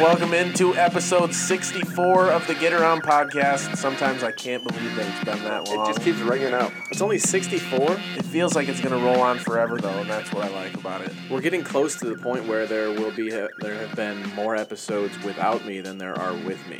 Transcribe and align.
welcome 0.00 0.32
into 0.32 0.74
episode 0.76 1.34
64 1.34 2.30
of 2.30 2.46
the 2.46 2.54
Get 2.54 2.72
Around 2.72 3.02
podcast. 3.02 3.76
Sometimes 3.76 4.22
I 4.22 4.30
can't 4.32 4.62
believe 4.64 4.94
that 4.96 5.06
it's 5.06 5.24
been 5.24 5.42
that 5.44 5.68
long. 5.68 5.84
It 5.84 5.92
just 5.92 6.02
keeps 6.02 6.18
ringing 6.18 6.52
out. 6.54 6.72
It's 6.90 7.00
only 7.00 7.18
64. 7.18 7.96
It 8.16 8.24
feels 8.24 8.54
like 8.54 8.68
it's 8.68 8.80
going 8.80 8.98
to 8.98 9.04
roll 9.04 9.20
on 9.20 9.38
forever, 9.38 9.78
though, 9.78 9.88
and 9.98 10.08
that's 10.08 10.32
what 10.32 10.44
I 10.44 10.48
like 10.50 10.74
about 10.74 11.00
it. 11.02 11.12
We're 11.30 11.40
getting 11.40 11.64
close 11.64 11.96
to 12.00 12.06
the 12.06 12.16
point 12.16 12.46
where 12.46 12.66
there 12.66 12.90
will 12.90 13.10
be 13.10 13.30
there 13.30 13.48
have 13.74 13.94
been 13.96 14.22
more 14.34 14.54
episodes 14.56 15.18
without 15.24 15.64
me 15.66 15.80
than 15.80 15.98
there 15.98 16.16
are 16.18 16.34
with 16.44 16.64
me. 16.68 16.78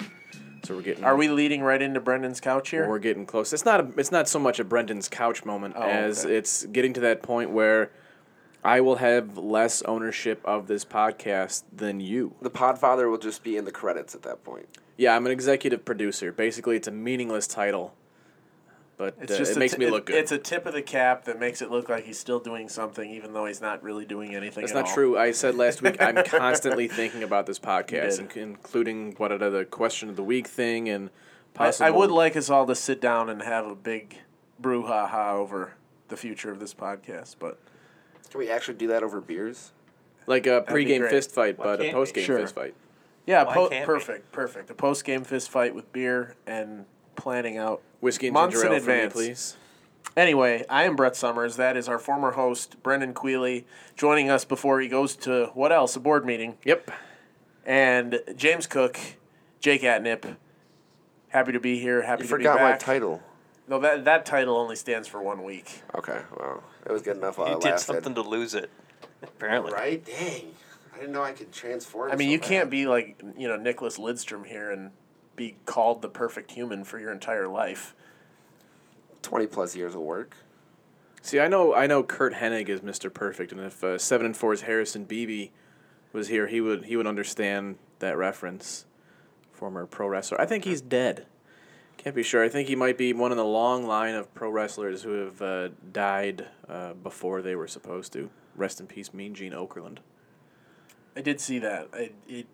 So 0.65 0.77
we're 0.77 0.83
getting 0.83 1.05
Are 1.05 1.17
we 1.17 1.29
leading 1.29 1.63
right 1.63 1.81
into 1.81 2.01
Brendan's 2.01 2.41
couch 2.41 2.71
here? 2.71 2.89
we're 2.89 2.99
getting 2.99 3.27
close. 3.27 3.53
It's 3.53 3.65
not 3.65 3.81
a, 3.81 3.89
it's 3.97 4.13
not 4.13 4.29
so 4.29 4.39
much 4.39 4.61
a 4.61 4.65
Brendan's 4.65 5.09
couch 5.09 5.45
moment 5.45 5.75
Oh, 5.77 5.83
as 5.83 6.25
okay. 6.25 6.37
it's 6.37 6.67
getting 6.67 6.93
to 6.95 7.01
that 7.01 7.23
point 7.23 7.51
where 7.51 7.91
I 8.69 8.83
will 8.83 8.97
have 8.97 9.39
less 9.39 9.81
ownership 9.85 10.43
of 10.45 10.67
this 10.67 10.85
podcast 10.85 11.63
than 11.75 12.01
you. 12.01 12.35
The 12.43 12.51
Podfather 12.51 13.11
will 13.11 13.17
just 13.17 13.43
be 13.43 13.57
in 13.57 13.65
the 13.65 13.73
credits 13.73 14.15
at 14.15 14.21
that 14.25 14.45
point. 14.45 14.69
Yeah, 14.99 15.17
I'm 15.17 15.25
an 15.25 15.33
executive 15.33 15.87
producer. 15.87 16.33
Basically, 16.33 16.77
it's 16.77 16.87
a 16.87 16.91
meaningless 16.91 17.47
title, 17.47 17.95
but 18.99 19.17
It's 19.23 19.33
uh, 19.33 19.39
just 19.39 19.53
it 19.53 19.57
a 19.57 19.61
makes 19.61 19.73
t- 19.73 19.79
me 19.79 19.89
look 19.89 20.05
good. 20.05 20.17
It's 20.17 20.33
a 20.33 20.39
tip 20.39 20.67
of 20.67 20.75
the 20.75 20.83
cap 20.83 21.25
that 21.25 21.41
makes 21.41 21.63
it 21.63 21.71
look 21.71 21.89
like 21.89 22.05
he's 22.05 22.19
still 22.19 22.41
doing 22.41 22.69
something, 22.69 23.11
even 23.11 23.33
though 23.33 23.47
he's 23.47 23.63
not 23.63 23.83
really 23.83 24.05
doing 24.05 24.35
anything. 24.35 24.61
That's 24.65 24.73
at 24.73 24.81
not 24.83 24.89
all. 24.89 24.95
true. 24.95 25.19
I 25.19 25.31
said 25.31 25.55
last 25.55 25.81
week 25.81 25.97
I'm 25.99 26.23
constantly 26.27 26.89
thinking 26.89 27.23
about 27.23 27.47
this 27.47 27.59
podcast, 27.59 28.19
did. 28.19 28.29
inc- 28.29 28.37
including 28.37 29.15
what 29.17 29.33
are 29.33 29.39
the 29.39 29.65
question 29.65 30.11
of 30.11 30.17
the 30.17 30.23
week 30.23 30.47
thing 30.47 30.91
and 30.91 31.09
I. 31.59 31.73
I 31.81 31.91
would 31.91 32.11
like 32.11 32.37
us 32.37 32.51
all 32.51 32.67
to 32.67 32.75
sit 32.75 33.01
down 33.01 33.31
and 33.31 33.41
have 33.41 33.67
a 33.67 33.75
big 33.75 34.19
brouhaha 34.61 35.33
over 35.33 35.73
the 36.09 36.19
future 36.19 36.51
of 36.51 36.61
this 36.61 36.75
podcast, 36.75 37.37
but 37.39 37.59
Can 38.31 38.39
we 38.41 38.51
actually 38.51 38.75
do 38.79 38.87
that 38.89 39.03
over 39.03 39.21
beers? 39.21 39.73
like 40.27 40.47
a 40.47 40.61
be 40.61 40.73
pregame 40.73 40.99
great. 41.01 41.11
fist 41.11 41.31
fight, 41.33 41.59
Why 41.59 41.65
but 41.65 41.81
a 41.81 41.85
can't 41.85 41.97
we? 41.97 42.03
postgame 42.05 42.25
Sure. 42.25 42.39
fist 42.39 42.55
fight. 42.55 42.75
yeah, 43.27 43.45
Why 43.45 43.55
po- 43.55 43.69
can't 43.71 43.81
we? 43.83 43.87
perfect, 43.95 44.31
perfect. 44.33 44.69
A 44.71 44.75
post 44.75 45.05
game 45.05 45.25
fist 45.25 45.49
fight 45.51 45.75
with 45.75 45.91
beer 45.93 46.35
and 46.47 46.85
planning 47.17 47.57
out 47.57 47.81
Whiskey 48.01 48.27
and 48.27 48.35
Months 48.35 48.57
ginger 48.57 48.67
in 48.69 48.73
ale 48.75 48.81
for 48.81 48.91
me, 48.91 48.95
advance. 48.97 49.13
please. 49.15 49.57
Anyway, 50.17 50.65
I 50.69 50.85
am 50.85 50.97
Brett 50.97 51.17
Summers. 51.17 51.57
That 51.57 51.77
is 51.79 51.89
our 51.89 51.99
former 51.99 52.33
host, 52.33 52.83
Brendan 52.83 53.15
Queeley, 53.15 53.65
joining 53.97 54.29
us 54.31 54.45
before 54.45 54.81
he 54.81 54.89
goes 54.89 55.17
to 55.17 55.47
what 55.55 55.73
else? 55.73 55.97
A 55.97 56.01
board 56.01 56.27
meeting. 56.27 56.59
Yep. 56.65 56.91
And 57.65 58.21
James 58.37 58.67
Cook, 58.67 58.99
Jake 59.61 59.83
Atnip. 59.83 60.37
Happy 61.29 61.53
to 61.53 61.61
be 61.61 61.79
here. 61.79 62.03
Happy 62.03 62.23
You 62.25 62.29
to 62.29 62.37
be 62.37 62.45
forgot 62.45 62.61
my 62.61 62.71
back. 62.73 62.81
title. 62.81 63.23
No, 63.69 63.79
that 63.81 64.05
that 64.07 64.25
title 64.27 64.57
only 64.57 64.77
stands 64.77 65.07
for 65.09 65.23
one 65.23 65.43
week. 65.45 65.83
Okay, 65.95 66.21
well, 66.39 66.63
it 66.89 66.93
was 66.93 67.03
good 67.03 67.17
enough 67.17 67.39
while 67.39 67.49
You 67.49 67.55
it 67.57 67.61
did 67.63 67.71
lasted. 67.71 67.87
something 67.93 68.15
to 68.15 68.23
lose 68.23 68.55
it, 68.55 68.71
apparently. 69.23 69.73
Right? 69.73 70.05
Dang. 70.05 70.53
I 70.95 70.99
didn't 70.99 71.13
know 71.13 71.23
I 71.23 71.33
could 71.33 71.53
transform. 71.53 72.11
I 72.11 72.17
mean, 72.17 72.29
so 72.29 72.33
you 72.33 72.39
bad. 72.41 72.49
can't 72.49 72.71
be 72.71 72.87
like 72.87 73.21
you 73.37 73.47
know 73.49 73.57
Nicklas 73.59 73.99
Lidstrom 73.99 74.45
here 74.47 74.71
and 74.71 74.91
be 75.37 75.57
called 75.67 76.03
the 76.03 76.09
perfect 76.09 76.51
human 76.53 76.83
for 76.85 76.99
your 76.99 77.13
entire 77.13 77.47
life. 77.47 77.95
20 79.23 79.47
plus 79.47 79.77
years 79.77 79.95
of 79.95 80.01
work. 80.01 80.37
See, 81.23 81.39
I 81.41 81.49
know 81.49 81.75
I 81.75 81.87
know 81.87 82.03
Curt 82.03 82.35
Hennig 82.35 82.69
is 82.69 82.81
Mr. 82.81 83.13
Perfect, 83.13 83.53
and 83.53 83.61
if 83.61 83.83
uh, 83.85 83.99
seven 83.99 84.27
and 84.27 84.37
four's 84.37 84.63
Harrison 84.63 85.05
Beebe 85.05 85.51
was 86.13 86.29
here, 86.29 86.47
he 86.47 86.61
would 86.61 86.87
he 86.87 86.97
would 86.97 87.07
understand 87.07 87.77
that 87.99 88.17
reference. 88.17 88.87
Former 89.53 89.87
pro 89.87 90.07
wrestler. 90.09 90.41
I 90.41 90.47
think 90.47 90.65
he's 90.65 90.81
dead. 90.81 91.27
Can't 91.99 92.15
be 92.15 92.23
sure. 92.23 92.43
I 92.45 92.49
think 92.49 92.69
he 92.69 92.77
might 92.77 92.97
be 92.97 93.13
one 93.13 93.33
in 93.33 93.37
the 93.39 93.45
long 93.45 93.87
line 93.87 94.15
of 94.15 94.33
pro 94.35 94.49
wrestlers 94.51 95.03
who 95.03 95.25
have 95.25 95.43
uh, 95.43 95.69
died 95.93 96.47
uh, 96.69 96.95
before 96.95 97.43
they 97.43 97.55
were 97.57 97.67
supposed 97.69 98.13
to. 98.15 98.31
Rest 98.57 98.81
in 98.81 98.87
peace, 98.87 99.13
Mean 99.13 99.35
Gene 99.35 99.53
Okerlund. 99.53 99.99
I 101.17 101.21
did 101.21 101.41
see 101.41 101.59
that. 101.59 101.89
I, 101.93 102.11
it 102.29 102.47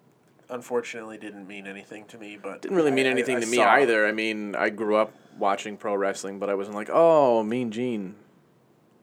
unfortunately 0.48 1.18
didn't 1.18 1.46
mean 1.46 1.66
anything 1.66 2.04
to 2.06 2.18
me, 2.18 2.38
but 2.42 2.62
Didn't 2.62 2.76
really 2.76 2.90
mean 2.90 3.06
I- 3.06 3.10
I- 3.10 3.12
anything 3.12 3.36
I 3.36 3.40
to 3.40 3.46
me 3.46 3.56
saw 3.58 3.76
it. 3.76 3.82
either. 3.82 4.06
I 4.06 4.12
mean, 4.12 4.54
I 4.56 4.70
grew 4.70 4.96
up 4.96 5.12
watching 5.38 5.76
pro 5.76 5.94
wrestling, 5.94 6.38
but 6.38 6.48
I 6.50 6.54
wasn't 6.54 6.76
like, 6.76 6.88
oh, 6.92 7.42
Mean 7.42 7.70
Gene. 7.70 8.14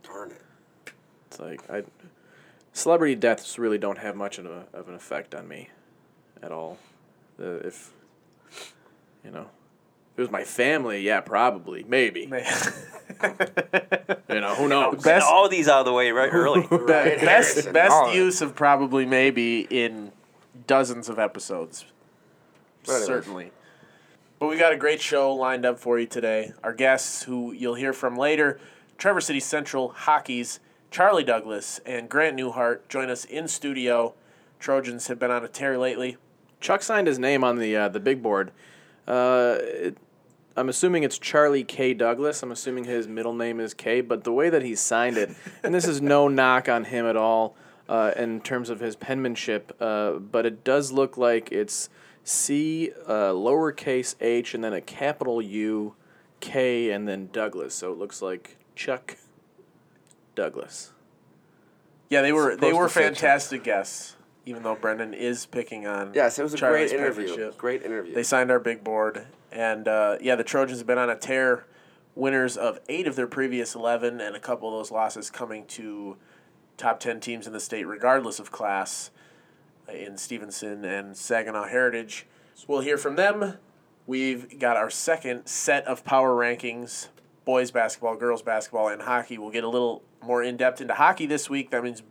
Darn 0.04 0.32
it. 0.32 0.42
It's 1.28 1.40
like 1.40 1.70
I, 1.70 1.84
celebrity 2.74 3.16
deaths 3.16 3.58
really 3.60 3.78
don't 3.78 4.00
have 4.00 4.16
much 4.16 4.38
of, 4.40 4.46
a, 4.48 4.66
of 4.74 4.90
an 4.90 4.96
effect 4.96 5.34
on 5.36 5.48
me, 5.48 5.70
at 6.42 6.52
all. 6.52 6.78
The 7.38 7.58
if, 7.66 7.92
you 9.24 9.32
know, 9.32 9.48
if 10.14 10.20
it 10.20 10.22
was 10.22 10.32
my 10.32 10.44
family, 10.44 11.02
yeah, 11.02 11.22
probably, 11.22 11.84
maybe. 11.84 12.28
Man. 12.28 12.46
You 14.30 14.40
know, 14.42 14.56
who 14.56 14.68
knows? 14.68 14.96
Best- 14.96 15.06
Get 15.06 15.24
all 15.24 15.50
these 15.50 15.68
out 15.68 15.80
of 15.82 15.86
the 15.86 15.94
way 15.94 16.12
right 16.12 16.30
early. 16.34 16.68
Right, 16.72 17.20
best 17.20 17.72
best 17.74 17.92
all 17.92 18.14
use 18.14 18.42
of 18.42 18.56
probably 18.56 19.06
maybe 19.06 19.68
in 19.70 20.12
dozens 20.68 21.10
of 21.10 21.20
episodes. 21.20 21.86
But 22.84 22.92
anyways. 22.94 23.08
Certainly. 23.08 23.52
But 24.40 24.48
we 24.48 24.58
got 24.58 24.74
a 24.74 24.78
great 24.78 25.02
show 25.02 25.34
lined 25.34 25.66
up 25.66 25.80
for 25.80 26.00
you 26.00 26.08
today. 26.08 26.54
Our 26.64 26.74
guests, 26.74 27.24
who 27.24 27.52
you'll 27.52 27.76
hear 27.76 27.94
from 27.94 28.18
later, 28.18 28.60
Traverse 28.98 29.28
City 29.28 29.40
Central 29.40 29.90
Hockey's 29.90 30.60
Charlie 30.90 31.24
Douglass 31.24 31.80
and 31.86 32.10
Grant 32.10 32.38
Neuhardt 32.38 32.88
join 32.90 33.10
us 33.10 33.24
in 33.26 33.48
studio. 33.48 34.14
Trojans 34.60 35.08
have 35.08 35.20
been 35.20 35.32
on 35.32 35.44
a 35.44 35.48
tear 35.48 35.78
lately. 35.78 36.18
Chuck 36.60 36.82
signed 36.82 37.08
his 37.08 37.20
name 37.20 37.44
on 37.44 37.58
the 37.60 37.76
uh, 37.76 37.88
the 37.90 38.00
big 38.00 38.24
board. 38.24 38.52
Uh, 39.08 39.58
it, 39.60 39.98
I'm 40.56 40.70
assuming 40.70 41.04
it's 41.04 41.18
Charlie 41.18 41.64
K. 41.64 41.94
Douglass. 41.94 42.44
I'm 42.44 42.52
assuming 42.52 42.84
his 42.84 43.08
middle 43.08 43.34
name 43.34 43.60
is 43.60 43.74
K. 43.74 44.02
But 44.02 44.24
the 44.24 44.34
way 44.34 44.50
that 44.50 44.64
he 44.64 44.76
signed 44.76 45.18
it, 45.18 45.32
and 45.64 45.74
this 45.74 45.88
is 45.88 46.02
no 46.02 46.28
knock 46.28 46.68
on 46.68 46.86
him 46.86 47.06
at 47.06 47.16
all 47.16 47.56
uh, 47.88 48.12
in 48.16 48.42
terms 48.42 48.70
of 48.70 48.80
his 48.80 48.96
penmanship, 48.96 49.76
uh, 49.80 50.14
but 50.14 50.46
it 50.46 50.64
does 50.64 50.92
look 50.92 51.18
like 51.18 51.52
it's 51.52 51.90
C, 52.24 52.92
uh, 53.08 53.32
lowercase 53.32 54.16
h, 54.22 54.54
and 54.54 54.64
then 54.64 54.74
a 54.74 54.82
capital 54.82 55.42
U, 55.42 55.96
K, 56.40 56.92
and 56.92 57.08
then 57.08 57.30
Douglass. 57.32 57.74
So 57.74 57.92
it 57.92 57.98
looks 57.98 58.22
like 58.22 58.58
Chuck 58.76 59.18
Douglass. 60.36 60.92
Yeah, 62.10 62.22
they 62.22 62.34
were 62.34 62.58
they 62.58 62.74
were 62.74 62.88
to 62.88 62.94
say 62.94 63.02
Chuck. 63.04 63.14
fantastic 63.14 63.64
guests. 63.64 64.16
Even 64.46 64.64
though 64.64 64.76
Brendan 64.76 65.14
is 65.14 65.46
picking 65.46 65.86
on 65.86 66.14
Yes, 66.16 66.40
it 66.40 66.44
was 66.44 66.54
a 66.54 66.58
Charlie's 66.58 66.92
great 66.92 67.00
interview. 67.00 67.52
Great 67.58 67.84
interview. 67.84 68.14
They 68.14 68.24
signed 68.24 68.50
our 68.50 68.60
big 68.60 68.84
board, 68.84 69.28
and 69.52 69.88
uh, 69.88 70.18
yeah, 70.20 70.36
the 70.36 70.44
Trojans 70.44 70.80
have 70.80 70.88
been 70.88 70.98
on 70.98 71.10
a 71.10 71.16
tear. 71.16 71.66
Winners 72.14 72.58
of 72.58 72.80
eight 72.90 73.08
of 73.08 73.16
their 73.16 73.28
previous 73.28 73.76
eleven, 73.76 74.20
and 74.20 74.36
a 74.36 74.40
couple 74.40 74.68
of 74.68 74.74
those 74.74 74.92
losses 74.92 75.30
coming 75.30 75.66
to 75.68 76.18
top 76.76 77.00
ten 77.00 77.20
teams 77.20 77.48
in 77.48 77.54
the 77.54 77.60
state, 77.60 77.86
regardless 77.86 78.40
of 78.40 78.52
class, 78.52 79.12
uh, 79.88 79.94
in 79.94 80.18
Stevenson 80.18 80.84
and 80.84 81.16
Saginaw 81.16 81.68
Heritage. 81.68 82.26
So 82.56 82.66
we'll 82.68 82.82
hear 82.82 82.98
from 82.98 83.16
them. 83.16 83.58
We've 84.08 84.60
got 84.60 84.76
our 84.76 84.90
second 84.90 85.46
set 85.46 85.86
of 85.86 86.04
power 86.04 86.36
rankings: 86.36 87.08
boys 87.46 87.72
basketball, 87.72 88.18
girls 88.18 88.42
basketball, 88.42 88.90
and 88.90 89.04
hockey. 89.04 89.38
We'll 89.38 89.52
get 89.52 89.64
a 89.64 89.70
little 89.70 90.04
more 90.22 90.44
in 90.44 90.58
depth 90.58 90.82
into 90.82 90.96
hockey 90.96 91.28
this 91.28 91.50
week. 91.50 91.70
That 91.70 91.84
means 91.84 92.04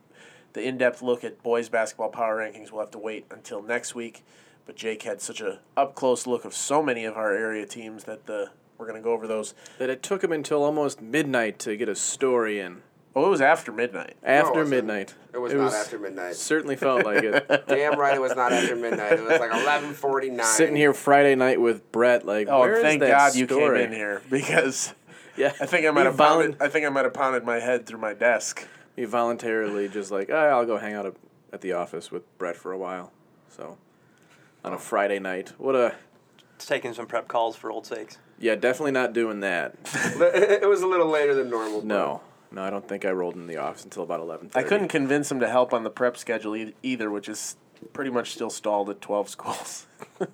the 0.53 0.63
in-depth 0.63 1.03
look 1.03 1.25
at 1.25 1.43
boys 1.43 1.69
basketball 1.69 2.09
power 2.11 2.37
rankings 2.39 2.71
will 2.71 2.81
have 2.81 2.91
to 2.93 2.99
wait 2.99 3.27
until 3.31 3.63
next 3.63 3.95
week. 3.95 4.25
But 4.67 4.77
Jake 4.77 5.03
had 5.03 5.21
such 5.21 5.41
a 5.41 5.61
up 5.77 5.95
close 5.95 6.27
look 6.27 6.45
of 6.45 6.55
so 6.55 6.83
many 6.83 7.05
of 7.05 7.17
our 7.17 7.33
area 7.35 7.67
teams 7.67 8.05
that 8.05 8.27
the 8.27 8.51
we're 8.79 8.87
gonna 8.87 9.01
go 9.01 9.13
over 9.13 9.27
those. 9.27 9.55
That 9.79 9.91
it 9.91 10.03
took 10.03 10.23
him 10.25 10.33
until 10.33 10.63
almost 10.63 11.01
midnight 11.03 11.59
to 11.61 11.77
get 11.77 11.89
a 11.89 11.95
story 11.95 12.61
in. 12.61 12.83
Oh, 13.17 13.27
it 13.27 13.31
was 13.31 13.41
after 13.41 13.73
midnight. 13.73 14.15
After 14.23 14.61
wasn't. 14.61 14.71
midnight. 14.71 15.15
it 15.35 15.39
was 15.39 15.53
not 15.53 15.73
after 15.75 15.99
midnight. 15.99 16.37
Certainly 16.37 16.77
felt 16.77 17.05
like 17.05 17.25
it. 17.25 17.65
Damn 17.69 17.99
right 17.99 18.15
it 18.15 18.21
was 18.21 18.37
not 18.37 18.53
after 18.53 18.77
midnight. 18.77 19.15
It 19.15 19.23
was 19.25 19.41
like 19.41 19.51
11:49. 19.51 20.45
Sitting 20.45 20.77
here 20.77 20.95
Friday 20.95 21.35
night 21.35 21.61
with 21.61 21.91
Brett, 21.91 22.25
like, 22.25 22.47
Oh, 22.49 22.61
where 22.61 22.77
is 22.77 22.83
thank 22.83 23.01
that 23.01 23.11
God 23.11 23.35
you 23.35 23.49
came 23.49 23.75
in 23.75 23.93
here 23.93 24.23
because 24.31 24.95
Yeah, 25.37 25.53
I 25.61 25.67
think 25.67 25.87
I 25.87 25.91
might 25.91 26.07
have 26.07 26.15
volun- 26.15 26.19
pounded. 26.19 26.57
I 26.63 26.69
think 26.69 26.87
I 26.87 26.89
might 26.91 27.05
have 27.05 27.15
pounded 27.15 27.45
my 27.45 27.59
head 27.59 27.87
through 27.87 27.99
my 28.01 28.15
desk. 28.15 28.67
Me 29.01 29.07
voluntarily 29.07 29.89
just 29.89 30.11
like, 30.11 30.29
ah, 30.31 30.35
I'll 30.51 30.67
go 30.67 30.77
hang 30.77 30.93
out 30.93 31.17
at 31.55 31.63
the 31.63 31.73
office 31.73 32.11
with 32.13 32.23
Brett 32.37 32.55
for 32.55 32.71
a 32.71 32.77
while. 32.77 33.13
So, 33.49 33.79
on 34.63 34.75
a 34.75 34.79
Friday 34.79 35.19
night, 35.19 35.55
what 35.57 35.75
a 35.75 35.95
taking 36.59 36.93
some 36.93 37.07
prep 37.07 37.27
calls 37.27 37.57
for 37.57 37.71
old 37.71 37.87
sakes. 37.87 38.19
yeah, 38.39 38.57
definitely 38.57 38.93
not 38.93 39.15
doing 39.15 39.41
that. 39.41 39.75
it 39.95 40.69
was 40.69 40.83
a 40.83 40.87
little 40.87 41.07
later 41.09 41.35
than 41.35 41.49
normal. 41.49 41.79
but- 41.81 41.87
No, 41.87 42.21
no, 42.53 42.63
I 42.63 42.69
don't 42.69 42.87
think 42.87 43.07
I 43.07 43.11
rolled 43.13 43.37
in 43.37 43.47
the 43.47 43.57
office 43.57 43.85
until 43.85 44.03
about 44.03 44.21
eleven. 44.21 44.51
I 44.55 44.63
couldn't 44.65 44.89
convince 44.89 45.31
him 45.33 45.41
to 45.41 45.49
help 45.49 45.73
on 45.73 45.83
the 45.83 45.89
prep 45.91 46.19
schedule 46.19 46.55
e- 46.55 46.75
either, 46.83 47.11
which 47.11 47.27
is 47.31 47.57
pretty 47.95 48.11
much 48.11 48.33
still 48.33 48.51
stalled 48.51 48.91
at 48.91 49.01
twelve 49.01 49.31
schools. 49.31 49.87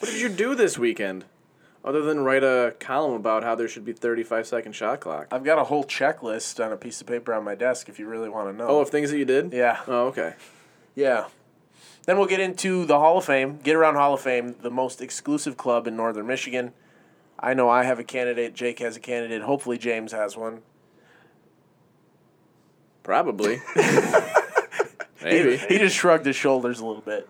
What 0.00 0.10
did 0.10 0.20
you 0.20 0.28
do 0.28 0.54
this 0.56 0.76
weekend, 0.76 1.24
other 1.84 2.02
than 2.02 2.20
write 2.24 2.42
a 2.42 2.74
column 2.80 3.12
about 3.12 3.42
how 3.44 3.54
there 3.54 3.68
should 3.68 3.84
be 3.84 3.92
thirty-five 3.92 4.46
second 4.46 4.72
shot 4.72 5.00
clock? 5.00 5.28
I've 5.30 5.44
got 5.44 5.58
a 5.58 5.64
whole 5.64 5.84
checklist 5.84 6.64
on 6.64 6.72
a 6.72 6.76
piece 6.76 7.00
of 7.00 7.06
paper 7.06 7.34
on 7.34 7.44
my 7.44 7.54
desk 7.54 7.88
if 7.88 7.98
you 7.98 8.06
really 8.08 8.28
want 8.28 8.48
to 8.50 8.56
know. 8.56 8.66
Oh, 8.68 8.80
of 8.80 8.90
things 8.90 9.10
that 9.10 9.18
you 9.18 9.24
did. 9.24 9.52
yeah. 9.52 9.80
Oh, 9.86 10.06
okay. 10.06 10.34
Yeah. 10.94 11.26
Then 12.06 12.18
we'll 12.18 12.26
get 12.26 12.40
into 12.40 12.84
the 12.84 12.98
Hall 12.98 13.18
of 13.18 13.24
Fame, 13.24 13.58
Get 13.62 13.76
Around 13.76 13.94
Hall 13.94 14.14
of 14.14 14.20
Fame, 14.20 14.56
the 14.60 14.70
most 14.70 15.00
exclusive 15.00 15.56
club 15.56 15.86
in 15.86 15.96
Northern 15.96 16.26
Michigan. 16.26 16.72
I 17.38 17.54
know 17.54 17.68
I 17.68 17.84
have 17.84 17.98
a 17.98 18.04
candidate. 18.04 18.54
Jake 18.54 18.78
has 18.80 18.96
a 18.96 19.00
candidate. 19.00 19.42
Hopefully, 19.42 19.78
James 19.78 20.12
has 20.12 20.36
one. 20.36 20.60
Probably. 23.02 23.60
Maybe. 25.22 25.56
he 25.56 25.78
just 25.78 25.96
shrugged 25.96 26.26
his 26.26 26.36
shoulders 26.36 26.80
a 26.80 26.86
little 26.86 27.02
bit. 27.02 27.28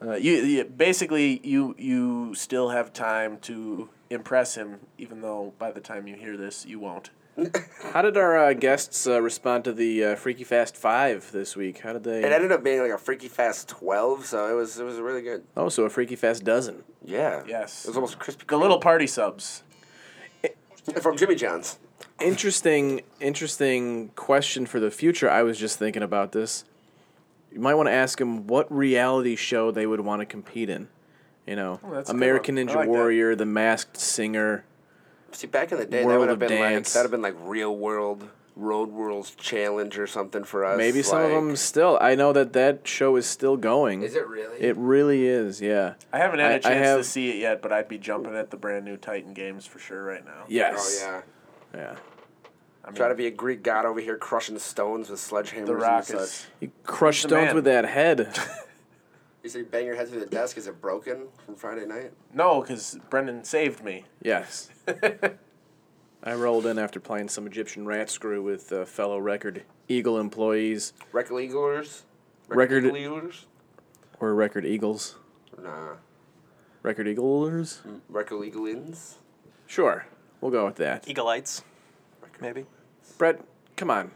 Uh, 0.00 0.14
you, 0.14 0.32
you 0.36 0.64
basically 0.64 1.40
you 1.42 1.74
you 1.78 2.34
still 2.34 2.68
have 2.68 2.92
time 2.92 3.38
to 3.38 3.88
impress 4.10 4.54
him, 4.54 4.80
even 4.96 5.20
though 5.20 5.52
by 5.58 5.70
the 5.72 5.80
time 5.80 6.06
you 6.06 6.14
hear 6.14 6.36
this, 6.36 6.64
you 6.66 6.78
won't. 6.78 7.10
How 7.92 8.02
did 8.02 8.16
our 8.16 8.36
uh, 8.36 8.52
guests 8.52 9.06
uh, 9.06 9.22
respond 9.22 9.64
to 9.64 9.72
the 9.72 10.04
uh, 10.04 10.16
Freaky 10.16 10.44
Fast 10.44 10.76
Five 10.76 11.30
this 11.30 11.54
week? 11.56 11.80
How 11.80 11.92
did 11.92 12.04
they? 12.04 12.24
It 12.24 12.32
ended 12.32 12.50
up 12.50 12.64
being 12.64 12.80
like 12.80 12.90
a 12.90 12.98
Freaky 12.98 13.28
Fast 13.28 13.68
12, 13.68 14.26
so 14.26 14.48
it 14.48 14.54
was 14.54 14.78
it 14.78 14.84
was 14.84 14.98
really 14.98 15.22
good. 15.22 15.44
oh, 15.56 15.68
so 15.68 15.84
a 15.84 15.90
Freaky 15.90 16.16
Fast 16.16 16.44
dozen. 16.44 16.82
Yeah. 17.04 17.42
Yes. 17.46 17.84
It 17.84 17.88
was 17.88 17.96
almost 17.96 18.18
crispy. 18.18 18.44
The 18.48 18.56
little 18.56 18.80
party 18.80 19.06
subs. 19.06 19.62
from 21.00 21.16
Jimmy 21.16 21.34
John's. 21.34 21.78
Interesting, 22.20 23.02
interesting 23.20 24.08
question 24.16 24.66
for 24.66 24.80
the 24.80 24.90
future. 24.90 25.30
I 25.30 25.42
was 25.44 25.58
just 25.58 25.78
thinking 25.78 26.02
about 26.02 26.32
this. 26.32 26.64
You 27.52 27.60
might 27.60 27.74
want 27.74 27.88
to 27.88 27.92
ask 27.92 28.18
them 28.18 28.46
what 28.46 28.70
reality 28.74 29.36
show 29.36 29.70
they 29.70 29.86
would 29.86 30.00
want 30.00 30.20
to 30.20 30.26
compete 30.26 30.68
in. 30.70 30.88
You 31.46 31.56
know, 31.56 31.80
Oh, 31.82 31.90
that's 31.92 32.10
a 32.10 32.12
good 32.12 32.16
American 32.18 32.56
Ninja 32.56 32.74
like 32.74 32.84
that. 32.86 32.88
Warrior, 32.88 33.34
The 33.34 33.46
Masked 33.46 33.96
Singer. 33.96 34.64
See, 35.32 35.46
back 35.46 35.72
in 35.72 35.78
the 35.78 35.86
day, 35.86 36.04
that 36.04 36.06
would 36.06 36.28
have 36.28 36.42
of 36.42 36.48
been 36.48 36.60
like 36.60 36.84
that 36.84 36.94
would 36.98 37.02
have 37.02 37.10
been 37.10 37.22
like 37.22 37.36
Real 37.40 37.74
World, 37.74 38.28
Road 38.54 38.92
Rules 38.92 39.30
Challenge 39.34 39.98
or 39.98 40.06
something 40.06 40.44
for 40.44 40.64
us. 40.64 40.76
Maybe 40.76 41.02
some 41.02 41.22
of 41.22 41.30
them 41.30 41.56
still. 41.56 41.96
I 42.00 42.14
know 42.14 42.32
that 42.34 42.52
that 42.54 42.86
show 42.86 43.16
is 43.16 43.24
still 43.26 43.56
going. 43.56 44.02
Is 44.02 44.14
it 44.14 44.26
really? 44.26 44.60
It 44.60 44.76
really 44.76 45.26
is. 45.26 45.60
Yeah. 45.62 45.94
I 46.12 46.18
haven't 46.18 46.40
had 46.40 46.50
I- 46.50 46.54
a 46.54 46.56
I 46.56 46.60
chance 46.60 46.86
have- 46.86 46.98
to 46.98 47.04
see 47.04 47.30
it 47.30 47.36
yet, 47.36 47.62
but 47.62 47.72
I'd 47.72 47.88
be 47.88 47.98
jumping 47.98 48.34
at 48.36 48.50
the 48.50 48.56
brand 48.58 48.84
new 48.84 48.96
Titan 48.98 49.32
games 49.32 49.64
for 49.64 49.78
sure 49.78 50.02
right 50.02 50.24
now. 50.24 50.42
Oh, 50.42 50.46
yes. 50.48 51.02
Oh 51.06 51.22
yeah. 51.74 51.80
Yeah. 51.80 51.96
I 52.84 52.88
mean, 52.88 52.96
Try 52.96 53.08
to 53.08 53.14
be 53.14 53.26
a 53.26 53.30
Greek 53.30 53.62
god 53.62 53.84
over 53.84 54.00
here, 54.00 54.16
crushing 54.16 54.58
stones 54.58 55.10
with 55.10 55.20
sledgehammers 55.20 55.66
the 55.66 55.76
Rock 55.76 56.08
and 56.10 56.20
is. 56.20 56.30
such. 56.30 56.48
You 56.60 56.70
crush 56.84 57.22
the 57.22 57.28
stones 57.28 57.46
man. 57.46 57.54
with 57.54 57.64
that 57.64 57.84
head. 57.84 58.28
You 59.44 59.48
say 59.50 59.60
you 59.60 59.66
bang 59.66 59.86
your 59.86 59.94
head 59.94 60.08
through 60.08 60.18
the 60.20 60.26
desk. 60.26 60.58
Is 60.58 60.66
it 60.66 60.80
broken 60.82 61.28
from 61.46 61.54
Friday 61.54 61.86
night? 61.86 62.12
No, 62.34 62.60
because 62.60 62.98
Brendan 63.08 63.44
saved 63.44 63.84
me. 63.84 64.04
yes. 64.20 64.68
I 66.24 66.34
rolled 66.34 66.66
in 66.66 66.76
after 66.78 66.98
playing 66.98 67.28
some 67.28 67.46
Egyptian 67.46 67.86
rat 67.86 68.10
screw 68.10 68.42
with 68.42 68.72
uh, 68.72 68.84
fellow 68.84 69.18
Record 69.18 69.62
Eagle 69.88 70.18
employees 70.18 70.92
Record 71.12 71.34
Eaglers? 71.48 72.02
Record- 72.48 72.84
Eaglers? 72.84 73.44
or 74.18 74.34
Record 74.34 74.66
Eagles. 74.66 75.16
Nah. 75.62 75.94
Record 76.82 77.06
Eaglers? 77.06 77.78
Record 78.08 78.42
Eaglins? 78.52 79.14
Sure. 79.66 80.04
We'll 80.40 80.50
go 80.50 80.66
with 80.66 80.76
that. 80.76 81.06
Eagleites, 81.06 81.62
maybe. 82.40 82.66
Brett, 83.16 83.40
come 83.76 83.90
on. 83.90 84.10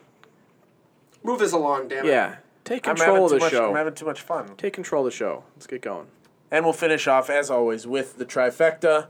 Move 1.22 1.38
this 1.38 1.52
along, 1.52 1.88
damn 1.88 2.04
it. 2.04 2.08
Yeah. 2.08 2.36
Take 2.64 2.86
I'm 2.86 2.96
control 2.96 3.26
of 3.26 3.32
too 3.32 3.38
the 3.38 3.44
much. 3.44 3.52
show. 3.52 3.70
I'm 3.70 3.76
having 3.76 3.94
too 3.94 4.06
much 4.06 4.20
fun. 4.20 4.54
Take 4.56 4.72
control 4.72 5.06
of 5.06 5.12
the 5.12 5.16
show. 5.16 5.44
Let's 5.56 5.66
get 5.66 5.82
going. 5.82 6.06
And 6.50 6.64
we'll 6.64 6.74
finish 6.74 7.06
off, 7.06 7.30
as 7.30 7.50
always, 7.50 7.86
with 7.86 8.18
the 8.18 8.26
trifecta. 8.26 9.08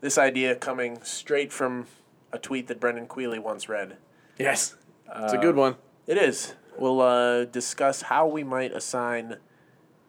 This 0.00 0.18
idea 0.18 0.54
coming 0.54 1.02
straight 1.02 1.52
from 1.52 1.86
a 2.32 2.38
tweet 2.38 2.68
that 2.68 2.78
Brendan 2.78 3.06
Queeley 3.06 3.38
once 3.38 3.68
read. 3.68 3.96
Yes. 4.38 4.76
It's 5.14 5.32
a 5.32 5.38
good 5.38 5.56
one. 5.56 5.76
It 6.06 6.18
is. 6.18 6.54
We'll 6.78 7.00
uh, 7.00 7.44
discuss 7.44 8.02
how 8.02 8.26
we 8.26 8.44
might 8.44 8.72
assign 8.72 9.38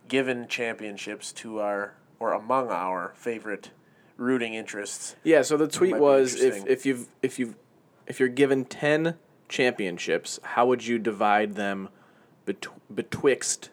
given 0.07 0.48
championships 0.48 1.31
to 1.34 1.60
our, 1.60 1.94
or 2.19 2.34
among 2.34 2.69
our, 2.69 3.13
favorite 3.16 3.72
rooting 4.18 4.54
interests. 4.54 5.16
Yeah, 5.24 5.42
so 5.44 5.57
the 5.57 5.68
tweet 5.68 5.92
might 5.92 5.98
be 5.98 6.01
was 6.01 6.36
if, 6.36 6.42
interesting. 6.42 6.72
if 6.72 6.86
you've 6.86 7.07
if 7.22 7.39
you've 7.39 7.56
if 8.07 8.19
you're 8.19 8.30
given 8.30 8.65
ten 8.65 9.15
championships, 9.50 10.39
how 10.44 10.65
would 10.65 10.86
you 10.86 11.00
divide 11.00 11.56
them 11.56 11.89
bet- 12.45 12.68
betwixt, 12.94 13.69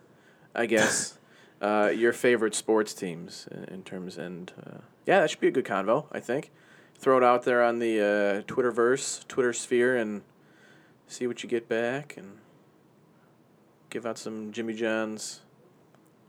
I 0.55 0.67
guess, 0.67 1.19
uh, 1.61 1.91
your 1.95 2.13
favorite 2.13 2.55
sports 2.55 2.95
teams 2.95 3.49
in, 3.51 3.65
in 3.65 3.83
terms 3.83 4.19
and 4.19 4.53
uh, 4.65 4.79
yeah, 5.07 5.21
that 5.21 5.31
should 5.31 5.41
be 5.41 5.49
a 5.49 5.53
good 5.53 5.65
convo. 5.65 6.07
I 6.13 6.21
think. 6.21 6.51
Throw 6.97 7.19
it 7.19 7.25
out 7.25 7.43
there 7.43 7.63
on 7.63 7.81
the 7.81 8.01
uh, 8.01 8.53
Twitterverse, 8.53 9.27
Twitter 9.27 9.53
sphere, 9.53 9.97
and 9.97 10.23
see 11.07 11.27
what 11.27 11.43
you 11.43 11.49
get 11.49 11.69
back, 11.69 12.15
and 12.17 12.39
give 13.91 14.07
out 14.07 14.17
some 14.17 14.53
Jimmy 14.53 14.75
John's 14.75 15.41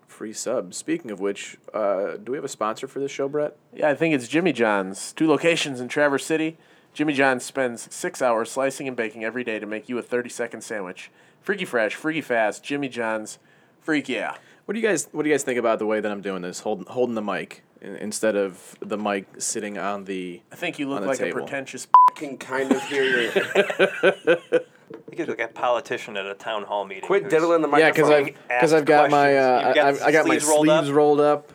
free 0.07 0.33
subs. 0.33 0.77
Speaking 0.77 1.11
of 1.11 1.19
which, 1.19 1.57
uh, 1.73 2.17
do 2.17 2.31
we 2.31 2.37
have 2.37 2.45
a 2.45 2.49
sponsor 2.49 2.87
for 2.87 2.99
this 2.99 3.11
show, 3.11 3.29
Brett? 3.29 3.55
Yeah, 3.73 3.89
I 3.89 3.95
think 3.95 4.15
it's 4.15 4.27
Jimmy 4.27 4.53
John's. 4.53 5.13
Two 5.13 5.27
locations 5.27 5.79
in 5.79 5.87
Traverse 5.87 6.25
City. 6.25 6.57
Jimmy 6.95 7.11
John's 7.13 7.43
spends 7.43 7.93
six 7.93 8.21
hours 8.21 8.49
slicing 8.49 8.87
and 8.87 8.95
baking 8.95 9.25
every 9.25 9.43
day 9.43 9.59
to 9.59 9.65
make 9.65 9.89
you 9.89 9.97
a 9.97 10.01
30 10.01 10.29
second 10.29 10.61
sandwich. 10.61 11.11
Freaky 11.41 11.65
fresh, 11.65 11.93
freaky 11.93 12.21
fast, 12.21 12.63
Jimmy 12.63 12.87
John's. 12.87 13.37
Freak 13.81 14.07
yeah. 14.09 14.35
What 14.65 14.73
do 14.73 14.79
you 14.79 14.87
guys 14.87 15.07
What 15.11 15.23
do 15.23 15.29
you 15.29 15.33
guys 15.35 15.43
think 15.43 15.59
about 15.59 15.77
the 15.77 15.85
way 15.85 15.99
that 15.99 16.09
I'm 16.11 16.21
doing 16.21 16.41
this, 16.41 16.61
holding 16.61 16.85
holding 16.87 17.13
the 17.13 17.21
mic 17.21 17.63
instead 17.81 18.35
of 18.37 18.75
the 18.79 18.97
mic 18.97 19.27
sitting 19.39 19.77
on 19.77 20.05
the? 20.05 20.41
I 20.51 20.55
think 20.55 20.79
you 20.79 20.89
look 20.89 21.05
like 21.05 21.19
table. 21.19 21.39
a 21.39 21.41
pretentious. 21.43 21.85
I 22.09 22.13
can 22.17 22.37
kind 22.37 22.71
of 22.71 22.81
hear 22.87 23.03
your. 23.03 24.61
You 25.09 25.17
could 25.17 25.29
look 25.29 25.39
at 25.39 25.49
a 25.49 25.53
politician 25.53 26.15
at 26.17 26.25
a 26.27 26.33
town 26.35 26.63
hall 26.63 26.85
meeting. 26.85 27.03
Quit 27.05 27.23
who's- 27.23 27.31
diddling 27.31 27.61
the 27.61 27.69
Yeah, 27.69 27.85
microphone. 27.89 28.25
because 28.25 28.35
I've 28.39 28.47
because 28.47 28.73
I've 28.73 28.85
got 28.85 29.09
my 29.09 29.35
uh, 29.35 29.73
got 29.73 30.01
I, 30.01 30.05
I 30.07 30.11
got 30.11 30.27
my 30.27 30.37
sleeves 30.37 30.45
rolled 30.47 30.69
up? 30.69 30.93
rolled 30.93 31.19
up. 31.21 31.53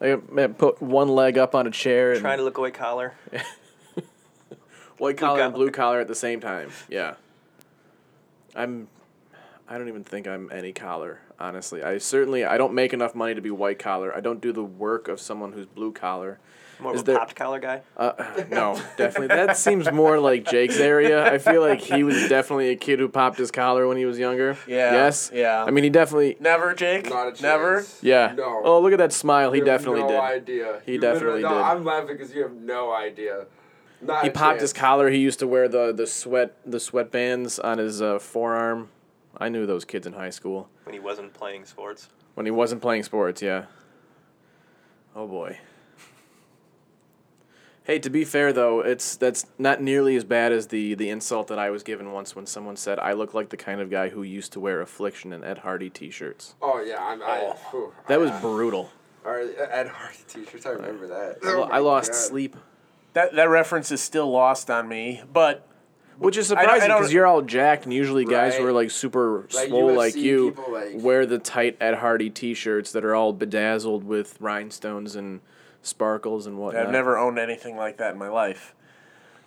I 0.00 0.46
put 0.46 0.80
one 0.80 1.08
leg 1.08 1.36
up 1.36 1.54
on 1.54 1.66
a 1.66 1.70
chair 1.70 2.12
and 2.12 2.20
Trying 2.20 2.38
to 2.38 2.44
look 2.44 2.56
white 2.58 2.74
collar. 2.74 3.14
white 5.00 5.16
collar 5.16 5.40
and 5.42 5.54
blue 5.54 5.70
collar 5.70 6.00
at 6.00 6.08
the 6.08 6.14
same 6.14 6.40
time. 6.40 6.70
Yeah. 6.88 7.14
I'm. 8.54 8.88
I 9.68 9.78
don't 9.78 9.88
even 9.88 10.04
think 10.04 10.26
I'm 10.26 10.50
any 10.52 10.72
collar. 10.72 11.20
Honestly, 11.38 11.82
I 11.82 11.98
certainly 11.98 12.44
I 12.44 12.58
don't 12.58 12.74
make 12.74 12.92
enough 12.92 13.14
money 13.14 13.34
to 13.34 13.40
be 13.40 13.50
white 13.50 13.78
collar. 13.78 14.14
I 14.14 14.20
don't 14.20 14.40
do 14.40 14.52
the 14.52 14.64
work 14.64 15.08
of 15.08 15.20
someone 15.20 15.52
who's 15.52 15.66
blue 15.66 15.92
collar. 15.92 16.38
More 16.80 16.94
Is 16.94 17.02
of 17.02 17.08
a 17.08 17.10
there- 17.12 17.18
popped 17.20 17.36
collar 17.36 17.58
guy. 17.60 17.82
Uh, 17.96 18.12
no, 18.50 18.74
definitely. 18.96 19.28
That 19.28 19.56
seems 19.58 19.90
more 19.92 20.18
like 20.18 20.46
Jake's 20.46 20.78
area. 20.80 21.30
I 21.30 21.36
feel 21.38 21.60
like 21.60 21.80
he 21.82 22.02
was 22.02 22.26
definitely 22.28 22.70
a 22.70 22.76
kid 22.76 22.98
who 22.98 23.08
popped 23.08 23.36
his 23.38 23.50
collar 23.50 23.86
when 23.86 23.98
he 23.98 24.06
was 24.06 24.18
younger. 24.18 24.56
Yeah, 24.66 24.92
Yes. 24.92 25.30
yeah. 25.32 25.62
I 25.62 25.70
mean, 25.70 25.84
he 25.84 25.90
definitely. 25.90 26.36
Never, 26.40 26.72
Jake? 26.74 27.08
Not 27.10 27.28
a 27.28 27.30
chance. 27.32 27.42
Never? 27.42 27.84
Yeah. 28.00 28.32
No. 28.34 28.62
Oh, 28.64 28.80
look 28.80 28.92
at 28.92 28.98
that 28.98 29.12
smile. 29.12 29.52
He 29.52 29.58
You 29.60 29.66
have 29.66 29.80
definitely 29.80 30.02
no 30.02 30.08
did. 30.08 30.20
idea. 30.20 30.80
He 30.86 30.92
You 30.92 31.00
definitely 31.00 31.42
no, 31.42 31.50
did. 31.50 31.58
I'm 31.58 31.84
laughing 31.84 32.16
because 32.16 32.34
you 32.34 32.42
have 32.42 32.54
no 32.54 32.92
idea. 32.94 33.44
Not 34.02 34.22
He 34.22 34.28
a 34.28 34.32
popped 34.32 34.60
his 34.60 34.72
collar. 34.72 35.10
He 35.10 35.18
used 35.18 35.38
to 35.40 35.46
wear 35.46 35.68
the 35.68 35.92
the 35.92 36.06
sweat 36.06 36.56
the 36.64 36.78
sweatbands 36.78 37.62
on 37.62 37.78
his 37.78 38.00
uh, 38.00 38.18
forearm. 38.18 38.88
I 39.36 39.48
knew 39.48 39.66
those 39.66 39.84
kids 39.84 40.06
in 40.06 40.14
high 40.14 40.30
school 40.30 40.68
when 40.84 40.92
he 40.94 41.00
wasn't 41.00 41.32
playing 41.34 41.64
sports. 41.66 42.08
when 42.34 42.46
he 42.46 42.50
wasn't 42.52 42.82
playing 42.82 43.02
sports. 43.04 43.42
Yeah. 43.42 43.66
Oh 45.14 45.26
boy. 45.26 45.58
Hey, 47.84 47.98
to 48.00 48.10
be 48.10 48.24
fair 48.24 48.52
though, 48.52 48.80
it's 48.80 49.16
that's 49.16 49.46
not 49.58 49.80
nearly 49.82 50.14
as 50.16 50.24
bad 50.24 50.52
as 50.52 50.68
the 50.68 50.94
the 50.94 51.08
insult 51.10 51.48
that 51.48 51.58
I 51.58 51.70
was 51.70 51.82
given 51.82 52.12
once 52.12 52.36
when 52.36 52.46
someone 52.46 52.76
said 52.76 52.98
I 52.98 53.12
look 53.14 53.34
like 53.34 53.48
the 53.48 53.56
kind 53.56 53.80
of 53.80 53.90
guy 53.90 54.10
who 54.10 54.22
used 54.22 54.52
to 54.52 54.60
wear 54.60 54.80
Affliction 54.80 55.32
and 55.32 55.44
Ed 55.44 55.58
Hardy 55.58 55.90
T-shirts. 55.90 56.54
Oh 56.62 56.80
yeah, 56.82 56.98
I'm. 57.02 57.22
I, 57.22 57.54
whew, 57.70 57.92
That 58.08 58.20
was 58.20 58.30
brutal. 58.40 58.90
Or 59.24 59.40
Ed 59.40 59.88
Hardy 59.88 60.18
t-shirts. 60.28 60.64
I 60.66 60.70
remember 60.70 61.06
that. 61.08 61.38
I 61.44 61.48
Oh 61.52 61.62
I 61.64 61.78
lost 61.78 62.12
God. 62.12 62.16
sleep, 62.16 62.56
That, 63.12 63.34
that 63.34 63.48
reference 63.48 63.90
is 63.90 64.00
still 64.00 64.30
lost 64.30 64.70
on 64.70 64.88
me, 64.88 65.22
but 65.32 65.66
which 66.18 66.36
is 66.36 66.52
I 66.52 66.56
don't- 66.56 66.60
I 66.70 66.74
surprising 66.78 66.96
because 66.96 67.12
you're 67.12 67.26
all 67.26 67.42
jacked, 67.42 67.84
and 67.84 67.92
usually 67.92 68.24
guys 68.24 68.54
who 68.56 68.64
are 68.66 68.72
like 68.72 68.90
super 68.90 69.46
Like 69.54 69.68
swole 69.68 69.92
like 69.94 70.14
you 70.16 70.50
people, 70.52 70.72
like- 70.72 70.90
wear 70.94 71.26
the 71.26 71.38
tight 71.38 71.76
Ed 71.80 71.94
Hardy 71.96 72.30
T-shirts 72.30 72.92
that 72.92 73.04
are 73.04 73.14
all 73.14 73.32
bedazzled 73.32 74.04
with 74.04 74.36
rhinestones 74.40 75.16
and 75.16 75.40
sparkles 75.82 76.46
and 76.46 76.58
whatnot. 76.58 76.86
I've 76.86 76.92
never 76.92 77.16
owned 77.18 77.38
anything 77.38 77.76
like 77.76 77.96
that 77.96 78.12
in 78.12 78.18
my 78.18 78.28
life. 78.28 78.74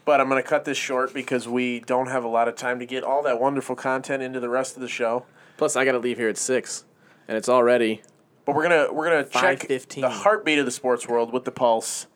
But 0.05 0.19
I'm 0.19 0.27
going 0.27 0.41
to 0.41 0.47
cut 0.49 0.65
this 0.65 0.77
short 0.77 1.13
because 1.13 1.47
we 1.47 1.79
don't 1.79 2.07
have 2.07 2.25
a 2.25 2.27
lot 2.27 2.49
of 2.49 2.55
time 2.55 2.79
to 2.79 2.85
get 2.85 3.03
all 3.05 3.23
that 3.23 3.39
wonderful 3.39 3.75
content 3.77 4.21
into 4.21 4.41
the 4.41 4.49
rest 4.49 4.75
of 4.75 4.81
the 4.81 4.89
show. 4.89 5.25
Plus, 5.55 5.77
I 5.77 5.85
got 5.85 5.93
to 5.93 5.99
leave 5.99 6.17
here 6.17 6.27
at 6.27 6.37
six, 6.37 6.83
and 7.27 7.37
it's 7.37 7.47
already 7.47 8.01
But 8.45 8.55
we're 8.55 8.63
gonna 8.63 8.91
we're 8.91 9.05
gonna 9.09 9.23
check 9.23 9.59
5:15. 9.69 10.01
the 10.01 10.09
heartbeat 10.09 10.59
of 10.59 10.65
the 10.65 10.71
sports 10.71 11.07
world 11.07 11.31
with 11.31 11.45
the 11.45 11.51
pulse. 11.51 12.07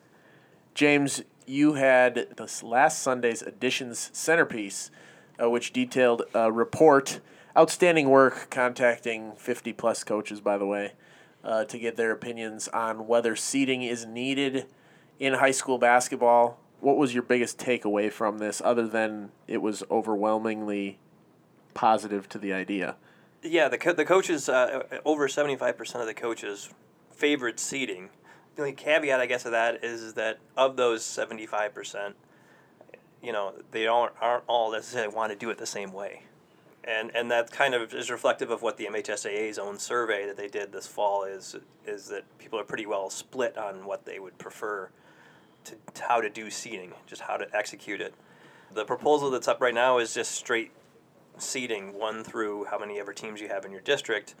James, 0.74 1.22
you 1.48 1.74
had 1.74 2.28
this 2.36 2.62
last 2.62 3.02
Sunday's 3.02 3.42
edition's 3.42 4.10
centerpiece, 4.12 4.90
uh, 5.42 5.48
which 5.48 5.72
detailed 5.72 6.22
a 6.34 6.52
report, 6.52 7.20
outstanding 7.56 8.08
work, 8.08 8.48
contacting 8.50 9.32
fifty 9.36 9.72
plus 9.72 10.04
coaches, 10.04 10.40
by 10.40 10.58
the 10.58 10.66
way, 10.66 10.92
uh, 11.42 11.64
to 11.64 11.78
get 11.78 11.96
their 11.96 12.10
opinions 12.10 12.68
on 12.68 13.06
whether 13.06 13.34
seeding 13.34 13.82
is 13.82 14.04
needed 14.04 14.66
in 15.18 15.34
high 15.34 15.50
school 15.50 15.78
basketball. 15.78 16.60
What 16.80 16.96
was 16.96 17.12
your 17.14 17.24
biggest 17.24 17.58
takeaway 17.58 18.12
from 18.12 18.38
this, 18.38 18.62
other 18.64 18.86
than 18.86 19.32
it 19.46 19.62
was 19.62 19.82
overwhelmingly 19.90 20.98
positive 21.74 22.28
to 22.28 22.38
the 22.38 22.52
idea? 22.52 22.96
Yeah, 23.42 23.68
the 23.68 23.78
co- 23.78 23.92
the 23.92 24.04
coaches 24.04 24.48
uh, 24.48 24.82
over 25.04 25.28
seventy 25.28 25.56
five 25.56 25.76
percent 25.76 26.02
of 26.02 26.06
the 26.06 26.14
coaches 26.14 26.70
favored 27.10 27.58
seeding. 27.58 28.10
The 28.58 28.64
only 28.64 28.74
caveat, 28.74 29.20
I 29.20 29.26
guess, 29.26 29.44
of 29.44 29.52
that 29.52 29.84
is 29.84 30.14
that 30.14 30.40
of 30.56 30.76
those 30.76 31.04
seventy 31.04 31.46
five 31.46 31.72
percent, 31.72 32.16
you 33.22 33.30
know, 33.30 33.54
they 33.70 33.86
aren't 33.86 34.14
aren't 34.20 34.42
all 34.48 34.72
necessarily 34.72 35.14
want 35.14 35.30
to 35.30 35.38
do 35.38 35.48
it 35.50 35.58
the 35.58 35.64
same 35.64 35.92
way. 35.92 36.22
and 36.82 37.14
and 37.14 37.30
that 37.30 37.52
kind 37.52 37.72
of 37.74 37.94
is 37.94 38.10
reflective 38.10 38.50
of 38.50 38.62
what 38.62 38.76
the 38.76 38.86
MHSAA's 38.86 39.58
own 39.58 39.78
survey 39.78 40.26
that 40.26 40.36
they 40.36 40.48
did 40.48 40.72
this 40.72 40.88
fall 40.88 41.22
is 41.24 41.54
is 41.86 42.08
that 42.08 42.24
people 42.38 42.58
are 42.58 42.64
pretty 42.64 42.86
well 42.86 43.10
split 43.10 43.56
on 43.56 43.84
what 43.84 44.04
they 44.06 44.18
would 44.18 44.38
prefer 44.38 44.88
to, 45.64 45.74
to 45.94 46.02
how 46.02 46.20
to 46.20 46.28
do 46.28 46.50
seeding, 46.50 46.94
just 47.06 47.22
how 47.22 47.36
to 47.36 47.46
execute 47.56 48.00
it. 48.00 48.12
The 48.72 48.84
proposal 48.84 49.30
that's 49.30 49.46
up 49.48 49.60
right 49.60 49.74
now 49.74 49.98
is 49.98 50.14
just 50.14 50.32
straight 50.32 50.72
seeding, 51.36 51.94
one 51.96 52.24
through 52.24 52.64
how 52.64 52.78
many 52.78 52.98
ever 52.98 53.12
teams 53.12 53.40
you 53.40 53.48
have 53.48 53.64
in 53.64 53.70
your 53.70 53.80
district. 53.82 54.34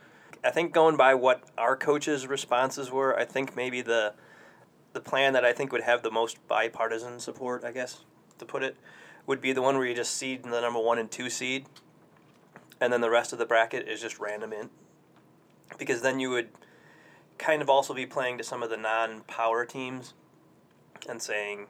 I 0.44 0.50
think 0.50 0.72
going 0.72 0.96
by 0.96 1.14
what 1.14 1.42
our 1.56 1.76
coaches' 1.76 2.26
responses 2.26 2.90
were, 2.90 3.18
I 3.18 3.24
think 3.24 3.56
maybe 3.56 3.82
the 3.82 4.14
the 4.94 5.00
plan 5.00 5.34
that 5.34 5.44
I 5.44 5.52
think 5.52 5.70
would 5.72 5.82
have 5.82 6.02
the 6.02 6.10
most 6.10 6.38
bipartisan 6.48 7.20
support, 7.20 7.62
I 7.62 7.72
guess, 7.72 8.00
to 8.38 8.46
put 8.46 8.62
it, 8.62 8.76
would 9.26 9.40
be 9.40 9.52
the 9.52 9.60
one 9.60 9.76
where 9.76 9.86
you 9.86 9.94
just 9.94 10.14
seed 10.14 10.44
the 10.44 10.60
number 10.60 10.80
one 10.80 10.98
and 10.98 11.10
two 11.10 11.28
seed, 11.28 11.66
and 12.80 12.92
then 12.92 13.00
the 13.00 13.10
rest 13.10 13.32
of 13.32 13.38
the 13.38 13.46
bracket 13.46 13.86
is 13.86 14.00
just 14.00 14.18
random 14.18 14.52
in. 14.52 14.70
Because 15.76 16.00
then 16.00 16.18
you 16.18 16.30
would 16.30 16.48
kind 17.36 17.60
of 17.60 17.68
also 17.68 17.92
be 17.92 18.06
playing 18.06 18.38
to 18.38 18.44
some 18.44 18.62
of 18.62 18.70
the 18.70 18.76
non 18.76 19.20
power 19.22 19.64
teams 19.64 20.14
and 21.08 21.20
saying, 21.20 21.66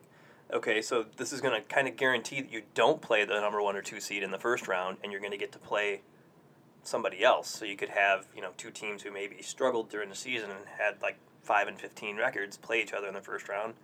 okay, 0.52 0.80
so 0.80 1.04
this 1.16 1.32
is 1.32 1.40
going 1.40 1.60
to 1.60 1.66
kind 1.68 1.88
of 1.88 1.96
guarantee 1.96 2.40
that 2.40 2.52
you 2.52 2.62
don't 2.74 3.02
play 3.02 3.24
the 3.24 3.40
number 3.40 3.60
one 3.60 3.76
or 3.76 3.82
two 3.82 4.00
seed 4.00 4.22
in 4.22 4.30
the 4.30 4.38
first 4.38 4.68
round, 4.68 4.98
and 5.02 5.12
you're 5.12 5.20
going 5.20 5.32
to 5.32 5.38
get 5.38 5.52
to 5.52 5.58
play 5.58 6.02
somebody 6.88 7.22
else. 7.22 7.48
So 7.48 7.64
you 7.64 7.76
could 7.76 7.90
have 7.90 8.26
you 8.34 8.42
know 8.42 8.50
two 8.56 8.70
teams 8.70 9.02
who 9.02 9.10
maybe 9.12 9.42
struggled 9.42 9.90
during 9.90 10.08
the 10.08 10.16
season 10.16 10.50
and 10.50 10.60
had 10.78 11.00
like 11.02 11.18
five 11.42 11.68
and 11.68 11.78
fifteen 11.78 12.16
records 12.16 12.56
play 12.56 12.80
each 12.82 12.92
other 12.92 13.06
in 13.08 13.14
the 13.14 13.20
first 13.20 13.48
round, 13.48 13.74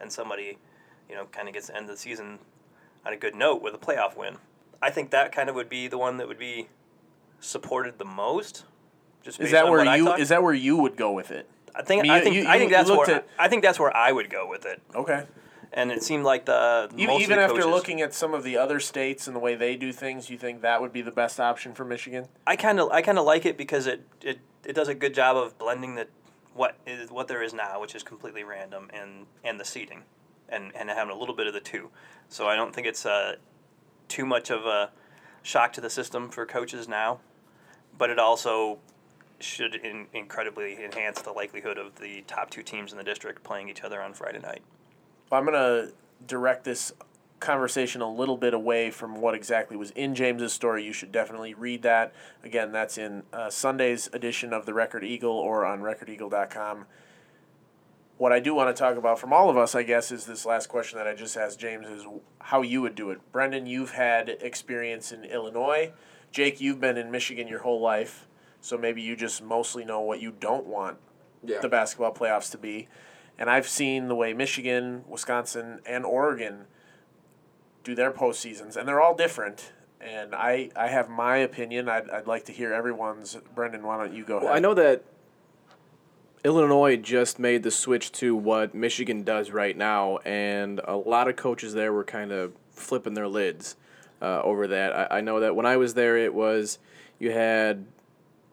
and 0.00 0.10
somebody 0.10 0.58
you 1.08 1.14
know 1.14 1.26
kind 1.26 1.48
of 1.48 1.54
gets 1.54 1.68
to 1.68 1.76
end 1.76 1.84
of 1.84 1.90
the 1.90 1.96
season 1.96 2.38
on 3.06 3.12
a 3.12 3.16
good 3.16 3.34
note 3.34 3.62
with 3.62 3.74
a 3.74 3.78
playoff 3.78 4.16
win. 4.16 4.36
I 4.82 4.90
think 4.90 5.10
that 5.10 5.32
kind 5.32 5.48
of 5.48 5.54
would 5.54 5.68
be 5.68 5.88
the 5.88 5.98
one 5.98 6.16
that 6.18 6.28
would 6.28 6.38
be 6.38 6.68
supported 7.40 7.98
the 7.98 8.04
most. 8.04 8.64
Just 9.22 9.40
Is 9.40 9.52
that 9.52 9.68
where 9.68 9.96
you 9.96 10.12
is 10.14 10.30
that 10.30 10.42
where 10.42 10.54
you 10.54 10.76
would 10.76 10.96
go 10.96 11.12
with 11.12 11.30
it? 11.30 11.48
I 11.74 11.82
think 11.82 12.00
I 12.00 12.02
mean, 12.02 12.12
I 12.12 12.16
you- 12.18 12.22
think 12.24 12.36
you- 12.36 12.46
I 12.48 12.58
think 12.58 12.70
that's 12.70 12.90
where 12.90 13.10
at- 13.10 13.28
I 13.38 13.48
think 13.48 13.62
that's 13.62 13.78
where 13.80 13.94
I 13.96 14.12
would 14.12 14.30
go 14.30 14.46
with 14.48 14.64
it. 14.64 14.80
Okay. 14.94 15.24
And 15.76 15.90
it 15.90 16.04
seemed 16.04 16.24
like 16.24 16.44
the 16.44 16.88
Even, 16.96 17.06
most 17.06 17.16
of 17.16 17.22
even 17.22 17.36
the 17.36 17.42
after 17.42 17.56
coaches- 17.56 17.70
looking 17.72 18.00
at 18.00 18.14
some 18.14 18.32
of 18.32 18.44
the 18.44 18.56
other 18.56 18.78
states 18.78 19.26
and 19.26 19.34
the 19.34 19.40
way 19.40 19.56
they 19.56 19.74
do 19.74 19.92
things, 19.92 20.30
you 20.30 20.38
think 20.38 20.62
that 20.62 20.80
would 20.80 20.92
be 20.92 21.02
the 21.02 21.10
best 21.10 21.40
option 21.40 21.74
for 21.74 21.84
Michigan? 21.84 22.28
I 22.46 22.54
kind 22.54 22.78
of 22.78 22.90
I 22.92 23.02
kind 23.02 23.18
of 23.18 23.24
like 23.24 23.44
it 23.44 23.58
because 23.58 23.88
it, 23.88 24.06
it 24.22 24.38
it 24.64 24.74
does 24.74 24.86
a 24.86 24.94
good 24.94 25.14
job 25.14 25.36
of 25.36 25.58
blending 25.58 25.96
the 25.96 26.06
what 26.54 26.76
is 26.86 27.10
what 27.10 27.26
there 27.26 27.42
is 27.42 27.52
now, 27.52 27.80
which 27.80 27.96
is 27.96 28.04
completely 28.04 28.44
random, 28.44 28.88
and 28.92 29.26
and 29.42 29.58
the 29.58 29.64
seeding, 29.64 30.04
and 30.48 30.70
and 30.76 30.88
having 30.88 31.12
a 31.12 31.18
little 31.18 31.34
bit 31.34 31.48
of 31.48 31.54
the 31.54 31.60
two. 31.60 31.90
So 32.28 32.46
I 32.46 32.54
don't 32.54 32.72
think 32.72 32.86
it's 32.86 33.04
uh, 33.04 33.34
too 34.06 34.24
much 34.24 34.50
of 34.50 34.66
a 34.66 34.90
shock 35.42 35.72
to 35.72 35.80
the 35.80 35.90
system 35.90 36.30
for 36.30 36.46
coaches 36.46 36.86
now, 36.86 37.18
but 37.98 38.10
it 38.10 38.20
also 38.20 38.78
should 39.40 39.74
in, 39.74 40.06
incredibly 40.12 40.84
enhance 40.84 41.20
the 41.20 41.32
likelihood 41.32 41.78
of 41.78 41.96
the 41.96 42.22
top 42.28 42.48
two 42.48 42.62
teams 42.62 42.92
in 42.92 42.98
the 42.98 43.04
district 43.04 43.42
playing 43.42 43.68
each 43.68 43.82
other 43.82 44.00
on 44.00 44.14
Friday 44.14 44.38
night. 44.38 44.62
Well, 45.30 45.40
I'm 45.40 45.46
going 45.46 45.54
to 45.54 45.92
direct 46.26 46.64
this 46.64 46.92
conversation 47.40 48.00
a 48.00 48.10
little 48.10 48.36
bit 48.36 48.54
away 48.54 48.90
from 48.90 49.20
what 49.20 49.34
exactly 49.34 49.76
was 49.76 49.90
in 49.90 50.14
James's 50.14 50.52
story. 50.52 50.84
You 50.84 50.92
should 50.92 51.12
definitely 51.12 51.52
read 51.54 51.82
that. 51.82 52.12
Again, 52.42 52.72
that's 52.72 52.96
in 52.96 53.22
uh, 53.32 53.50
Sunday's 53.50 54.08
edition 54.12 54.52
of 54.52 54.64
the 54.66 54.72
Record 54.74 55.04
Eagle 55.04 55.32
or 55.32 55.64
on 55.66 55.80
recordeagle.com. 55.80 56.86
What 58.16 58.32
I 58.32 58.38
do 58.38 58.54
want 58.54 58.74
to 58.74 58.80
talk 58.80 58.96
about 58.96 59.18
from 59.18 59.32
all 59.32 59.50
of 59.50 59.56
us, 59.58 59.74
I 59.74 59.82
guess, 59.82 60.12
is 60.12 60.24
this 60.24 60.46
last 60.46 60.68
question 60.68 60.98
that 60.98 61.06
I 61.08 61.14
just 61.14 61.36
asked 61.36 61.58
James 61.58 61.86
is 61.88 62.06
how 62.38 62.62
you 62.62 62.80
would 62.80 62.94
do 62.94 63.10
it. 63.10 63.20
Brendan, 63.32 63.66
you've 63.66 63.90
had 63.90 64.28
experience 64.28 65.10
in 65.10 65.24
Illinois. 65.24 65.92
Jake, 66.30 66.60
you've 66.60 66.80
been 66.80 66.96
in 66.96 67.10
Michigan 67.10 67.48
your 67.48 67.60
whole 67.60 67.80
life, 67.80 68.26
so 68.60 68.78
maybe 68.78 69.02
you 69.02 69.16
just 69.16 69.42
mostly 69.42 69.84
know 69.84 70.00
what 70.00 70.20
you 70.20 70.32
don't 70.38 70.66
want 70.66 70.98
Yeah. 71.42 71.58
the 71.60 71.68
basketball 71.68 72.14
playoffs 72.14 72.50
to 72.52 72.58
be. 72.58 72.88
And 73.38 73.50
I've 73.50 73.68
seen 73.68 74.08
the 74.08 74.14
way 74.14 74.32
Michigan, 74.32 75.04
Wisconsin, 75.08 75.80
and 75.86 76.04
Oregon 76.04 76.66
do 77.82 77.94
their 77.94 78.10
postseasons, 78.10 78.76
and 78.76 78.88
they're 78.88 79.00
all 79.00 79.14
different. 79.14 79.72
And 80.00 80.34
I, 80.34 80.70
I 80.76 80.88
have 80.88 81.08
my 81.08 81.38
opinion. 81.38 81.88
I'd, 81.88 82.10
I'd 82.10 82.26
like 82.26 82.44
to 82.46 82.52
hear 82.52 82.72
everyone's. 82.72 83.36
Brendan, 83.54 83.82
why 83.82 83.98
don't 83.98 84.14
you 84.14 84.24
go 84.24 84.36
ahead? 84.36 84.46
Well, 84.46 84.56
I 84.56 84.60
know 84.60 84.74
that 84.74 85.02
Illinois 86.44 86.96
just 86.96 87.38
made 87.38 87.62
the 87.62 87.70
switch 87.70 88.12
to 88.12 88.36
what 88.36 88.74
Michigan 88.74 89.22
does 89.22 89.50
right 89.50 89.76
now, 89.76 90.18
and 90.18 90.80
a 90.84 90.96
lot 90.96 91.26
of 91.26 91.36
coaches 91.36 91.72
there 91.72 91.92
were 91.92 92.04
kind 92.04 92.32
of 92.32 92.52
flipping 92.70 93.14
their 93.14 93.28
lids 93.28 93.76
uh, 94.20 94.42
over 94.42 94.66
that. 94.68 95.10
I, 95.12 95.18
I 95.18 95.20
know 95.22 95.40
that 95.40 95.56
when 95.56 95.64
I 95.64 95.78
was 95.78 95.94
there, 95.94 96.18
it 96.18 96.34
was 96.34 96.78
you 97.18 97.32
had 97.32 97.86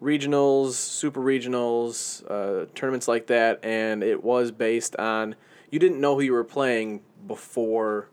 regionals, 0.01 0.73
super 0.73 1.21
regionals, 1.21 2.23
uh, 2.29 2.65
tournaments 2.73 3.07
like 3.07 3.27
that, 3.27 3.63
and 3.63 4.03
it 4.03 4.23
was 4.23 4.51
based 4.51 4.95
on 4.97 5.35
you 5.69 5.79
didn't 5.79 6.01
know 6.01 6.15
who 6.15 6.21
you 6.21 6.33
were 6.33 6.43
playing 6.43 7.01
before 7.27 8.07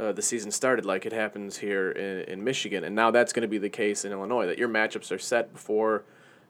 uh, 0.00 0.12
the 0.12 0.22
season 0.22 0.50
started, 0.50 0.84
like 0.84 1.06
it 1.06 1.12
happens 1.12 1.58
here 1.58 1.90
in, 1.90 2.20
in 2.32 2.44
Michigan, 2.44 2.84
and 2.84 2.94
now 2.94 3.10
that's 3.10 3.32
going 3.32 3.42
to 3.42 3.48
be 3.48 3.58
the 3.58 3.68
case 3.68 4.04
in 4.04 4.12
Illinois. 4.12 4.46
That 4.46 4.58
your 4.58 4.68
matchups 4.68 5.12
are 5.12 5.18
set 5.18 5.52
before 5.52 6.04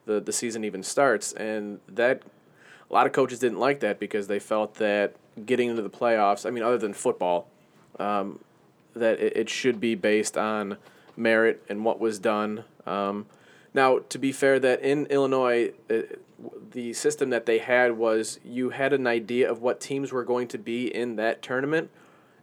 the 0.07 0.21
the 0.21 0.33
season 0.33 0.65
even 0.65 0.83
starts, 0.83 1.33
and 1.33 1.81
that 1.89 2.23
a 2.91 2.95
lot 2.95 3.07
of 3.07 3.13
coaches 3.13 3.39
didn't 3.39 3.59
like 3.59 3.81
that 3.81 3.99
because 3.99 4.29
they 4.29 4.39
felt 4.39 4.75
that 4.75 5.17
getting 5.45 5.69
into 5.69 5.83
the 5.83 5.91
playoffs, 5.91 6.47
I 6.47 6.51
mean, 6.51 6.63
other 6.63 6.79
than 6.79 6.93
football, 6.93 7.49
um, 7.99 8.41
that 8.95 9.21
it, 9.21 9.37
it 9.37 9.49
should 9.49 9.81
be 9.81 9.95
based 9.95 10.37
on 10.37 10.79
merit 11.17 11.63
and 11.69 11.85
what 11.85 12.01
was 12.01 12.19
done. 12.19 12.65
Um, 12.87 13.27
now, 13.75 13.99
to 13.99 14.19
be 14.19 14.33
fair, 14.33 14.59
that 14.59 14.81
in 14.83 15.07
Illinois, 15.07 15.73
uh, 15.91 16.01
the 16.71 16.93
system 16.93 17.31
that 17.31 17.47
they 17.47 17.59
had 17.59 17.97
was 17.97 18.39
you 18.45 18.71
had 18.71 18.93
an 18.93 19.07
idea 19.07 19.51
of 19.51 19.61
what 19.61 19.81
teams 19.81 20.13
were 20.13 20.25
going 20.25 20.49
to 20.49 20.59
be 20.59 20.93
in 20.95 21.17
that 21.17 21.43
tournament. 21.43 21.91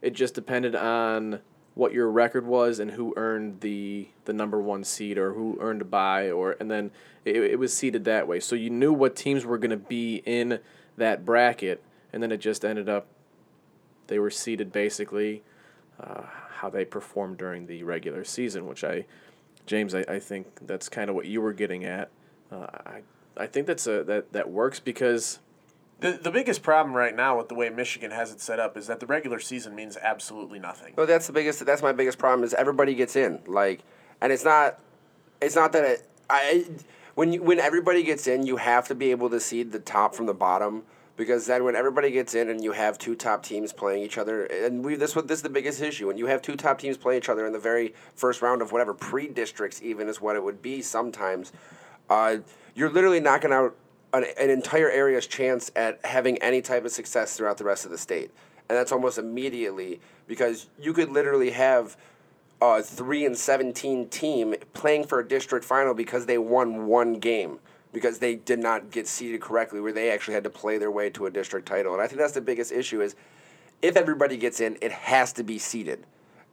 It 0.02 0.14
just 0.14 0.34
depended 0.34 0.76
on 0.76 1.40
what 1.74 1.94
your 1.94 2.10
record 2.10 2.46
was 2.46 2.80
and 2.80 2.92
who 2.92 3.14
earned 3.18 3.62
the 3.62 4.08
the 4.26 4.34
number 4.34 4.62
one 4.62 4.84
seed 4.84 5.18
or 5.18 5.34
who 5.34 5.58
earned 5.60 5.82
a 5.82 5.86
bye 5.86 6.32
or 6.32 6.56
and 6.60 6.72
then 6.72 6.90
it, 7.26 7.36
it 7.36 7.60
was 7.60 7.74
seeded 7.74 8.06
that 8.06 8.28
way. 8.28 8.40
So 8.40 8.56
you 8.56 8.70
knew 8.70 8.94
what 8.94 9.16
teams 9.16 9.46
were 9.46 9.58
going 9.58 9.72
to 9.72 9.78
be 9.78 10.18
in 10.26 10.60
that 10.98 11.26
bracket, 11.26 11.84
and 12.14 12.24
then 12.24 12.32
it 12.32 12.38
just 12.38 12.64
ended 12.64 12.88
up 12.88 13.08
they 14.08 14.20
were 14.20 14.30
seeded 14.30 14.72
basically 14.72 15.44
uh, 16.00 16.24
how 16.50 16.70
they 16.70 16.86
performed 16.86 17.38
during 17.38 17.68
the 17.68 17.84
regular 17.84 18.24
season, 18.24 18.68
which 18.68 18.84
I, 18.84 19.06
James, 19.66 19.96
I, 19.96 20.06
I 20.08 20.20
think 20.20 20.68
that's 20.68 20.90
kind 20.90 21.10
of 21.10 21.16
what 21.16 21.26
you 21.26 21.42
were 21.42 21.54
getting 21.54 21.86
at. 21.86 22.10
Uh, 22.52 22.68
I 22.86 23.02
I 23.38 23.48
think 23.48 23.68
that's 23.68 23.88
a 23.88 24.04
that 24.04 24.32
that 24.34 24.50
works 24.50 24.80
because 24.80 25.40
the, 26.00 26.12
the 26.12 26.32
biggest 26.32 26.62
problem 26.62 26.96
right 26.96 27.16
now 27.16 27.38
with 27.38 27.50
the 27.50 27.56
way 27.56 27.70
Michigan 27.70 28.12
has 28.12 28.32
it 28.32 28.42
set 28.42 28.60
up 28.60 28.78
is 28.78 28.88
that 28.88 29.00
the 29.00 29.06
regular 29.06 29.40
season 29.40 29.76
means 29.76 29.98
absolutely 30.02 30.60
nothing. 30.60 30.94
Well, 30.96 31.08
that's 31.08 31.28
the 31.28 31.34
biggest. 31.34 31.66
That's 31.66 31.82
my 31.82 31.94
biggest 31.94 32.18
problem 32.18 32.44
is 32.44 32.54
everybody 32.54 32.96
gets 32.96 33.16
in. 33.16 33.40
Like, 33.48 33.82
and 34.22 34.32
it's 34.32 34.46
not. 34.46 34.80
It's 35.42 35.56
not 35.56 35.72
that 35.74 35.84
it, 35.84 36.10
I. 36.30 36.66
When 37.16 37.32
you 37.32 37.42
when 37.42 37.60
everybody 37.60 38.04
gets 38.04 38.28
in, 38.28 38.46
you 38.46 38.58
have 38.58 38.88
to 38.90 38.96
be 38.96 39.12
able 39.12 39.30
to 39.30 39.40
see 39.40 39.64
the 39.64 39.80
top 39.80 40.16
from 40.16 40.26
the 40.26 40.34
bottom 40.34 40.84
because 41.18 41.46
then 41.46 41.64
when 41.64 41.76
everybody 41.76 42.12
gets 42.12 42.36
in 42.36 42.50
and 42.50 42.64
you 42.64 42.74
have 42.74 42.98
two 42.98 43.16
top 43.16 43.44
teams 43.44 43.72
playing 43.72 44.04
each 44.04 44.18
other, 44.18 44.46
and 44.46 44.84
we 44.84 44.96
this 44.96 45.16
what 45.16 45.28
this 45.28 45.40
is 45.40 45.44
the 45.44 45.50
biggest 45.50 45.82
issue. 45.82 46.08
When 46.08 46.18
you 46.18 46.26
have 46.28 46.42
two 46.42 46.56
top 46.56 46.80
teams 46.80 46.98
playing 46.98 47.20
each 47.20 47.30
other 47.30 47.46
in 47.46 47.54
the 47.54 47.60
very 47.60 47.94
first 48.16 48.42
round 48.42 48.62
of 48.62 48.72
whatever 48.72 48.94
pre 48.94 49.28
districts, 49.28 49.82
even 49.82 50.10
is 50.10 50.20
what 50.20 50.36
it 50.36 50.44
would 50.44 50.62
be 50.62 50.82
sometimes. 50.82 51.52
Uh, 52.10 52.38
you're 52.76 52.92
literally 52.92 53.20
knocking 53.20 53.52
out 53.52 53.76
an, 54.14 54.26
an 54.40 54.50
entire 54.50 54.90
area's 54.90 55.28
chance 55.28 55.72
at 55.76 56.00
having 56.06 56.38
any 56.40 56.62
type 56.62 56.86
of 56.86 56.92
success 56.92 57.36
throughout 57.36 57.58
the 57.58 57.64
rest 57.64 57.86
of 57.86 57.92
the 57.92 57.98
state. 57.98 58.32
And 58.68 58.78
that's 58.78 58.92
almost 58.92 59.18
immediately 59.18 60.00
because 60.28 60.68
you 60.80 60.94
could 60.94 61.10
literally 61.10 61.52
have 61.52 61.98
a 62.62 62.82
3 62.82 63.26
and 63.26 63.38
17 63.38 64.10
team 64.10 64.56
playing 64.74 65.06
for 65.06 65.20
a 65.20 65.28
district 65.28 65.66
final 65.66 65.94
because 65.94 66.26
they 66.26 66.38
won 66.38 66.88
one 66.88 67.16
game 67.16 67.60
because 67.96 68.20
they 68.20 68.36
did 68.36 68.60
not 68.60 68.92
get 68.92 69.08
seeded 69.08 69.40
correctly 69.40 69.80
where 69.80 69.94
they 69.94 70.12
actually 70.12 70.34
had 70.34 70.44
to 70.44 70.50
play 70.50 70.78
their 70.78 70.92
way 70.92 71.10
to 71.10 71.28
a 71.28 71.32
district 71.32 71.66
title. 71.66 71.94
And 71.94 72.02
I 72.02 72.08
think 72.08 72.20
that's 72.20 72.34
the 72.34 72.42
biggest 72.42 72.74
issue 72.74 73.00
is 73.00 73.16
if 73.82 73.96
everybody 73.96 74.36
gets 74.36 74.60
in, 74.60 74.78
it 74.82 74.92
has 74.92 75.32
to 75.32 75.44
be 75.44 75.58
seeded. 75.58 76.04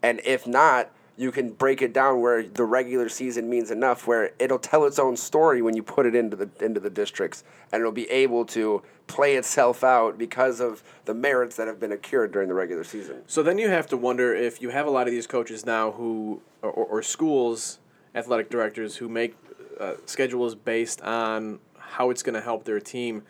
And 0.04 0.20
if 0.25 0.46
not, 0.46 0.92
you 1.16 1.32
can 1.32 1.50
break 1.50 1.82
it 1.82 1.92
down 1.92 2.20
where 2.20 2.44
the 2.44 2.62
regular 2.62 3.08
season 3.08 3.50
means 3.50 3.72
enough 3.72 4.06
where 4.06 4.30
it'll 4.38 4.61
tell 4.61 4.84
its 4.84 5.00
own 5.00 5.16
story 5.16 5.62
when 5.62 5.75
you 5.75 5.82
put 5.82 6.06
it 6.06 6.14
into 6.14 6.37
the 6.37 6.49
into 6.64 6.78
the 6.78 6.88
districts 6.88 7.42
and 7.72 7.80
it'll 7.80 7.90
be 7.90 8.08
able 8.08 8.44
to 8.44 8.80
play 9.08 9.34
itself 9.34 9.82
out 9.82 10.16
because 10.16 10.61
of 10.61 10.84
the 11.06 11.12
merits 11.12 11.56
that 11.56 11.66
have 11.66 11.80
been 11.80 11.90
accrued 11.90 12.30
during 12.30 12.46
the 12.46 12.54
regular 12.54 12.84
season. 12.84 13.20
So 13.26 13.42
then 13.42 13.58
you 13.58 13.68
have 13.68 13.88
to 13.88 13.96
wonder 13.96 14.32
if 14.32 14.62
you 14.62 14.70
have 14.70 14.87
a 14.87 14.90
lot 14.90 15.08
of 15.08 15.12
these 15.12 15.26
coaches 15.26 15.66
now 15.66 15.90
who, 15.90 16.40
or, 16.62 16.70
or 16.70 17.02
schools, 17.02 17.80
athletic 18.14 18.49
directors 18.49 18.96
who 18.96 19.08
make 19.08 19.34
uh, 19.83 19.97
schedules 20.07 20.55
based 20.55 21.01
on 21.03 21.59
how 21.77 22.11
it's 22.11 22.23
going 22.23 22.35
to 22.35 22.41
help 22.41 22.65
their 22.65 22.79
team. 22.79 23.25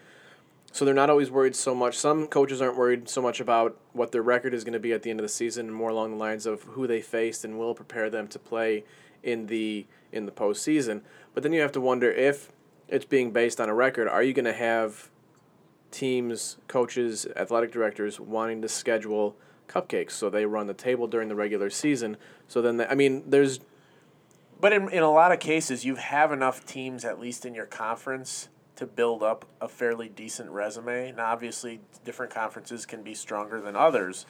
So 0.70 0.84
they're 0.84 0.94
not 0.94 1.10
always 1.10 1.30
worried 1.30 1.56
so 1.56 1.74
much. 1.74 1.96
Some 1.96 2.26
coaches 2.26 2.60
aren't 2.60 2.76
worried 2.76 3.08
so 3.08 3.22
much 3.22 3.40
about 3.40 3.78
what 3.92 4.12
their 4.12 4.22
record 4.22 4.52
is 4.54 4.62
going 4.62 4.72
to 4.74 4.78
be 4.78 4.92
at 4.92 5.02
the 5.02 5.10
end 5.10 5.18
of 5.18 5.24
the 5.24 5.28
season, 5.30 5.70
more 5.70 5.90
along 5.90 6.10
the 6.10 6.16
lines 6.16 6.46
of 6.46 6.62
who 6.62 6.86
they 6.86 7.00
faced 7.00 7.44
and 7.44 7.58
will 7.58 7.74
prepare 7.74 8.10
them 8.10 8.28
to 8.28 8.38
play 8.38 8.84
in 9.22 9.46
the 9.46 9.86
in 10.12 10.26
the 10.26 10.32
postseason. 10.32 11.00
But 11.32 11.42
then 11.42 11.52
you 11.52 11.60
have 11.62 11.72
to 11.72 11.80
wonder 11.80 12.10
if 12.10 12.52
it's 12.88 13.04
being 13.06 13.30
based 13.30 13.60
on 13.60 13.68
a 13.68 13.74
record. 13.74 14.08
Are 14.08 14.22
you 14.22 14.34
going 14.34 14.44
to 14.44 14.52
have 14.52 15.10
teams, 15.90 16.58
coaches, 16.68 17.26
athletic 17.34 17.72
directors 17.72 18.20
wanting 18.20 18.60
to 18.60 18.68
schedule 18.68 19.36
cupcakes 19.68 20.10
so 20.10 20.28
they 20.28 20.44
run 20.44 20.66
the 20.66 20.74
table 20.74 21.06
during 21.06 21.28
the 21.28 21.34
regular 21.34 21.70
season? 21.70 22.18
So 22.46 22.60
then, 22.60 22.76
they, 22.76 22.86
I 22.86 22.94
mean, 22.94 23.24
there's 23.26 23.60
But 24.62 24.72
in, 24.72 24.88
in 24.90 25.02
a 25.02 25.10
lot 25.10 25.32
of 25.32 25.40
cases, 25.40 25.84
you 25.84 25.96
have 25.96 26.30
enough 26.30 26.64
teams, 26.64 27.04
at 27.04 27.18
least 27.18 27.44
in 27.44 27.52
your 27.52 27.66
conference, 27.66 28.48
to 28.76 28.86
build 28.86 29.20
up 29.20 29.44
a 29.60 29.66
fairly 29.66 30.08
decent 30.08 30.50
resume. 30.50 31.10
Now, 31.16 31.32
obviously, 31.32 31.80
different 32.04 32.32
conferences 32.32 32.86
can 32.86 33.02
be 33.02 33.12
stronger 33.12 33.60
than 33.60 33.74
others, 33.74 34.24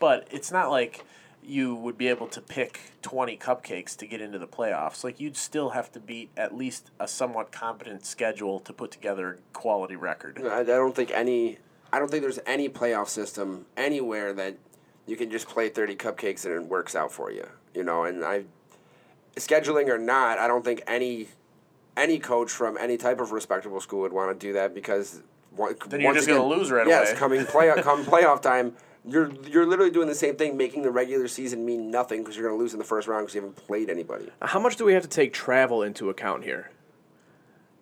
but 0.00 0.26
it's 0.30 0.50
not 0.50 0.70
like 0.70 1.04
you 1.42 1.74
would 1.74 1.98
be 1.98 2.08
able 2.08 2.28
to 2.28 2.40
pick 2.40 2.92
20 3.02 3.36
cupcakes 3.36 3.94
to 3.98 4.06
get 4.06 4.22
into 4.22 4.38
the 4.38 4.46
playoffs. 4.46 5.04
Like, 5.04 5.20
you'd 5.20 5.36
still 5.36 5.68
have 5.70 5.92
to 5.92 6.00
beat 6.00 6.30
at 6.34 6.56
least 6.56 6.90
a 6.98 7.06
somewhat 7.06 7.52
competent 7.52 8.06
schedule 8.06 8.60
to 8.60 8.72
put 8.72 8.90
together 8.90 9.32
a 9.32 9.52
quality 9.52 9.96
record. 9.96 10.42
I, 10.46 10.62
don't 10.62 10.96
think 10.96 11.10
any. 11.10 11.58
I 11.92 11.98
don't 11.98 12.10
think 12.10 12.22
there's 12.22 12.40
any 12.46 12.70
playoff 12.70 13.08
system 13.08 13.66
anywhere 13.76 14.32
that 14.32 14.56
you 15.06 15.16
can 15.16 15.30
just 15.30 15.46
play 15.46 15.68
thirty 15.68 15.94
cupcakes 15.94 16.46
and 16.46 16.54
it 16.54 16.64
works 16.64 16.96
out 16.96 17.12
for 17.12 17.30
you. 17.30 17.46
You 17.74 17.84
know, 17.84 18.04
and 18.04 18.24
I, 18.24 18.44
scheduling 19.36 19.88
or 19.88 19.98
not, 19.98 20.38
I 20.38 20.46
don't 20.46 20.64
think 20.64 20.82
any, 20.86 21.28
any 21.96 22.18
coach 22.18 22.50
from 22.50 22.76
any 22.78 22.96
type 22.96 23.20
of 23.20 23.32
respectable 23.32 23.80
school 23.80 24.00
would 24.00 24.12
want 24.12 24.38
to 24.38 24.46
do 24.46 24.52
that 24.54 24.74
because. 24.74 25.22
One, 25.56 25.76
Then 25.86 26.00
you're 26.00 26.08
once 26.08 26.18
just 26.18 26.28
gonna 26.28 26.44
lose 26.44 26.72
right 26.72 26.86
yes, 26.86 27.00
away. 27.00 27.10
Yes, 27.10 27.18
coming 27.18 27.44
play 27.46 27.72
come 27.82 28.04
playoff 28.04 28.42
time, 28.42 28.74
you're 29.04 29.30
you're 29.48 29.66
literally 29.66 29.90
doing 29.90 30.08
the 30.08 30.14
same 30.14 30.36
thing, 30.36 30.56
making 30.56 30.82
the 30.82 30.90
regular 30.90 31.28
season 31.28 31.64
mean 31.64 31.90
nothing 31.90 32.22
because 32.22 32.36
you're 32.36 32.48
gonna 32.48 32.58
lose 32.58 32.72
in 32.72 32.78
the 32.78 32.84
first 32.84 33.06
round 33.06 33.24
because 33.24 33.34
you 33.34 33.40
haven't 33.42 33.56
played 33.56 33.90
anybody. 33.90 34.30
How 34.42 34.58
much 34.58 34.76
do 34.76 34.84
we 34.84 34.94
have 34.94 35.02
to 35.02 35.08
take 35.08 35.32
travel 35.32 35.82
into 35.82 36.10
account 36.10 36.44
here? 36.44 36.70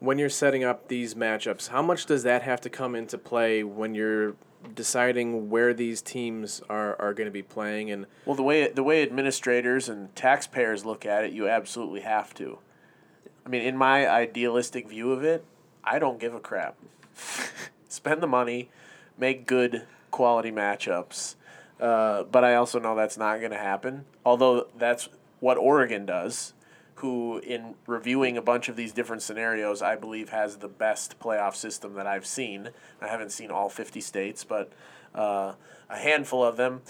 When 0.01 0.19
you're 0.19 0.29
setting 0.29 0.65
up 0.65 0.89
these 0.89 1.15
matchups, 1.15 1.69
how 1.69 1.81
much 1.81 2.07
does 2.07 2.25
that 2.25 2.43
have 2.43 2.61
to 2.63 2.71
come 2.71 2.97
into 2.97 3.17
play 3.19 3.63
when 3.63 3.95
you're 3.95 4.35
deciding 4.75 5.51
where 5.51 5.75
these 5.75 6.03
teams 6.03 6.63
are, 6.69 7.01
are 7.01 7.15
going 7.15 7.27
to 7.27 7.33
be 7.33 7.43
playing? 7.43 7.91
And 7.91 8.07
Well, 8.25 8.37
the 8.37 8.43
way 8.43 8.69
the 8.69 8.83
way 8.83 9.03
administrators 9.03 9.89
and 9.89 10.15
taxpayers 10.15 10.85
look 10.85 11.05
at 11.07 11.25
it, 11.25 11.33
you 11.33 11.49
absolutely 11.49 12.01
have 12.01 12.35
to. 12.35 12.59
I 13.45 13.49
mean, 13.49 13.63
in 13.63 13.77
my 13.77 14.09
idealistic 14.09 14.89
view 14.89 15.13
of 15.13 15.25
it, 15.25 15.45
I 15.83 15.99
don't 15.99 16.21
give 16.21 16.35
a 16.35 16.41
crap. 16.41 16.77
Spend 17.89 18.23
the 18.23 18.27
money, 18.27 18.71
make 19.19 19.47
good 19.47 19.87
quality 20.11 20.51
matchups. 20.51 21.35
Uh, 21.81 22.23
but 22.23 22.45
I 22.45 22.55
also 22.55 22.79
know 22.79 22.95
that's 22.95 23.19
not 23.19 23.41
going 23.41 23.51
to 23.51 23.59
happen. 23.59 24.05
Although 24.25 24.69
that's 24.79 25.09
what 25.41 25.59
Oregon 25.59 26.07
does, 26.07 26.55
who, 27.03 27.39
in 27.39 27.75
reviewing 27.89 28.37
a 28.37 28.43
bunch 28.43 28.69
of 28.69 28.77
these 28.77 28.93
different 28.93 29.23
scenarios, 29.23 29.83
I 29.83 29.97
believe 29.97 30.29
has 30.29 30.59
the 30.59 30.69
best 30.69 31.19
playoff 31.19 31.57
system 31.57 31.95
that 31.95 32.07
I've 32.07 32.25
seen. 32.25 32.71
I 33.01 33.09
haven't 33.09 33.33
seen 33.33 33.51
all 33.51 33.69
50 33.69 34.01
states, 34.01 34.45
but 34.45 34.73
uh, 35.13 35.55
a 35.91 35.97
handful 35.97 36.45
of 36.45 36.57
them. 36.57 36.83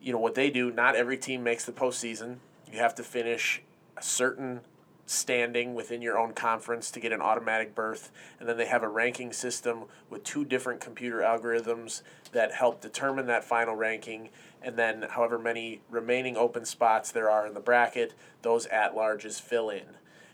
You 0.00 0.12
know, 0.12 0.20
what 0.20 0.36
they 0.36 0.50
do, 0.50 0.70
not 0.70 0.94
every 0.94 1.18
team 1.18 1.42
makes 1.42 1.64
the 1.64 1.72
postseason. 1.72 2.36
You 2.72 2.78
have 2.78 2.94
to 2.94 3.02
finish 3.02 3.60
a 3.96 4.02
certain 4.04 4.60
standing 5.06 5.74
within 5.74 6.02
your 6.02 6.18
own 6.18 6.32
conference 6.32 6.90
to 6.90 7.00
get 7.00 7.12
an 7.12 7.20
automatic 7.20 7.74
berth. 7.74 8.10
And 8.38 8.48
then 8.48 8.56
they 8.56 8.66
have 8.66 8.82
a 8.82 8.88
ranking 8.88 9.32
system 9.32 9.84
with 10.10 10.24
two 10.24 10.44
different 10.44 10.80
computer 10.80 11.18
algorithms 11.18 12.02
that 12.32 12.52
help 12.52 12.80
determine 12.80 13.26
that 13.26 13.44
final 13.44 13.76
ranking. 13.76 14.30
And 14.60 14.76
then, 14.76 15.06
however 15.10 15.38
many 15.38 15.80
remaining 15.88 16.36
open 16.36 16.64
spots 16.64 17.12
there 17.12 17.30
are 17.30 17.46
in 17.46 17.54
the 17.54 17.60
bracket, 17.60 18.14
those 18.42 18.66
at 18.66 18.94
larges 18.94 19.40
fill 19.40 19.70
in. 19.70 19.84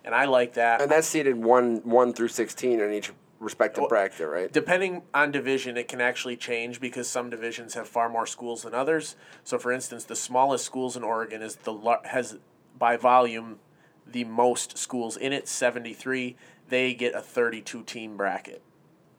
And 0.04 0.14
I 0.14 0.24
like 0.24 0.54
that. 0.54 0.80
And 0.80 0.90
that's 0.90 1.06
seeded 1.06 1.36
one 1.36 1.76
one 1.84 2.12
through 2.12 2.28
sixteen 2.28 2.80
in 2.80 2.92
each 2.92 3.12
respective 3.38 3.82
Well, 3.82 3.88
bracket, 3.88 4.28
right? 4.28 4.52
Depending 4.52 5.02
on 5.12 5.32
division, 5.32 5.76
it 5.76 5.86
can 5.86 6.00
actually 6.00 6.36
change 6.36 6.80
because 6.80 7.08
some 7.08 7.28
divisions 7.28 7.74
have 7.74 7.88
far 7.88 8.08
more 8.08 8.24
schools 8.24 8.62
than 8.62 8.72
others. 8.72 9.16
So, 9.44 9.58
for 9.58 9.70
instance, 9.70 10.04
the 10.04 10.16
smallest 10.16 10.64
schools 10.64 10.96
in 10.96 11.02
Oregon 11.02 11.42
is 11.42 11.56
the 11.56 11.98
has 12.04 12.38
by 12.78 12.96
volume 12.96 13.58
the 14.06 14.24
most 14.24 14.76
schools 14.78 15.16
in 15.16 15.32
it, 15.32 15.48
seventy 15.48 15.92
three. 15.92 16.36
They 16.68 16.94
get 16.94 17.14
a 17.14 17.20
thirty 17.20 17.60
two 17.60 17.82
team 17.82 18.16
bracket. 18.16 18.62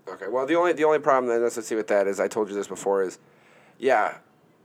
Okay. 0.07 0.27
Well, 0.27 0.45
the 0.45 0.55
only 0.55 0.73
the 0.73 0.83
only 0.83 0.99
problem 0.99 1.31
that 1.33 1.41
let's 1.41 1.65
see 1.65 1.75
with 1.75 1.87
that 1.87 2.07
is 2.07 2.19
I 2.19 2.27
told 2.27 2.49
you 2.49 2.55
this 2.55 2.67
before 2.67 3.03
is, 3.03 3.19
yeah, 3.79 4.17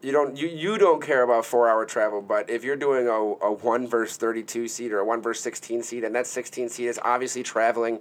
you 0.03 0.11
don't 0.13 0.37
you, 0.37 0.49
you 0.49 0.79
don't 0.79 1.03
care 1.03 1.23
about 1.23 1.45
four 1.45 1.69
hour 1.69 1.85
travel, 1.85 2.23
but 2.23 2.49
if 2.51 2.65
you're 2.65 2.77
doing 2.77 3.07
a, 3.07 3.47
a 3.47 3.53
one 3.53 3.87
verse 3.87 4.17
thirty 4.17 4.43
two 4.43 4.69
seed 4.69 4.93
or 4.93 5.01
a 5.01 5.05
one 5.05 5.23
verse 5.23 5.41
sixteen 5.41 5.83
seed, 5.83 6.05
and 6.05 6.15
that 6.15 6.27
sixteen 6.27 6.69
seed 6.69 6.89
is 6.89 6.99
obviously 7.05 7.43
traveling 7.43 8.01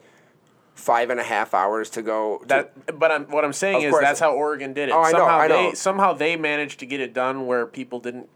five 0.74 1.10
and 1.10 1.20
a 1.20 1.24
half 1.24 1.54
hours 1.54 1.90
to 1.90 2.02
go. 2.04 2.38
To, 2.40 2.48
That, 2.48 3.00
but 3.00 3.12
I'm, 3.12 3.26
what 3.26 3.44
I'm 3.44 3.54
saying 3.54 3.82
is 3.82 3.90
course. 3.92 4.04
that's 4.04 4.20
how 4.20 4.34
Oregon 4.34 4.74
did 4.74 4.90
it. 4.90 4.92
Oh, 4.92 5.02
I 5.02 5.12
know, 5.12 5.18
somehow 5.18 5.38
I 5.38 5.48
know. 5.48 5.70
they 5.70 5.76
somehow 5.76 6.14
they 6.14 6.36
managed 6.36 6.80
to 6.80 6.86
get 6.86 7.00
it 7.00 7.14
done 7.14 7.46
where 7.48 7.66
people 7.66 8.00
didn't. 8.00 8.30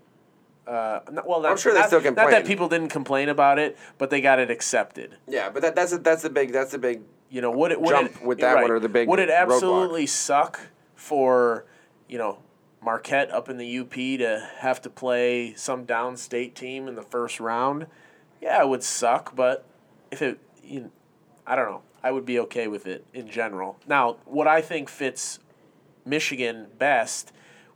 Uh, 0.68 1.00
not, 1.12 1.28
well, 1.28 1.42
not, 1.42 1.52
I'm 1.52 1.58
sure 1.58 1.74
they 1.74 1.80
not, 1.80 1.88
still 1.88 2.02
Not 2.02 2.16
that 2.16 2.46
people 2.46 2.70
didn't 2.70 2.90
complain 2.90 3.30
about 3.30 3.58
it, 3.58 3.78
but 3.98 4.10
they 4.10 4.22
got 4.22 4.40
it 4.40 4.52
accepted. 4.52 5.18
yeah, 5.28 5.50
but 5.50 5.62
that, 5.64 5.76
that's 5.76 5.92
a, 5.92 5.98
that's 5.98 6.22
the 6.22 6.30
big 6.30 6.52
that's 6.52 6.72
the 6.72 6.78
big. 6.78 7.02
You 7.30 7.42
know, 7.42 7.52
would 7.52 7.72
it 7.72 7.82
would 7.82 7.90
Jump 7.90 8.16
it, 8.16 8.26
with 8.26 8.40
that 8.40 8.54
right. 8.54 8.62
one 8.64 8.72
or 8.72 8.80
the 8.80 8.90
big 8.90 9.08
Would 9.08 9.20
it 9.20 9.30
roadblock? 9.30 9.54
absolutely 9.54 10.06
suck 10.06 10.60
for 10.96 11.66
you 12.08 12.18
know 12.18 12.40
Marquette 12.82 13.32
up 13.32 13.50
in 13.50 13.58
the 13.58 13.80
UP 13.80 13.94
to 13.94 14.48
have 14.58 14.82
to 14.82 14.90
play 14.90 15.54
some 15.56 15.86
downstate 15.86 16.54
team 16.54 16.88
in 16.88 16.96
the 16.96 17.02
first 17.04 17.40
round? 17.40 17.88
Yeah, 18.42 18.62
it 18.62 18.70
would 18.70 18.84
suck, 18.84 19.36
but 19.36 19.66
if 20.12 20.22
it, 20.22 20.40
you, 20.64 20.92
I 21.46 21.56
don't 21.56 21.70
know, 21.70 21.82
I 22.04 22.12
would 22.12 22.26
be 22.26 22.40
okay 22.40 22.68
with 22.68 22.88
it 22.88 23.06
in 23.14 23.30
general. 23.30 23.80
Now, 23.88 24.18
what 24.26 24.48
I 24.48 24.62
think 24.62 24.90
fits 24.90 25.40
Michigan 26.06 26.68
best 26.78 27.32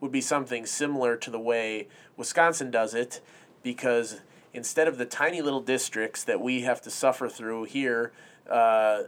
would 0.06 0.12
be 0.12 0.22
something 0.22 0.68
similar 0.68 1.18
to 1.18 1.32
the 1.32 1.40
way 1.40 1.88
Wisconsin 2.16 2.70
does 2.70 2.94
it, 2.94 3.22
because 3.64 4.22
instead 4.54 4.88
of 4.88 5.00
the 5.00 5.06
tiny 5.06 5.42
little 5.42 5.62
districts 5.62 6.24
that 6.24 6.40
we 6.40 6.62
have 6.62 6.80
to 6.82 6.92
suffer 6.92 7.28
through 7.28 7.64
here, 7.64 8.14
uh, 8.48 9.04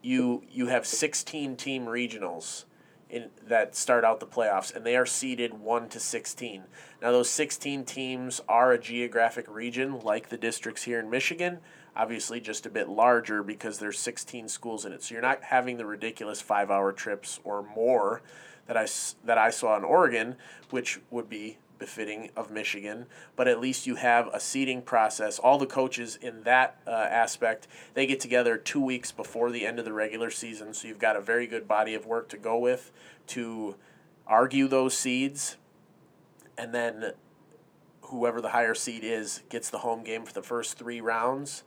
you 0.00 0.42
you 0.50 0.68
have 0.68 0.86
sixteen 0.86 1.54
team 1.54 1.84
regionals 1.84 2.64
in 3.10 3.28
that 3.46 3.76
start 3.76 4.04
out 4.04 4.20
the 4.20 4.26
playoffs, 4.26 4.74
and 4.74 4.86
they 4.86 4.96
are 4.96 5.04
seeded 5.04 5.52
one 5.52 5.90
to 5.90 6.00
sixteen. 6.00 6.64
Now 7.02 7.12
those 7.12 7.28
sixteen 7.28 7.84
teams 7.84 8.40
are 8.48 8.72
a 8.72 8.78
geographic 8.78 9.46
region 9.48 10.00
like 10.00 10.30
the 10.30 10.38
districts 10.38 10.84
here 10.84 10.98
in 10.98 11.10
Michigan. 11.10 11.58
Obviously, 11.94 12.40
just 12.40 12.64
a 12.64 12.70
bit 12.70 12.88
larger 12.88 13.42
because 13.42 13.80
there's 13.80 13.98
16 13.98 14.46
schools 14.46 14.84
in 14.84 14.92
it. 14.92 15.02
So 15.02 15.14
you're 15.14 15.22
not 15.22 15.42
having 15.42 15.78
the 15.78 15.84
ridiculous 15.84 16.40
five-hour 16.40 16.92
trips 16.92 17.40
or 17.42 17.66
more 17.74 18.22
that 18.68 18.76
I, 18.76 18.86
that 19.24 19.38
I 19.38 19.50
saw 19.50 19.76
in 19.76 19.82
Oregon, 19.82 20.36
which 20.70 21.00
would 21.10 21.28
be 21.28 21.58
befitting 21.78 22.30
of 22.36 22.50
Michigan. 22.50 23.06
But 23.34 23.48
at 23.48 23.60
least 23.60 23.86
you 23.86 23.96
have 23.96 24.28
a 24.32 24.38
seeding 24.38 24.82
process. 24.82 25.38
All 25.38 25.58
the 25.58 25.66
coaches 25.66 26.18
in 26.20 26.42
that 26.42 26.80
uh, 26.86 26.90
aspect, 26.90 27.66
they 27.94 28.06
get 28.06 28.20
together 28.20 28.56
two 28.56 28.80
weeks 28.80 29.10
before 29.10 29.50
the 29.50 29.66
end 29.66 29.78
of 29.78 29.84
the 29.84 29.92
regular 29.92 30.30
season. 30.30 30.74
So 30.74 30.86
you've 30.86 30.98
got 30.98 31.16
a 31.16 31.20
very 31.20 31.46
good 31.46 31.66
body 31.66 31.94
of 31.94 32.06
work 32.06 32.28
to 32.28 32.36
go 32.36 32.58
with 32.58 32.92
to 33.28 33.76
argue 34.26 34.68
those 34.68 34.96
seeds. 34.96 35.56
And 36.56 36.74
then 36.74 37.12
whoever 38.02 38.40
the 38.40 38.50
higher 38.50 38.74
seed 38.74 39.04
is 39.04 39.42
gets 39.48 39.70
the 39.70 39.78
home 39.78 40.02
game 40.02 40.24
for 40.24 40.32
the 40.32 40.42
first 40.42 40.78
three 40.78 41.00
rounds. 41.00 41.62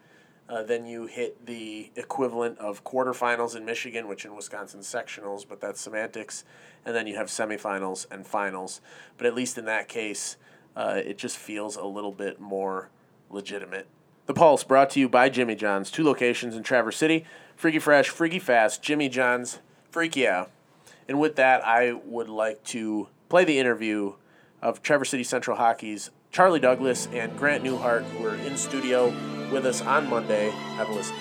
Uh, 0.52 0.64
then 0.64 0.86
you 0.86 1.06
hit 1.06 1.46
the 1.46 1.90
equivalent 1.96 2.58
of 2.58 2.84
quarterfinals 2.84 3.56
in 3.56 3.64
Michigan, 3.64 4.10
which 4.10 4.26
in 4.26 4.36
Wisconsin 4.36 4.82
sectionals, 4.82 5.46
but 5.48 5.62
that's 5.62 5.80
semantics. 5.80 6.44
And 6.86 6.94
then 6.94 7.08
you 7.08 7.16
have 7.16 7.28
semifinals 7.28 8.06
and 8.12 8.28
finals. 8.28 8.82
But 9.18 9.28
at 9.28 9.34
least 9.34 9.58
in 9.58 9.64
that 9.66 9.88
case, 9.88 10.36
uh, 10.76 11.02
it 11.06 11.18
just 11.18 11.38
feels 11.38 11.78
a 11.78 11.86
little 11.86 12.12
bit 12.12 12.42
more 12.42 12.90
legitimate. 13.30 13.88
The 14.26 14.34
Pulse 14.34 14.66
brought 14.66 14.90
to 14.92 15.00
you 15.00 15.08
by 15.08 15.30
Jimmy 15.30 15.56
John's, 15.56 15.90
two 15.90 16.04
locations 16.04 16.54
in 16.54 16.64
Traverse 16.64 16.98
City 16.98 17.26
Freaky 17.56 17.80
Fresh, 17.80 18.10
Freaky 18.10 18.40
Fast, 18.40 18.84
Jimmy 18.84 19.08
John's, 19.08 19.60
Freak 19.90 20.18
Yeah. 20.18 20.48
And 21.08 21.18
with 21.18 21.38
that, 21.38 21.66
I 21.66 21.94
would 21.94 22.28
like 22.28 22.62
to 22.66 23.08
play 23.30 23.46
the 23.46 23.58
interview 23.58 24.16
of 24.62 24.82
Traverse 24.82 25.12
City 25.12 25.24
Central 25.24 25.56
Hockey's 25.56 26.10
Charlie 26.30 26.60
Douglass 26.60 27.08
and 27.14 27.38
Grant 27.38 27.64
Neuhardt, 27.64 28.04
who 28.04 28.26
are 28.26 28.36
in 28.36 28.58
studio 28.58 29.14
with 29.52 29.66
us 29.66 29.82
on 29.82 30.10
Monday. 30.10 30.50
Have 30.78 30.90
a 30.90 30.94
listen. 30.94 31.16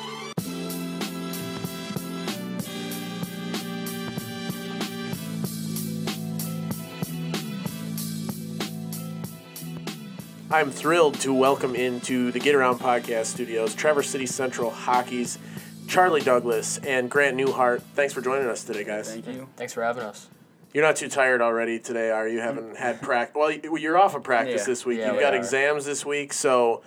I'm 10.51 10.71
thrilled 10.71 11.15
to 11.21 11.33
welcome 11.33 11.77
into 11.77 12.33
the 12.33 12.41
Get 12.41 12.55
Around 12.55 12.81
Podcast 12.81 13.27
studios 13.27 13.75
Traverse 13.75 14.09
City 14.11 14.27
Central 14.27 14.71
Hockey's 14.71 15.39
Charlie 15.87 16.21
Douglass 16.23 16.79
and 16.79 17.09
Grant 17.11 17.37
Neuhardt. 17.37 17.83
Thanks 17.95 18.13
for 18.13 18.21
joining 18.21 18.49
us 18.49 18.65
today, 18.65 18.83
guys. 18.85 19.11
Thank 19.13 19.29
you. 19.29 19.49
Thanks 19.57 19.73
for 19.73 19.83
having 19.83 20.03
us. 20.03 20.29
You're 20.75 20.85
not 20.85 20.97
too 20.97 21.09
tired 21.09 21.41
already 21.41 21.79
today, 21.79 22.11
are 22.11 22.29
you? 22.29 22.41
Haven't 22.41 22.77
had 22.77 23.01
practice. 23.01 23.37
Well, 23.37 23.51
you- 23.51 23.77
you're 23.77 23.99
off 23.99 24.15
of 24.15 24.23
practice 24.23 24.63
Yeah. 24.63 24.67
this 24.67 24.87
week. 24.87 24.99
Yeah, 24.99 25.07
You've 25.09 25.17
we 25.17 25.21
got 25.23 25.35
are. 25.35 25.39
exams 25.39 25.85
this 25.85 26.05
week, 26.05 26.33
so 26.33 26.83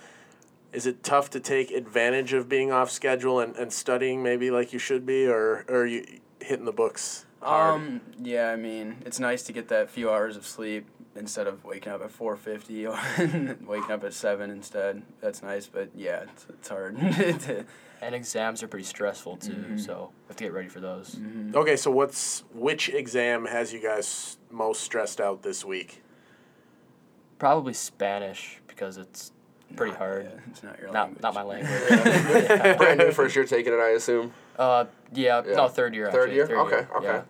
is 0.73 0.85
it 0.87 1.03
tough 1.03 1.29
to 1.31 1.39
take 1.39 1.71
advantage 1.71 2.33
of 2.33 2.49
being 2.49 2.71
off 2.71 2.89
schedule 2.91 3.39
and, 3.39 3.55
and 3.55 3.71
studying 3.71 4.23
maybe 4.23 4.51
like 4.51 4.73
you 4.73 4.79
should 4.79 5.05
be, 5.05 5.27
or, 5.27 5.65
or 5.67 5.81
are 5.81 5.85
you 5.85 6.03
hitting 6.41 6.65
the 6.65 6.71
books 6.73 7.25
hard? 7.41 7.75
Um, 7.75 8.01
yeah, 8.21 8.49
I 8.49 8.55
mean, 8.55 8.97
it's 9.05 9.19
nice 9.19 9.43
to 9.43 9.53
get 9.53 9.67
that 9.69 9.89
few 9.89 10.09
hours 10.09 10.35
of 10.37 10.45
sleep 10.45 10.87
instead 11.15 11.45
of 11.45 11.63
waking 11.63 11.91
up 11.93 12.01
at 12.01 12.09
4.50 12.11 12.89
or 12.89 13.55
waking 13.67 13.91
up 13.91 14.03
at 14.03 14.13
7 14.13 14.49
instead. 14.49 15.03
That's 15.21 15.43
nice, 15.43 15.67
but 15.67 15.89
yeah, 15.95 16.23
it's, 16.23 16.45
it's 16.49 16.69
hard. 16.69 16.97
And 18.01 18.13
exams 18.13 18.61
are 18.61 18.67
pretty 18.67 18.83
stressful 18.83 19.37
too, 19.37 19.53
Mm-hmm. 19.53 19.77
so 19.77 20.09
we 20.11 20.27
have 20.27 20.35
to 20.35 20.43
get 20.43 20.51
ready 20.51 20.67
for 20.67 20.81
those. 20.81 21.17
Okay, 21.55 21.77
so 21.77 21.89
what's 21.89 22.43
which 22.53 22.89
exam 22.89 23.45
has 23.45 23.71
you 23.71 23.81
guys 23.81 24.37
most 24.51 24.81
stressed 24.81 25.21
out 25.21 25.41
this 25.41 25.63
week? 25.63 26.03
Probably 27.39 27.71
Spanish 27.73 28.59
because 28.67 28.97
it's 28.97 29.31
pretty 29.75 29.95
hard. 29.95 30.25
yeah, 30.25 30.39
it's 30.49 30.63
not 30.63 30.79
your 30.79 30.91
Not 30.91 31.05
language. 31.05 31.23
not 31.23 31.33
my 31.33 31.43
language. 31.43 32.77
Brand 32.77 32.99
new 32.99 33.11
first 33.11 33.35
year 33.35 33.45
taking 33.45 33.73
it, 33.73 33.77
I 33.79 33.89
assume. 33.89 34.33
uh, 34.57 34.85
yeah, 35.13 35.41
Yeah. 35.45 35.55
no, 35.55 35.67
third 35.67 35.93
year. 35.95 36.11
Third 36.11 36.29
actually, 36.29 36.35
year? 36.35 36.47
Third 36.47 36.57
Okay, 36.57 36.75
year. 36.77 36.89
okay. 36.97 37.05
Yeah. 37.05 37.21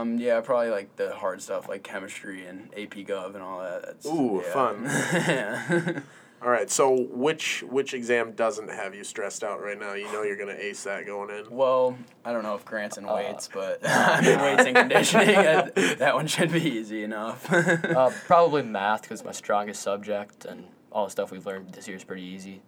Um, 0.00 0.18
yeah, 0.18 0.40
probably 0.42 0.68
like 0.68 0.96
the 0.96 1.14
hard 1.14 1.40
stuff 1.40 1.68
like 1.68 1.82
chemistry 1.82 2.44
and 2.46 2.68
AP 2.76 3.06
Gov 3.06 3.34
and 3.34 3.42
all 3.42 3.60
that. 3.62 3.82
That's, 3.86 4.06
Ooh, 4.06 4.42
yeah. 4.44 4.52
fun. 4.52 4.84
yeah. 4.86 6.00
All 6.42 6.50
right, 6.50 6.68
so 6.68 7.06
which 7.12 7.62
which 7.70 7.94
exam 7.94 8.32
doesn't 8.32 8.68
have 8.68 8.96
you 8.96 9.04
stressed 9.04 9.44
out 9.44 9.62
right 9.62 9.78
now? 9.78 9.92
You 9.94 10.12
know 10.12 10.24
you're 10.24 10.36
gonna 10.36 10.56
ace 10.58 10.82
that 10.82 11.06
going 11.06 11.30
in. 11.30 11.48
well, 11.50 11.96
I 12.24 12.32
don't 12.32 12.42
know 12.42 12.56
if 12.56 12.64
Grant's 12.64 12.98
in 12.98 13.04
Uh, 13.06 13.38
but 13.54 13.78
I'm 13.84 14.24
in 14.24 14.40
weights 14.40 14.64
and 14.66 14.76
conditioning. 14.76 15.26
that, 15.36 15.74
that 16.00 16.14
one 16.16 16.26
should 16.26 16.50
be 16.52 16.60
easy 16.68 17.04
enough. 17.04 17.50
Uh, 17.52 18.10
probably 18.26 18.62
math 18.64 19.02
because 19.02 19.24
my 19.24 19.30
strongest 19.30 19.82
subject 19.82 20.44
and 20.44 20.64
all 20.92 21.04
the 21.06 21.10
stuff 21.10 21.30
we've 21.30 21.46
learned 21.46 21.72
this 21.72 21.88
year 21.88 21.96
is 21.96 22.04
pretty 22.04 22.22
easy. 22.22 22.62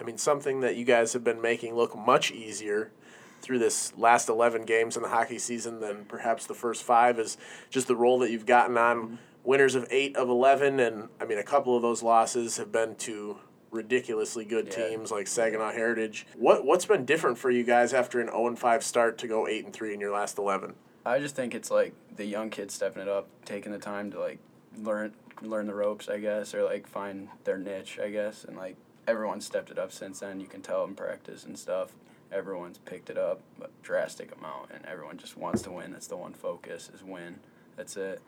I 0.00 0.04
mean, 0.04 0.18
something 0.18 0.60
that 0.60 0.76
you 0.76 0.84
guys 0.84 1.12
have 1.12 1.24
been 1.24 1.40
making 1.40 1.74
look 1.74 1.96
much 1.96 2.30
easier 2.30 2.90
through 3.40 3.58
this 3.58 3.92
last 3.96 4.28
11 4.28 4.64
games 4.64 4.96
in 4.96 5.02
the 5.02 5.08
hockey 5.08 5.38
season 5.38 5.80
than 5.80 6.04
perhaps 6.04 6.46
the 6.46 6.54
first 6.54 6.82
five 6.82 7.18
is 7.18 7.36
just 7.70 7.86
the 7.88 7.96
role 7.96 8.18
that 8.20 8.30
you've 8.30 8.46
gotten 8.46 8.76
on. 8.76 8.96
Mm-hmm. 8.96 9.14
Winners 9.44 9.74
of 9.74 9.86
eight 9.90 10.16
of 10.16 10.28
11, 10.28 10.78
and 10.78 11.08
I 11.20 11.24
mean, 11.24 11.38
a 11.38 11.42
couple 11.44 11.74
of 11.74 11.80
those 11.82 12.02
losses 12.02 12.58
have 12.58 12.70
been 12.70 12.96
to 12.96 13.38
ridiculously 13.70 14.44
good 14.44 14.66
Yeah. 14.66 14.88
teams 14.88 15.10
like 15.10 15.26
Saginaw 15.26 15.72
Heritage. 15.72 16.26
What 16.36 16.64
what's 16.66 16.84
been 16.84 17.04
different 17.04 17.38
for 17.38 17.50
you 17.50 17.64
guys 17.64 17.94
after 17.94 18.20
an 18.20 18.26
0 18.28 18.48
and 18.48 18.58
5 18.58 18.82
start 18.82 19.18
to 19.18 19.28
go 19.28 19.46
8 19.46 19.64
and 19.64 19.72
3 19.74 19.94
in 19.94 20.00
your 20.00 20.12
last 20.12 20.38
11? 20.38 20.74
I 21.06 21.18
just 21.20 21.34
think 21.34 21.54
it's 21.54 21.70
like 21.70 21.94
the 22.16 22.24
young 22.26 22.50
kids 22.50 22.74
stepping 22.74 23.02
it 23.02 23.08
up, 23.08 23.28
taking 23.44 23.72
the 23.72 23.78
time 23.78 24.10
to 24.10 24.20
like 24.20 24.38
learn 24.76 25.14
learn 25.42 25.66
the 25.66 25.74
ropes, 25.74 26.08
I 26.08 26.18
guess, 26.18 26.54
or 26.54 26.64
like 26.64 26.86
find 26.86 27.28
their 27.44 27.58
niche, 27.58 27.98
I 28.02 28.10
guess, 28.10 28.44
and 28.44 28.56
like 28.56 28.76
everyone's 29.06 29.46
stepped 29.46 29.70
it 29.70 29.78
up 29.78 29.92
since 29.92 30.20
then. 30.20 30.40
You 30.40 30.46
can 30.46 30.62
tell 30.62 30.84
in 30.84 30.94
practice 30.94 31.44
and 31.44 31.58
stuff. 31.58 31.92
Everyone's 32.30 32.78
picked 32.78 33.08
it 33.08 33.16
up 33.16 33.40
a 33.62 33.68
drastic 33.82 34.36
amount, 34.36 34.70
and 34.72 34.84
everyone 34.84 35.16
just 35.16 35.36
wants 35.36 35.62
to 35.62 35.70
win. 35.70 35.92
That's 35.92 36.06
the 36.06 36.16
one 36.16 36.34
focus 36.34 36.90
is 36.92 37.02
win. 37.02 37.36
That's 37.76 37.96
it. 37.96 38.20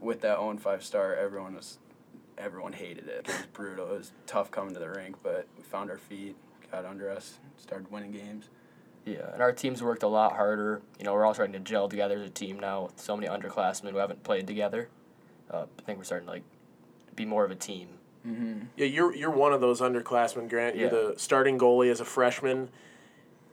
With 0.00 0.20
that 0.20 0.38
0 0.38 0.58
5 0.58 0.84
star, 0.84 1.14
everyone 1.14 1.54
was 1.54 1.78
everyone 2.36 2.72
hated 2.72 3.08
it. 3.08 3.26
It 3.26 3.28
was 3.28 3.46
brutal. 3.52 3.86
It 3.92 3.98
was 3.98 4.12
tough 4.26 4.50
coming 4.50 4.74
to 4.74 4.80
the 4.80 4.90
rink, 4.90 5.16
but 5.22 5.46
we 5.56 5.62
found 5.64 5.90
our 5.90 5.98
feet, 5.98 6.36
got 6.70 6.84
under 6.84 7.10
us, 7.10 7.38
started 7.56 7.90
winning 7.90 8.12
games. 8.12 8.48
Yeah, 9.04 9.32
and 9.32 9.40
our 9.40 9.52
team's 9.52 9.82
worked 9.82 10.02
a 10.02 10.08
lot 10.08 10.32
harder. 10.32 10.82
You 10.98 11.04
know, 11.04 11.14
we're 11.14 11.24
all 11.24 11.32
starting 11.32 11.54
to 11.54 11.60
gel 11.60 11.88
together 11.88 12.18
as 12.18 12.26
a 12.26 12.30
team 12.30 12.60
now 12.60 12.84
with 12.84 13.00
so 13.00 13.16
many 13.16 13.26
underclassmen 13.26 13.90
who 13.90 13.96
haven't 13.96 14.22
played 14.22 14.46
together. 14.46 14.88
Uh, 15.50 15.64
I 15.78 15.82
think 15.82 15.98
we're 15.98 16.04
starting 16.04 16.26
to 16.26 16.32
like 16.32 16.42
be 17.14 17.24
more 17.24 17.44
of 17.44 17.50
a 17.50 17.54
team. 17.56 17.88
Yeah, 18.76 18.84
you're 18.84 19.14
you're 19.14 19.30
one 19.30 19.54
of 19.54 19.62
those 19.62 19.80
underclassmen, 19.80 20.50
Grant. 20.50 20.76
You're 20.76 20.92
Yeah. 20.92 21.12
the 21.12 21.14
starting 21.16 21.58
goalie 21.58 21.90
as 21.90 22.00
a 22.00 22.04
freshman. 22.04 22.68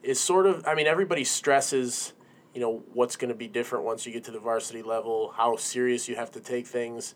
Is 0.04 0.20
sort 0.20 0.46
of 0.48 0.68
I 0.68 0.76
mean 0.76 0.86
everybody 0.86 1.24
stresses, 1.24 2.12
you 2.54 2.60
know, 2.60 2.84
what's 2.94 3.16
going 3.16 3.30
to 3.30 3.36
be 3.36 3.48
different 3.48 3.86
once 3.86 4.06
you 4.06 4.12
get 4.12 4.26
to 4.26 4.32
the 4.32 4.40
varsity 4.40 4.82
level, 4.82 5.32
how 5.38 5.56
serious 5.56 6.10
you 6.10 6.18
have 6.18 6.30
to 6.32 6.42
take 6.42 6.68
things. 6.68 7.16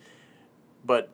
But 0.85 1.09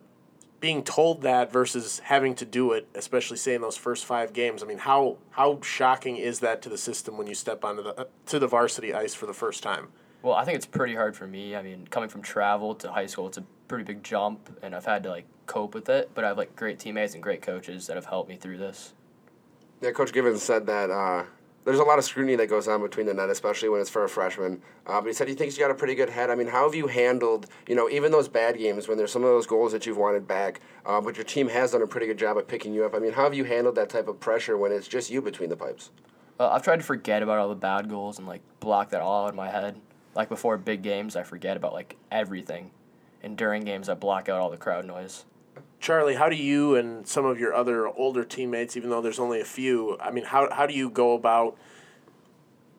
being 0.59 0.83
told 0.83 1.23
that 1.23 1.51
versus 1.51 1.99
having 1.99 2.35
to 2.35 2.45
do 2.45 2.71
it, 2.73 2.87
especially 2.93 3.37
say 3.37 3.55
in 3.55 3.61
those 3.61 3.77
first 3.77 4.05
5 4.05 4.31
games, 4.31 4.61
I 4.61 4.67
mean, 4.67 4.77
how 4.79 5.17
how 5.31 5.59
shocking 5.61 6.17
is 6.17 6.41
that 6.41 6.61
to 6.63 6.69
the 6.69 6.77
system 6.77 7.17
when 7.17 7.25
you 7.25 7.33
step 7.33 7.63
onto 7.65 7.81
the 7.81 7.99
uh, 8.01 8.05
to 8.27 8.37
the 8.37 8.47
varsity 8.47 8.93
ice 8.93 9.15
for 9.15 9.25
the 9.25 9.33
first 9.33 9.63
time? 9.63 9.87
Well, 10.25 10.33
I 10.33 10.43
think 10.43 10.55
it's 10.55 10.65
pretty 10.65 10.95
hard 10.95 11.15
for 11.15 11.27
me. 11.27 11.55
I 11.55 11.61
mean, 11.61 11.85
coming 11.91 12.09
from 12.09 12.23
travel 12.23 12.73
to 12.73 12.91
high 12.91 13.05
school, 13.05 13.27
it's 13.27 13.37
a 13.37 13.43
pretty 13.67 13.83
big 13.83 14.03
jump, 14.03 14.57
and 14.63 14.75
I've 14.75 14.83
had 14.83 15.03
to 15.03 15.11
like 15.11 15.27
cope 15.45 15.75
with 15.75 15.87
it. 15.87 16.09
But 16.15 16.23
I 16.23 16.29
have 16.29 16.37
like 16.39 16.55
great 16.55 16.79
teammates 16.79 17.13
and 17.13 17.21
great 17.21 17.43
coaches 17.43 17.85
that 17.85 17.95
have 17.95 18.07
helped 18.07 18.27
me 18.27 18.35
through 18.35 18.57
this. 18.57 18.95
Yeah, 19.83 19.91
Coach 19.91 20.11
Givens 20.11 20.41
said 20.41 20.65
that 20.65 20.89
uh, 20.89 21.25
there's 21.63 21.77
a 21.77 21.83
lot 21.83 21.99
of 21.99 22.05
scrutiny 22.05 22.35
that 22.37 22.47
goes 22.47 22.67
on 22.67 22.81
between 22.81 23.05
the 23.05 23.13
net, 23.13 23.29
especially 23.29 23.69
when 23.69 23.79
it's 23.79 23.89
for 23.91 24.03
a 24.03 24.09
freshman. 24.09 24.63
Uh, 24.87 24.99
but 24.99 25.05
he 25.05 25.13
said 25.13 25.27
he 25.27 25.35
thinks 25.35 25.57
you 25.57 25.63
got 25.63 25.69
a 25.69 25.75
pretty 25.75 25.93
good 25.93 26.09
head. 26.09 26.31
I 26.31 26.35
mean, 26.35 26.47
how 26.47 26.63
have 26.63 26.73
you 26.73 26.87
handled, 26.87 27.45
you 27.67 27.75
know, 27.75 27.87
even 27.87 28.11
those 28.11 28.27
bad 28.27 28.57
games 28.57 28.87
when 28.87 28.97
there's 28.97 29.11
some 29.11 29.23
of 29.23 29.29
those 29.29 29.45
goals 29.45 29.73
that 29.73 29.85
you've 29.85 29.97
wanted 29.97 30.27
back, 30.27 30.59
uh, 30.87 30.99
but 30.99 31.17
your 31.17 31.25
team 31.25 31.49
has 31.49 31.73
done 31.73 31.83
a 31.83 31.87
pretty 31.87 32.07
good 32.07 32.17
job 32.17 32.35
of 32.35 32.47
picking 32.47 32.73
you 32.73 32.83
up? 32.83 32.95
I 32.95 32.97
mean, 32.97 33.13
how 33.13 33.25
have 33.25 33.35
you 33.35 33.43
handled 33.43 33.75
that 33.75 33.89
type 33.89 34.07
of 34.07 34.19
pressure 34.19 34.57
when 34.57 34.71
it's 34.71 34.87
just 34.87 35.11
you 35.11 35.21
between 35.21 35.51
the 35.51 35.55
pipes? 35.55 35.91
Uh, 36.39 36.49
I've 36.49 36.63
tried 36.63 36.77
to 36.77 36.83
forget 36.83 37.21
about 37.21 37.37
all 37.37 37.49
the 37.49 37.53
bad 37.53 37.89
goals 37.89 38.17
and 38.17 38.27
like 38.27 38.41
block 38.59 38.89
that 38.89 39.01
all 39.01 39.27
out 39.27 39.29
in 39.29 39.35
my 39.35 39.51
head. 39.51 39.79
Like 40.15 40.29
before 40.29 40.57
big 40.57 40.81
games, 40.81 41.15
I 41.15 41.23
forget 41.23 41.57
about 41.57 41.73
like 41.73 41.97
everything, 42.11 42.71
and 43.21 43.37
during 43.37 43.63
games, 43.63 43.89
I 43.89 43.93
block 43.95 44.29
out 44.29 44.39
all 44.39 44.49
the 44.49 44.57
crowd 44.57 44.85
noise. 44.85 45.25
Charlie, 45.79 46.15
how 46.15 46.29
do 46.29 46.35
you 46.35 46.75
and 46.75 47.05
some 47.07 47.25
of 47.25 47.39
your 47.39 47.53
other 47.53 47.87
older 47.87 48.23
teammates, 48.23 48.75
even 48.75 48.89
though 48.89 49.01
there's 49.01 49.19
only 49.19 49.39
a 49.41 49.45
few, 49.45 49.97
I 49.99 50.09
mean, 50.11 50.23
how, 50.25 50.49
how 50.51 50.65
do 50.65 50.73
you 50.73 50.89
go 50.89 51.13
about 51.13 51.57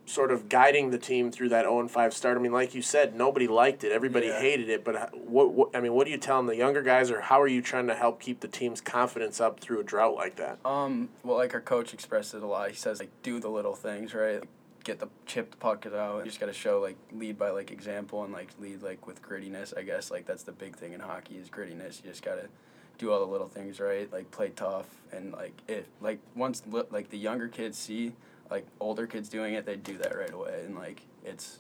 sort 0.07 0.31
of 0.31 0.49
guiding 0.49 0.91
the 0.91 0.99
team 0.99 1.31
through 1.31 1.51
that 1.51 1.65
0 1.65 1.87
5 1.89 2.15
start? 2.15 2.37
I 2.37 2.41
mean, 2.41 2.53
like 2.53 2.75
you 2.75 2.83
said, 2.83 3.15
nobody 3.15 3.47
liked 3.47 3.85
it, 3.85 3.93
everybody 3.93 4.27
Yeah. 4.29 4.41
hated 4.41 4.69
it, 4.69 4.83
but 4.85 5.15
what, 5.17 5.53
what, 5.53 5.77
I 5.77 5.81
mean, 5.81 5.93
what 5.93 6.07
are 6.07 6.11
you 6.11 6.19
telling 6.19 6.47
the 6.47 6.57
younger 6.57 6.83
guys, 6.83 7.11
or 7.11 7.21
how 7.21 7.41
are 7.41 7.47
you 7.49 7.63
trying 7.63 7.87
to 7.89 7.95
help 7.95 8.21
keep 8.21 8.41
the 8.41 8.49
team's 8.49 8.81
confidence 8.81 9.41
up 9.41 9.61
through 9.61 9.81
a 9.81 9.85
drought 9.85 10.15
like 10.15 10.37
that? 10.37 10.59
Um, 10.65 11.09
well, 11.23 11.37
like 11.37 11.55
our 11.55 11.61
coach 11.61 11.93
expressed 11.95 12.35
it 12.35 12.43
a 12.43 12.47
lot. 12.47 12.71
He 12.71 12.77
says 12.77 12.99
like 12.99 13.11
do 13.23 13.39
the 13.39 13.49
little 13.51 13.75
things, 13.75 14.15
right? 14.15 14.43
Get 14.87 15.01
the 15.01 15.09
chip 15.27 15.51
the 15.51 15.57
puck 15.57 15.85
out. 15.87 16.19
You 16.19 16.27
just 16.27 16.39
got 16.39 16.47
to 16.47 16.53
show 16.53 16.79
like 16.79 16.97
lead 17.13 17.37
by 17.37 17.51
like 17.51 17.73
example 17.73 18.23
and 18.23 18.33
like 18.33 18.51
lead 18.61 18.83
like 18.83 19.05
with 19.05 19.21
grittiness. 19.21 19.77
I 19.77 19.83
guess 19.83 20.13
like 20.13 20.27
that's 20.27 20.45
the 20.45 20.53
big 20.53 20.77
thing 20.77 20.93
in 20.93 21.01
hockey 21.01 21.35
is 21.35 21.49
grittiness. 21.51 22.05
You 22.05 22.11
just 22.11 22.23
got 22.23 22.37
to 22.37 22.49
do 22.97 23.11
all 23.11 23.19
the 23.19 23.27
little 23.27 23.49
things 23.49 23.81
right, 23.81 24.11
like 24.13 24.31
play 24.31 24.51
tough 24.51 24.87
and 25.13 25.33
like 25.33 25.61
if 25.67 25.87
like 26.01 26.21
once 26.37 26.63
li- 26.71 26.85
like 26.93 27.11
the 27.11 27.19
younger 27.19 27.49
kids 27.49 27.77
see 27.77 28.13
like 28.49 28.65
older 28.79 29.09
kids 29.09 29.29
doing 29.29 29.55
it, 29.55 29.67
they 29.67 29.75
do 29.75 29.99
that 29.99 30.17
right 30.17 30.33
away 30.33 30.63
and 30.65 30.77
like 30.77 31.03
it's 31.25 31.59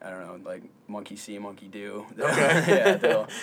I 0.00 0.08
don't 0.08 0.26
know 0.26 0.50
like 0.50 0.62
monkey 0.88 1.16
see 1.16 1.38
monkey 1.38 1.68
do. 1.68 2.06
Okay. 2.18 2.64
yeah, 2.68 2.94
they'll. 2.94 3.28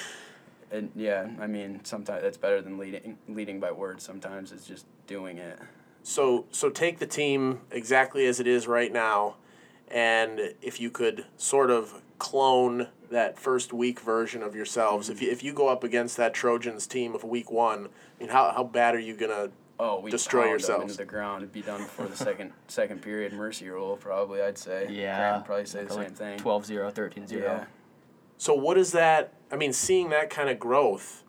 And 0.71 0.89
yeah, 0.95 1.30
I 1.39 1.45
mean, 1.45 1.82
sometimes 1.84 2.23
that's 2.23 2.38
better 2.38 2.60
than 2.60 2.80
leading 2.80 3.19
leading 3.30 3.60
by 3.60 3.71
words. 3.71 4.04
Sometimes 4.04 4.52
it's 4.52 4.65
just 4.65 4.88
doing 5.06 5.38
it. 5.38 5.60
So, 6.04 6.46
so 6.52 6.70
take 6.70 7.00
the 7.00 7.08
team 7.08 7.62
exactly 7.72 8.26
as 8.26 8.39
it 8.39 8.48
is 8.48 8.68
right 8.68 8.92
now, 8.92 9.36
and 9.88 10.54
if 10.62 10.80
you 10.80 10.89
could 10.92 11.26
sort 11.38 11.72
of 11.72 12.02
clone 12.20 12.89
that 13.10 13.39
first 13.39 13.74
week 13.74 14.00
version 14.00 14.44
of 14.44 14.54
yourselves, 14.56 15.10
if 15.10 15.22
you, 15.22 15.32
if 15.32 15.44
you 15.44 15.54
go 15.54 15.70
up 15.70 15.84
against 15.84 16.18
that 16.18 16.34
Trojans 16.34 16.88
team 16.88 17.16
of 17.16 17.24
week 17.24 17.50
one, 17.50 17.86
I 17.88 18.20
mean, 18.20 18.30
how, 18.30 18.52
how 18.52 18.63
bad 18.63 18.96
are 18.96 19.00
you 19.00 19.16
gonna 19.16 19.50
Oh, 19.80 20.00
we 20.00 20.12
Destroy 20.12 20.42
pound 20.42 20.46
'em 20.46 20.52
yourselves. 20.52 20.84
into 20.84 20.98
the 20.98 21.06
ground. 21.06 21.42
It'd 21.42 21.52
be 21.52 21.62
done 21.62 21.82
before 21.82 22.08
the 22.08 22.16
second 22.16 22.54
second 22.68 23.02
period. 23.02 23.34
Mercy 23.34 23.68
rule, 23.70 23.98
probably. 23.98 24.42
I'd 24.42 24.58
say. 24.58 24.88
Yeah, 24.89 25.18
Grant 25.18 25.36
would 25.38 25.46
probably 25.46 25.66
say 25.66 25.84
the 25.84 25.96
like 25.96 26.08
same 26.10 26.16
thing. 26.16 26.39
12-0, 26.39 26.94
13-0. 26.94 27.32
Yeah. 27.32 27.66
So 28.38 28.54
what 28.54 28.78
is 28.78 28.92
that? 28.92 29.34
I 29.52 29.56
mean, 29.56 29.74
seeing 29.74 30.10
that 30.12 30.30
kind 30.30 30.48
of 30.50 30.60
growth, 30.60 31.24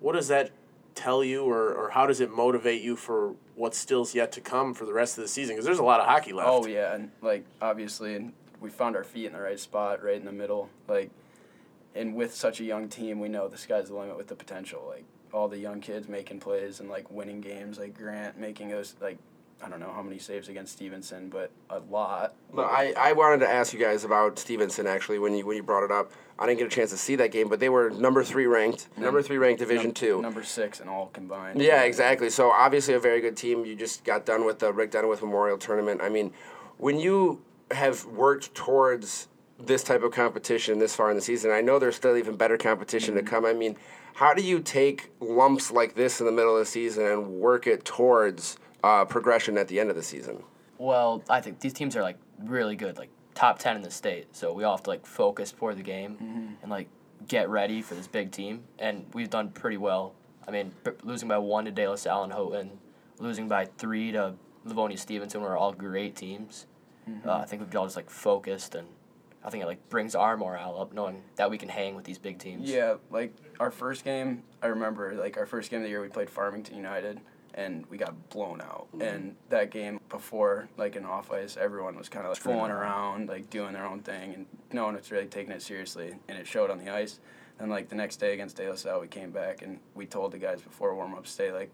what 0.00 0.12
does 0.12 0.28
that 0.28 0.50
tell 0.94 1.24
you, 1.24 1.44
or, 1.44 1.72
or 1.72 1.90
how 1.90 2.06
does 2.06 2.20
it 2.20 2.30
motivate 2.30 2.82
you 2.82 2.94
for 2.94 3.34
what 3.54 3.74
still's 3.74 4.14
yet 4.14 4.32
to 4.32 4.40
come 4.40 4.74
for 4.74 4.84
the 4.84 4.92
rest 4.92 5.18
of 5.18 5.22
the 5.22 5.28
season? 5.28 5.54
Because 5.54 5.64
there's 5.64 5.78
a 5.78 5.84
lot 5.84 6.00
of 6.00 6.06
hockey 6.06 6.32
left. 6.32 6.48
Oh 6.48 6.66
yeah, 6.66 6.94
and 6.94 7.10
like 7.20 7.44
obviously 7.60 8.32
we 8.60 8.70
found 8.70 8.96
our 8.96 9.04
feet 9.04 9.26
in 9.26 9.32
the 9.32 9.40
right 9.40 9.58
spot, 9.58 10.02
right 10.02 10.16
in 10.16 10.24
the 10.24 10.32
middle. 10.32 10.70
Like, 10.88 11.10
and 11.94 12.14
with 12.14 12.34
such 12.34 12.60
a 12.60 12.64
young 12.64 12.88
team, 12.88 13.20
we 13.20 13.28
know 13.28 13.48
the 13.48 13.58
sky's 13.58 13.88
the 13.88 13.94
limit 13.94 14.16
with 14.16 14.28
the 14.28 14.36
potential. 14.36 14.84
Like 14.88 15.04
all 15.32 15.48
the 15.48 15.58
young 15.58 15.80
kids 15.80 16.08
making 16.08 16.40
plays 16.40 16.80
and 16.80 16.88
like 16.88 17.10
winning 17.10 17.40
games. 17.40 17.78
Like 17.78 17.96
Grant 17.96 18.38
making 18.38 18.68
those 18.68 18.94
like 19.00 19.18
I 19.64 19.68
don't 19.68 19.80
know 19.80 19.92
how 19.94 20.02
many 20.02 20.18
saves 20.18 20.48
against 20.48 20.72
Stevenson, 20.72 21.28
but 21.28 21.50
a 21.70 21.78
lot. 21.78 22.34
But 22.52 22.64
I, 22.64 22.92
I 22.98 23.12
wanted 23.12 23.38
to 23.40 23.48
ask 23.48 23.72
you 23.72 23.78
guys 23.78 24.04
about 24.04 24.38
Stevenson 24.38 24.86
actually 24.86 25.18
when 25.18 25.34
you 25.34 25.46
when 25.46 25.56
you 25.56 25.62
brought 25.62 25.84
it 25.84 25.90
up. 25.90 26.12
I 26.38 26.46
didn't 26.46 26.58
get 26.58 26.66
a 26.66 26.70
chance 26.70 26.90
to 26.90 26.96
see 26.96 27.14
that 27.16 27.30
game, 27.30 27.48
but 27.48 27.60
they 27.60 27.68
were 27.68 27.90
number 27.90 28.24
three 28.24 28.46
ranked, 28.46 28.90
mm-hmm. 28.90 29.02
number 29.02 29.22
three 29.22 29.38
ranked 29.38 29.60
Division 29.60 29.88
Num- 29.88 29.94
Two. 29.94 30.22
number 30.22 30.42
six, 30.42 30.80
and 30.80 30.90
all 30.90 31.06
combined. 31.12 31.60
Yeah, 31.60 31.82
exactly. 31.82 32.30
So 32.30 32.50
obviously 32.50 32.94
a 32.94 33.00
very 33.00 33.20
good 33.20 33.36
team. 33.36 33.64
You 33.64 33.76
just 33.76 34.04
got 34.04 34.26
done 34.26 34.44
with 34.44 34.58
the 34.58 34.72
Rick 34.72 34.90
Dunaway 34.90 35.20
Memorial 35.20 35.58
Tournament. 35.58 36.00
I 36.02 36.08
mean, 36.08 36.32
when 36.78 36.98
you 36.98 37.42
have 37.70 38.04
worked 38.06 38.54
towards 38.54 39.28
this 39.66 39.82
type 39.84 40.02
of 40.02 40.12
competition 40.12 40.78
this 40.78 40.94
far 40.94 41.10
in 41.10 41.16
the 41.16 41.22
season. 41.22 41.50
I 41.50 41.60
know 41.60 41.78
there's 41.78 41.96
still 41.96 42.16
even 42.16 42.36
better 42.36 42.56
competition 42.56 43.14
to 43.14 43.20
mm-hmm. 43.20 43.28
come. 43.28 43.44
I 43.44 43.52
mean, 43.52 43.76
how 44.14 44.34
do 44.34 44.42
you 44.42 44.60
take 44.60 45.10
lumps 45.20 45.70
like 45.70 45.94
this 45.94 46.20
in 46.20 46.26
the 46.26 46.32
middle 46.32 46.54
of 46.54 46.60
the 46.60 46.66
season 46.66 47.06
and 47.06 47.26
work 47.28 47.66
it 47.66 47.84
towards 47.84 48.56
uh, 48.82 49.04
progression 49.04 49.58
at 49.58 49.68
the 49.68 49.80
end 49.80 49.90
of 49.90 49.96
the 49.96 50.02
season? 50.02 50.42
Well, 50.78 51.22
I 51.28 51.40
think 51.40 51.60
these 51.60 51.72
teams 51.72 51.96
are 51.96 52.02
like 52.02 52.18
really 52.38 52.76
good, 52.76 52.98
like 52.98 53.10
top 53.34 53.58
ten 53.58 53.76
in 53.76 53.82
the 53.82 53.90
state. 53.90 54.34
So 54.34 54.52
we 54.52 54.64
all 54.64 54.76
have 54.76 54.82
to 54.84 54.90
like 54.90 55.06
focus 55.06 55.50
for 55.50 55.74
the 55.74 55.82
game 55.82 56.56
and 56.62 56.70
like 56.70 56.88
get 57.28 57.48
ready 57.48 57.82
for 57.82 57.94
this 57.94 58.06
big 58.06 58.32
team. 58.32 58.64
And 58.78 59.06
we've 59.12 59.30
done 59.30 59.50
pretty 59.50 59.76
well. 59.76 60.14
I 60.46 60.50
mean, 60.50 60.72
b- 60.82 60.90
losing 61.04 61.28
by 61.28 61.38
one 61.38 61.66
to 61.66 61.70
De 61.70 61.86
La 61.86 61.94
Salle 61.94 62.24
and 62.24 62.32
Houghton, 62.32 62.70
losing 63.18 63.48
by 63.48 63.66
three 63.66 64.10
to 64.12 64.34
Livonia 64.64 64.96
Stevenson 64.96 65.40
were 65.40 65.56
all 65.56 65.72
great 65.72 66.16
teams. 66.16 66.66
Uh, 67.26 67.32
I 67.32 67.44
think 67.46 67.62
we've 67.62 67.76
all 67.76 67.84
just 67.86 67.96
like 67.96 68.10
focused, 68.10 68.76
and 68.76 68.86
I 69.44 69.50
think 69.50 69.64
it 69.64 69.66
like 69.66 69.88
brings 69.88 70.14
our 70.14 70.36
morale 70.36 70.80
up 70.80 70.92
knowing 70.92 71.22
that 71.34 71.50
we 71.50 71.58
can 71.58 71.68
hang 71.68 71.96
with 71.96 72.04
these 72.04 72.18
big 72.18 72.38
teams. 72.38 72.70
Yeah, 72.70 72.94
like 73.10 73.34
our 73.58 73.72
first 73.72 74.04
game, 74.04 74.44
I 74.62 74.68
remember 74.68 75.14
like 75.14 75.36
our 75.36 75.46
first 75.46 75.70
game 75.70 75.78
of 75.78 75.84
the 75.84 75.88
year 75.88 76.00
we 76.00 76.08
played 76.08 76.30
Farmington 76.30 76.76
United 76.76 77.20
and 77.54 77.84
we 77.90 77.96
got 77.96 78.30
blown 78.30 78.60
out. 78.60 78.88
Mm-hmm. 78.92 79.02
And 79.02 79.36
that 79.50 79.70
game 79.70 80.00
before, 80.08 80.68
like 80.76 80.96
in 80.96 81.04
off 81.04 81.30
ice, 81.30 81.56
everyone 81.56 81.96
was 81.96 82.08
kind 82.08 82.26
of 82.26 82.32
like 82.32 82.40
fooling 82.40 82.70
around, 82.70 83.28
like 83.28 83.50
doing 83.50 83.72
their 83.72 83.86
own 83.86 84.00
thing, 84.00 84.34
and 84.34 84.46
no 84.72 84.84
one 84.84 84.94
was 84.94 85.10
really 85.10 85.26
taking 85.26 85.52
it 85.52 85.62
seriously. 85.62 86.14
And 86.28 86.38
it 86.38 86.46
showed 86.46 86.70
on 86.70 86.78
the 86.78 86.90
ice. 86.90 87.20
And 87.58 87.70
like 87.70 87.88
the 87.88 87.94
next 87.94 88.16
day 88.16 88.32
against 88.32 88.56
De 88.56 88.68
La 88.68 88.74
Salle, 88.74 89.00
we 89.00 89.08
came 89.08 89.30
back 89.30 89.62
and 89.62 89.78
we 89.94 90.06
told 90.06 90.32
the 90.32 90.38
guys 90.38 90.62
before 90.62 90.94
warm 90.94 91.14
up, 91.14 91.26
stay 91.26 91.52
like 91.52 91.70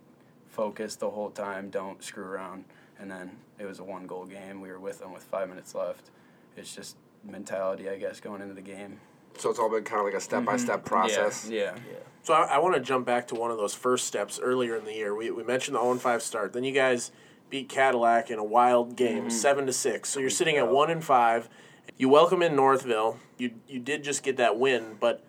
focused 0.49 1.01
the 1.01 1.11
whole 1.11 1.31
time, 1.31 1.71
don't 1.71 2.03
screw 2.03 2.25
around. 2.25 2.65
And 3.01 3.11
then 3.11 3.31
it 3.59 3.65
was 3.65 3.79
a 3.79 3.85
one 3.85 4.07
goal 4.07 4.27
game. 4.27 4.61
We 4.61 4.71
were 4.71 4.81
with 4.81 4.99
them 4.99 5.13
with 5.13 5.23
five 5.23 5.49
minutes 5.49 5.75
left. 5.75 6.11
It's 6.57 6.75
just 6.75 6.97
mentality, 7.25 7.89
I 7.89 7.97
guess, 7.97 8.21
going 8.21 8.43
into 8.43 8.55
the 8.55 8.61
game. 8.61 9.01
So 9.41 9.51
it's 9.51 9.59
all 9.59 9.71
been 9.71 9.85
kind 9.85 10.01
of 10.01 10.07
like 10.07 10.15
a 10.15 10.21
step 10.21 10.45
by 10.45 10.57
step 10.57 10.85
process. 10.85 11.49
Yeah. 11.51 11.75
yeah. 11.75 11.99
So 12.23 12.35
I, 12.35 12.57
I 12.57 12.59
want 12.59 12.75
to 12.75 12.81
jump 12.81 13.07
back 13.07 13.29
to 13.29 13.35
one 13.35 13.51
of 13.51 13.57
those 13.57 13.75
first 13.75 14.07
steps 14.07 14.39
earlier 14.43 14.77
in 14.77 14.85
the 14.85 14.93
year. 14.93 15.15
We, 15.15 15.31
we 15.31 15.45
mentioned 15.45 15.77
the 15.77 15.81
0 15.81 15.95
5 15.97 16.23
start. 16.23 16.53
Then 16.53 16.65
you 16.65 16.73
guys 16.73 17.11
beat 17.51 17.69
Cadillac 17.69 18.31
in 18.31 18.39
a 18.39 18.45
wild 18.45 18.97
game, 18.97 19.21
mm-hmm. 19.21 19.31
seven 19.31 19.67
to 19.67 19.73
six. 19.73 20.09
So 20.11 20.21
you're 20.21 20.31
sitting 20.31 20.57
at 20.57 20.69
one 20.69 20.91
and 20.91 21.03
five. 21.03 21.49
You 21.97 22.09
welcome 22.09 22.43
in 22.43 22.55
Northville. 22.55 23.19
You 23.39 23.53
you 23.67 23.79
did 23.79 24.05
just 24.05 24.23
get 24.23 24.37
that 24.37 24.59
win, 24.59 24.97
but 25.01 25.25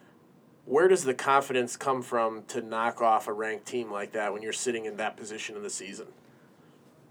where 0.66 0.88
does 0.88 1.04
the 1.04 1.14
confidence 1.14 1.76
come 1.78 2.02
from 2.02 2.44
to 2.44 2.62
knock 2.62 3.02
off 3.02 3.28
a 3.28 3.34
ranked 3.34 3.66
team 3.66 3.92
like 3.92 4.12
that 4.12 4.34
when 4.34 4.42
you're 4.42 4.54
sitting 4.54 4.86
in 4.86 4.98
that 4.98 5.18
position 5.18 5.56
in 5.56 5.64
the 5.64 5.70
season? 5.70 6.08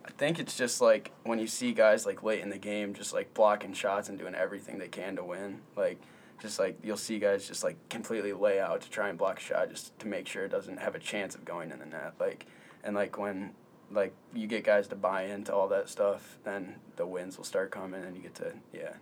I 0.05 0.11
think 0.13 0.39
it's 0.39 0.57
just 0.57 0.81
like 0.81 1.13
when 1.25 1.39
you 1.39 1.47
see 1.47 1.73
guys 1.73 2.07
like 2.07 2.23
late 2.23 2.41
in 2.41 2.51
the 2.51 2.59
game 2.59 2.95
just 2.95 3.13
like 3.13 3.35
blocking 3.35 3.73
shots 3.73 4.09
and 4.09 4.19
doing 4.19 4.35
everything 4.35 4.79
they 4.79 4.89
can 4.89 5.17
to 5.17 5.25
win. 5.25 5.61
Like 5.77 6.01
just 6.41 6.59
like 6.59 6.79
you'll 6.83 6.97
see 6.97 7.19
guys 7.19 7.47
just 7.49 7.65
like 7.65 7.77
completely 7.89 8.33
lay 8.33 8.61
out 8.61 8.81
to 8.83 8.91
try 8.91 9.09
and 9.09 9.19
block 9.19 9.39
a 9.39 9.41
shot 9.43 9.69
just 9.71 9.99
to 9.99 10.07
make 10.07 10.27
sure 10.27 10.45
it 10.45 10.51
doesn't 10.51 10.79
have 10.79 10.95
a 10.95 10.99
chance 10.99 11.35
of 11.35 11.45
going 11.45 11.71
in 11.71 11.79
the 11.81 11.87
net. 11.87 12.15
Like 12.21 12.47
and 12.85 12.95
like 12.95 13.19
when 13.19 13.51
like 13.91 14.15
you 14.35 14.47
get 14.47 14.65
guys 14.65 14.87
to 14.89 14.97
buy 14.97 15.25
into 15.25 15.53
all 15.55 15.69
that 15.69 15.89
stuff, 15.89 16.39
then 16.45 16.77
the 16.97 17.07
wins 17.07 17.37
will 17.39 17.45
start 17.45 17.71
coming 17.71 18.03
and 18.05 18.17
you 18.17 18.23
get 18.23 18.35
to 18.37 18.53
yeah. 18.73 18.95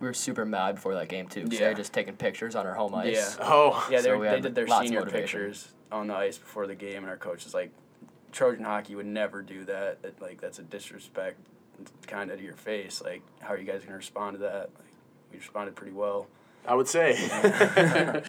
We 0.00 0.06
were 0.08 0.14
super 0.14 0.44
mad 0.44 0.76
before 0.76 0.94
that 0.94 1.08
game 1.08 1.28
too. 1.28 1.42
'cause 1.42 1.50
They 1.50 1.60
Yeah. 1.60 1.68
were 1.68 1.74
just 1.74 1.92
taking 1.92 2.16
pictures 2.16 2.56
on 2.56 2.66
our 2.66 2.74
home 2.74 2.94
ice. 2.94 3.36
Yeah. 3.38 3.44
Oh, 3.46 3.86
Yeah, 3.90 3.98
they, 3.98 4.04
So 4.04 4.10
were, 4.16 4.18
we 4.20 4.28
they 4.28 4.40
did 4.40 4.54
their 4.54 4.66
senior 4.66 5.04
pictures 5.06 5.72
on 5.92 6.06
the 6.08 6.14
ice 6.14 6.38
before 6.38 6.66
the 6.66 6.74
game, 6.74 6.98
and 6.98 7.08
our 7.08 7.16
coach 7.18 7.44
was 7.44 7.52
like, 7.54 7.70
"Trojan 8.32 8.64
hockey 8.64 8.94
would 8.96 9.06
never 9.06 9.42
do 9.42 9.64
that. 9.66 9.98
It, 10.02 10.20
like 10.20 10.40
that's 10.40 10.58
a 10.58 10.62
disrespect, 10.62 11.38
kind 12.06 12.30
of 12.32 12.38
to 12.38 12.44
your 12.44 12.56
face. 12.56 13.00
Like, 13.04 13.22
how 13.40 13.50
are 13.50 13.58
you 13.58 13.64
guys 13.64 13.84
gonna 13.84 13.96
respond 13.96 14.34
to 14.34 14.38
that? 14.38 14.70
Like, 14.76 14.88
we 15.30 15.38
responded 15.38 15.76
pretty 15.76 15.92
well. 15.92 16.26
I 16.66 16.74
would 16.74 16.88
say. 16.88 17.16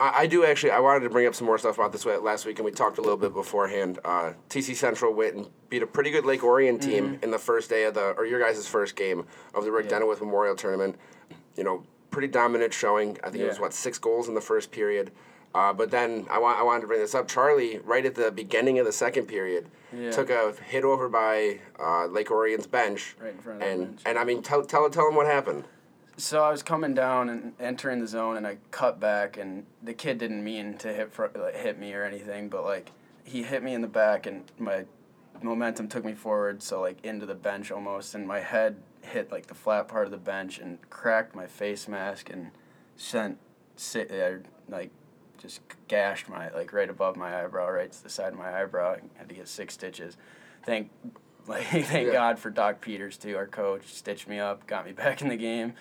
I, 0.00 0.22
I 0.22 0.26
do 0.26 0.44
actually. 0.44 0.72
I 0.72 0.80
wanted 0.80 1.00
to 1.04 1.10
bring 1.10 1.26
up 1.26 1.34
some 1.34 1.46
more 1.46 1.58
stuff 1.58 1.78
about 1.78 1.92
this 1.92 2.04
last 2.04 2.46
week, 2.46 2.58
and 2.58 2.64
we 2.64 2.72
talked 2.72 2.98
a 2.98 3.00
little 3.00 3.16
bit 3.16 3.32
beforehand. 3.32 3.98
Uh, 4.04 4.32
TC 4.50 4.74
Central 4.74 5.12
went 5.14 5.34
and 5.36 5.46
beat 5.70 5.82
a 5.82 5.86
pretty 5.86 6.10
good 6.10 6.24
Lake 6.24 6.42
Orion 6.42 6.78
team 6.78 7.18
in 7.22 7.30
the 7.30 7.38
first 7.38 7.70
day 7.70 7.84
of 7.84 7.94
the, 7.94 8.10
or 8.16 8.26
your 8.26 8.40
guys' 8.40 8.66
first 8.66 8.96
game 8.96 9.24
of 9.54 9.64
the 9.64 9.70
Rick 9.70 9.90
Yeah. 9.90 10.00
Denowith 10.00 10.20
Memorial 10.20 10.56
Tournament. 10.56 10.96
You 11.56 11.62
know, 11.64 11.84
pretty 12.10 12.28
dominant 12.28 12.74
showing. 12.74 13.18
I 13.22 13.30
think 13.30 13.44
it 13.44 13.48
was 13.48 13.60
what 13.60 13.72
six 13.72 13.98
goals 13.98 14.28
in 14.28 14.34
the 14.34 14.40
first 14.40 14.70
period. 14.72 15.12
Uh, 15.54 15.72
but 15.72 15.92
then 15.92 16.26
I, 16.28 16.40
wa- 16.40 16.56
I 16.58 16.64
wanted 16.64 16.80
to 16.80 16.86
bring 16.88 16.98
this 16.98 17.14
up. 17.14 17.28
Charlie, 17.28 17.78
right 17.84 18.04
at 18.04 18.16
the 18.16 18.32
beginning 18.32 18.80
of 18.80 18.86
the 18.86 18.92
second 18.92 19.26
period, 19.26 19.68
Yeah. 19.96 20.10
took 20.10 20.28
a 20.28 20.52
hit 20.66 20.82
over 20.82 21.08
by 21.08 21.60
uh, 21.78 22.06
Lake 22.06 22.32
Orion's 22.32 22.66
bench, 22.66 23.14
Right 23.20 23.30
in 23.34 23.38
front 23.38 23.62
of 23.62 23.64
the 23.68 23.72
and 23.72 23.86
bench. 23.86 24.02
and 24.04 24.18
I 24.18 24.24
mean, 24.24 24.42
tell 24.42 24.64
tell 24.64 24.90
tell 24.90 25.08
him 25.08 25.14
what 25.14 25.26
happened. 25.26 25.62
So 26.16 26.44
I 26.44 26.50
was 26.50 26.62
coming 26.62 26.94
down 26.94 27.28
and 27.28 27.54
entering 27.58 28.00
the 28.00 28.06
zone, 28.06 28.36
and 28.36 28.46
I 28.46 28.58
cut 28.70 29.00
back, 29.00 29.36
and 29.36 29.66
the 29.82 29.94
kid 29.94 30.18
didn't 30.18 30.44
mean 30.44 30.74
to 30.78 30.92
hit 30.92 31.12
fr- 31.12 31.26
like, 31.34 31.56
hit 31.56 31.78
me 31.78 31.92
or 31.92 32.04
anything, 32.04 32.48
but 32.48 32.64
like 32.64 32.92
he 33.24 33.42
hit 33.42 33.62
me 33.62 33.74
in 33.74 33.80
the 33.80 33.88
back, 33.88 34.26
and 34.26 34.44
my 34.58 34.84
momentum 35.42 35.88
took 35.88 36.04
me 36.04 36.14
forward, 36.14 36.62
so 36.62 36.80
like 36.80 37.04
into 37.04 37.26
the 37.26 37.34
bench 37.34 37.72
almost, 37.72 38.14
and 38.14 38.28
my 38.28 38.40
head 38.40 38.76
hit 39.02 39.32
like 39.32 39.46
the 39.48 39.54
flat 39.54 39.88
part 39.88 40.06
of 40.06 40.10
the 40.12 40.16
bench 40.16 40.58
and 40.58 40.78
cracked 40.88 41.34
my 41.34 41.46
face 41.46 41.88
mask 41.88 42.30
and 42.30 42.50
sent 42.96 43.38
si- 43.76 44.06
uh, 44.08 44.38
like 44.68 44.90
just 45.36 45.60
gashed 45.88 46.28
my 46.28 46.48
like 46.52 46.72
right 46.72 46.88
above 46.88 47.16
my 47.16 47.42
eyebrow, 47.42 47.68
right 47.68 47.90
to 47.90 48.02
the 48.02 48.08
side 48.08 48.32
of 48.32 48.38
my 48.38 48.60
eyebrow. 48.62 48.94
I 48.94 49.00
had 49.18 49.28
to 49.28 49.34
get 49.34 49.48
six 49.48 49.74
stitches. 49.74 50.16
Thank 50.64 50.90
like 51.48 51.64
thank 51.64 52.06
Yeah. 52.06 52.12
God 52.12 52.38
for 52.38 52.50
Doc 52.50 52.80
Peters 52.80 53.16
too, 53.16 53.36
our 53.36 53.48
coach, 53.48 53.92
stitched 53.92 54.28
me 54.28 54.38
up, 54.38 54.66
got 54.68 54.86
me 54.86 54.92
back 55.04 55.20
in 55.22 55.28
the 55.28 55.36
game. 55.36 55.74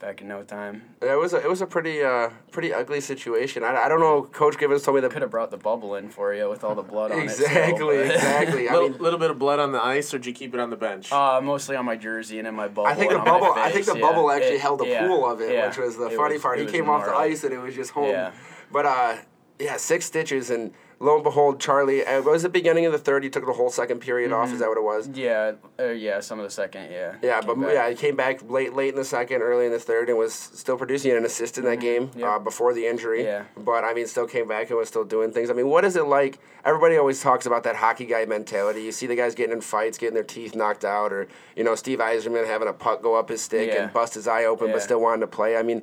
It's 0.00 0.06
back 0.06 0.22
in 0.22 0.28
no 0.28 0.42
time. 0.44 0.94
It 1.02 1.18
was 1.18 1.34
a, 1.34 1.42
it 1.44 1.48
was 1.48 1.60
a 1.60 1.66
pretty 1.66 2.02
uh, 2.02 2.30
pretty 2.52 2.72
ugly 2.72 3.02
situation. 3.02 3.62
I, 3.62 3.76
I 3.84 3.88
don't 3.90 4.00
know. 4.00 4.22
Coach 4.22 4.56
Gibbons 4.56 4.82
told 4.82 4.94
me 4.94 5.02
that 5.02 5.10
Could 5.10 5.20
have 5.20 5.30
brought 5.30 5.50
the 5.50 5.58
bubble 5.58 5.94
in 5.94 6.08
for 6.08 6.32
you 6.32 6.48
with 6.48 6.64
all 6.64 6.74
the 6.74 6.82
blood 6.82 7.12
on 7.12 7.18
it. 7.18 7.24
Exactly, 7.24 7.74
still, 7.76 7.86
but- 7.88 8.14
exactly. 8.14 8.68
I 8.70 8.72
little, 8.72 8.88
mean, 8.88 8.98
little 8.98 9.18
bit 9.18 9.30
of 9.30 9.38
blood 9.38 9.58
on 9.58 9.72
the 9.72 9.84
ice, 9.84 10.14
or 10.14 10.18
did 10.18 10.24
you 10.28 10.32
keep 10.32 10.54
it 10.54 10.60
on 10.60 10.70
the 10.70 10.76
bench? 10.76 11.12
Uh, 11.12 11.42
mostly 11.42 11.76
on 11.76 11.84
my 11.84 11.96
jersey 11.96 12.38
and 12.38 12.48
in 12.48 12.54
my 12.54 12.66
bubble. 12.66 12.86
I 12.86 12.94
think 12.94 13.10
the 13.10 13.18
and 13.18 13.28
on 13.28 13.40
bubble. 13.40 13.54
I 13.60 13.70
think 13.70 13.84
the 13.84 13.94
yeah. 13.96 14.00
bubble 14.00 14.30
actually 14.30 14.54
It- 14.54 14.60
held 14.62 14.80
a 14.80 14.86
yeah, 14.88 15.06
pool 15.06 15.26
of 15.30 15.42
it, 15.42 15.52
yeah. 15.52 15.68
which 15.68 15.76
was 15.76 15.98
the 15.98 16.06
It 16.06 16.16
funny 16.16 16.34
was- 16.34 16.42
part. 16.42 16.56
He 16.58 16.64
was 16.64 16.72
came 16.72 16.88
off 16.88 17.04
the 17.04 17.12
ice 17.14 17.44
and 17.44 17.52
it 17.52 17.58
was 17.58 17.74
just 17.74 17.90
home. 17.90 18.08
Yeah. 18.08 18.32
But 18.72 18.86
uh, 18.86 19.16
yeah, 19.58 19.76
six 19.76 20.06
stitches, 20.06 20.48
and 20.48 20.72
lo 21.00 21.14
and 21.16 21.24
behold, 21.24 21.58
Charlie. 21.60 22.04
Uh, 22.06 22.20
was 22.22 22.42
the 22.42 22.48
beginning 22.48 22.84
of 22.86 22.92
the 22.92 22.98
third? 22.98 23.24
He 23.24 23.30
took 23.30 23.46
the 23.46 23.52
whole 23.54 23.70
second 23.70 24.00
period 24.00 24.32
off. 24.32 24.52
Is 24.52 24.60
that 24.60 24.68
what 24.68 24.76
it 24.78 24.84
was? 24.84 25.08
Yeah, 25.08 25.52
uh, 25.78 25.84
yeah, 25.88 26.20
some 26.20 26.38
of 26.38 26.44
the 26.44 26.50
second, 26.50 26.90
yeah. 26.92 27.16
Yeah, 27.22 27.40
but 27.40 27.58
back. 27.58 27.72
yeah, 27.72 27.88
he 27.88 27.94
came 27.96 28.16
back 28.16 28.48
late, 28.48 28.74
late 28.74 28.90
in 28.90 28.96
the 28.96 29.04
second, 29.04 29.40
early 29.42 29.66
in 29.66 29.72
the 29.72 29.78
third, 29.78 30.08
and 30.10 30.18
was 30.18 30.34
still 30.34 30.76
producing 30.76 31.12
an 31.12 31.24
assist 31.24 31.56
in 31.58 31.64
that 31.64 31.80
game 31.80 32.10
Yep. 32.14 32.28
uh, 32.28 32.38
before 32.38 32.74
the 32.74 32.86
injury. 32.86 33.24
Yeah. 33.24 33.44
But 33.56 33.82
I 33.84 33.94
mean, 33.94 34.06
still 34.06 34.26
came 34.26 34.46
back 34.46 34.68
and 34.70 34.78
was 34.78 34.88
still 34.88 35.04
doing 35.04 35.32
things. 35.32 35.50
I 35.50 35.54
mean, 35.54 35.68
what 35.68 35.84
is 35.84 35.96
it 35.96 36.04
like? 36.04 36.38
Everybody 36.64 36.96
always 36.98 37.20
talks 37.22 37.46
about 37.46 37.62
that 37.64 37.76
hockey 37.76 38.04
guy 38.04 38.26
mentality. 38.26 38.82
You 38.82 38.92
see 38.92 39.06
the 39.06 39.16
guys 39.16 39.34
getting 39.34 39.54
in 39.54 39.62
fights, 39.62 39.96
getting 39.98 40.14
their 40.14 40.22
teeth 40.22 40.54
knocked 40.54 40.84
out, 40.84 41.12
or 41.12 41.26
you 41.56 41.64
know, 41.64 41.74
Steve 41.74 41.98
Yzerman 42.00 42.46
having 42.46 42.68
a 42.68 42.72
puck 42.74 43.02
go 43.02 43.14
up 43.14 43.30
his 43.30 43.40
stick 43.40 43.72
Yeah. 43.72 43.84
and 43.84 43.92
bust 43.92 44.14
his 44.14 44.28
eye 44.28 44.44
open, 44.44 44.70
but 44.70 44.82
still 44.82 45.00
wanting 45.00 45.20
to 45.22 45.26
play. 45.26 45.56
I 45.56 45.62
mean. 45.62 45.82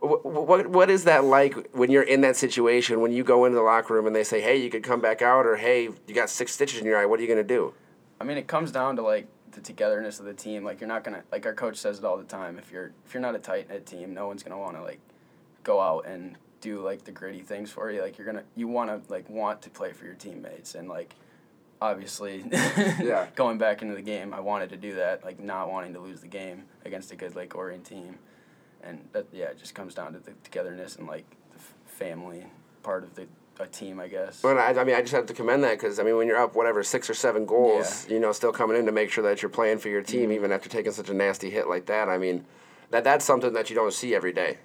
Wh- 0.00 0.24
What 0.24 0.66
what 0.68 0.90
is 0.90 1.04
that 1.04 1.24
like 1.24 1.70
when 1.72 1.90
you're 1.90 2.02
in 2.02 2.20
that 2.22 2.36
situation? 2.36 3.00
When 3.00 3.12
you 3.12 3.22
go 3.24 3.44
into 3.44 3.56
the 3.56 3.62
locker 3.62 3.94
room 3.94 4.06
and 4.06 4.14
they 4.16 4.24
say, 4.24 4.40
"Hey, 4.40 4.56
you 4.56 4.70
could 4.70 4.82
come 4.82 5.00
back 5.00 5.22
out," 5.22 5.46
or 5.46 5.56
"Hey, 5.56 5.84
you 6.06 6.14
got 6.14 6.30
six 6.30 6.52
stitches 6.52 6.80
in 6.80 6.86
your 6.86 6.98
eye. 6.98 7.06
What 7.06 7.18
are 7.20 7.22
you 7.22 7.28
gonna 7.28 7.42
do?" 7.44 7.74
I 8.20 8.24
mean, 8.24 8.36
it 8.36 8.46
comes 8.46 8.70
down 8.72 8.96
to 8.96 9.02
like 9.02 9.26
the 9.52 9.60
togetherness 9.60 10.20
of 10.20 10.26
the 10.26 10.34
team. 10.34 10.64
Like 10.64 10.80
you're 10.80 10.88
not 10.88 11.04
gonna 11.04 11.22
like 11.32 11.44
our 11.46 11.54
coach 11.54 11.76
says 11.76 11.98
it 11.98 12.04
all 12.04 12.16
the 12.16 12.24
time. 12.24 12.58
If 12.58 12.70
you're 12.72 12.92
if 13.06 13.14
you're 13.14 13.20
not 13.20 13.34
a 13.34 13.38
tight 13.38 13.68
knit 13.68 13.86
team, 13.86 14.12
no 14.14 14.26
one's 14.26 14.42
gonna 14.42 14.58
want 14.58 14.76
to 14.76 14.82
like 14.82 15.00
go 15.64 15.80
out 15.80 16.06
and 16.06 16.36
do 16.60 16.80
like 16.80 17.04
the 17.04 17.10
gritty 17.12 17.40
things 17.40 17.70
for 17.70 17.90
you. 17.90 18.00
Like 18.02 18.16
you're 18.18 18.26
gonna 18.26 18.44
you 18.56 18.68
want 18.68 18.90
to 18.90 19.12
like 19.12 19.28
want 19.30 19.62
to 19.62 19.70
play 19.70 19.92
for 19.92 20.04
your 20.04 20.14
teammates 20.14 20.74
and 20.74 20.88
like 20.88 21.14
obviously 21.80 22.44
Yeah. 22.52 23.26
going 23.34 23.58
back 23.58 23.82
into 23.82 23.94
the 23.94 24.02
game, 24.02 24.34
I 24.34 24.40
wanted 24.40 24.70
to 24.70 24.76
do 24.76 24.94
that. 24.96 25.24
Like 25.24 25.40
not 25.40 25.70
wanting 25.70 25.94
to 25.94 26.00
lose 26.00 26.20
the 26.20 26.28
game 26.28 26.64
against 26.84 27.12
a 27.12 27.16
good 27.16 27.34
Lake 27.34 27.54
Orion 27.54 27.82
team, 27.82 28.18
and 28.82 29.08
that 29.12 29.26
yeah, 29.32 29.46
it 29.46 29.58
just 29.58 29.74
comes 29.74 29.94
down 29.94 30.12
to 30.14 30.18
the 30.18 30.32
togetherness 30.44 30.96
and 30.96 31.06
like 31.06 31.24
the 31.52 31.56
f- 31.58 31.74
family 31.86 32.44
part 32.82 33.02
of 33.04 33.14
the 33.14 33.26
a 33.58 33.66
team, 33.66 34.00
I 34.00 34.08
guess. 34.08 34.42
Well, 34.42 34.58
I, 34.58 34.68
I 34.80 34.84
mean, 34.84 34.94
I 34.96 35.02
just 35.02 35.12
have 35.12 35.26
to 35.26 35.34
commend 35.34 35.62
that 35.64 35.72
because 35.78 35.98
I 35.98 36.02
mean, 36.02 36.16
when 36.16 36.26
you're 36.26 36.38
up 36.40 36.54
whatever 36.54 36.82
six 36.82 37.10
or 37.10 37.14
seven 37.14 37.44
goals, 37.44 38.08
you 38.08 38.18
know, 38.18 38.32
still 38.32 38.52
coming 38.52 38.78
in 38.78 38.86
to 38.86 38.92
make 38.92 39.10
sure 39.10 39.22
that 39.24 39.42
you're 39.42 39.50
playing 39.50 39.76
for 39.78 39.88
your 39.90 40.00
team, 40.00 40.22
Mm-hmm. 40.22 40.32
even 40.32 40.52
after 40.52 40.70
taking 40.70 40.92
such 40.92 41.10
a 41.10 41.14
nasty 41.14 41.50
hit 41.50 41.68
like 41.68 41.84
that. 41.86 42.08
I 42.08 42.16
mean, 42.16 42.46
that 42.90 43.04
that's 43.04 43.22
something 43.24 43.52
that 43.52 43.68
you 43.68 43.76
don't 43.76 43.92
see 43.92 44.14
every 44.14 44.32
day. 44.32 44.56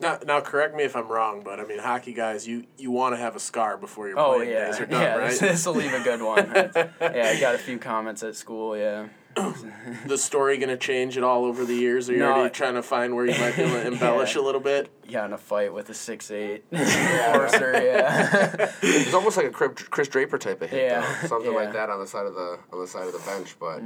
Now, 0.00 0.18
now, 0.26 0.40
correct 0.40 0.74
me 0.76 0.82
if 0.82 0.94
I'm 0.96 1.08
wrong, 1.08 1.42
but 1.42 1.60
I 1.60 1.64
mean, 1.64 1.78
hockey 1.78 2.12
guys, 2.12 2.46
you, 2.46 2.64
you 2.76 2.90
want 2.90 3.14
to 3.14 3.16
have 3.18 3.36
a 3.36 3.40
scar 3.40 3.76
before 3.78 4.08
your 4.08 4.18
Oh 4.18 4.34
playing 4.34 4.50
yeah, 4.50 4.66
days 4.66 4.80
are 4.80 4.86
done, 4.94 5.00
yeah. 5.00 5.16
right? 5.16 5.38
This 5.38 5.64
will 5.64 5.74
leave 5.74 5.94
a 5.94 6.00
good 6.00 6.20
one. 6.20 6.50
yeah, 7.00 7.32
I 7.34 7.40
got 7.40 7.54
a 7.54 7.58
few 7.58 7.78
comments 7.78 8.22
at 8.22 8.34
school. 8.36 8.76
Yeah. 8.76 9.06
the 10.06 10.18
story 10.18 10.56
going 10.58 10.68
to 10.68 10.76
change 10.76 11.16
at 11.16 11.24
all 11.24 11.44
over 11.44 11.64
the 11.64 11.74
years? 11.74 12.08
Are 12.08 12.12
you 12.12 12.18
No. 12.20 12.32
already 12.32 12.50
trying 12.54 12.74
to 12.74 12.82
find 12.82 13.14
where 13.14 13.26
you 13.26 13.38
might 13.40 13.56
be 13.56 13.62
able 13.62 13.74
to 13.74 13.86
embellish 13.92 14.34
Yeah. 14.34 14.42
a 14.42 14.44
little 14.44 14.60
bit? 14.60 14.88
Yeah, 15.08 15.24
in 15.26 15.32
a 15.32 15.38
fight 15.38 15.74
with 15.74 15.90
a 15.90 15.94
six 15.94 16.30
eight 16.30 16.64
enforcer. 16.72 17.72
Yeah. 17.82 18.72
It's 18.82 19.12
almost 19.12 19.36
like 19.36 19.46
a 19.46 19.50
Chris 19.50 20.08
Draper 20.08 20.38
type 20.38 20.62
of 20.62 20.70
hit, 20.70 20.84
Yeah, 20.84 21.00
though. 21.22 21.28
something 21.28 21.52
like 21.54 21.72
that 21.72 21.90
on 21.90 21.98
the 22.00 22.06
side 22.06 22.24
of 22.26 22.34
the 22.34 22.58
on 22.72 22.80
the 22.80 22.86
side 22.86 23.06
of 23.06 23.12
the 23.12 23.18
bench. 23.20 23.56
But 23.58 23.80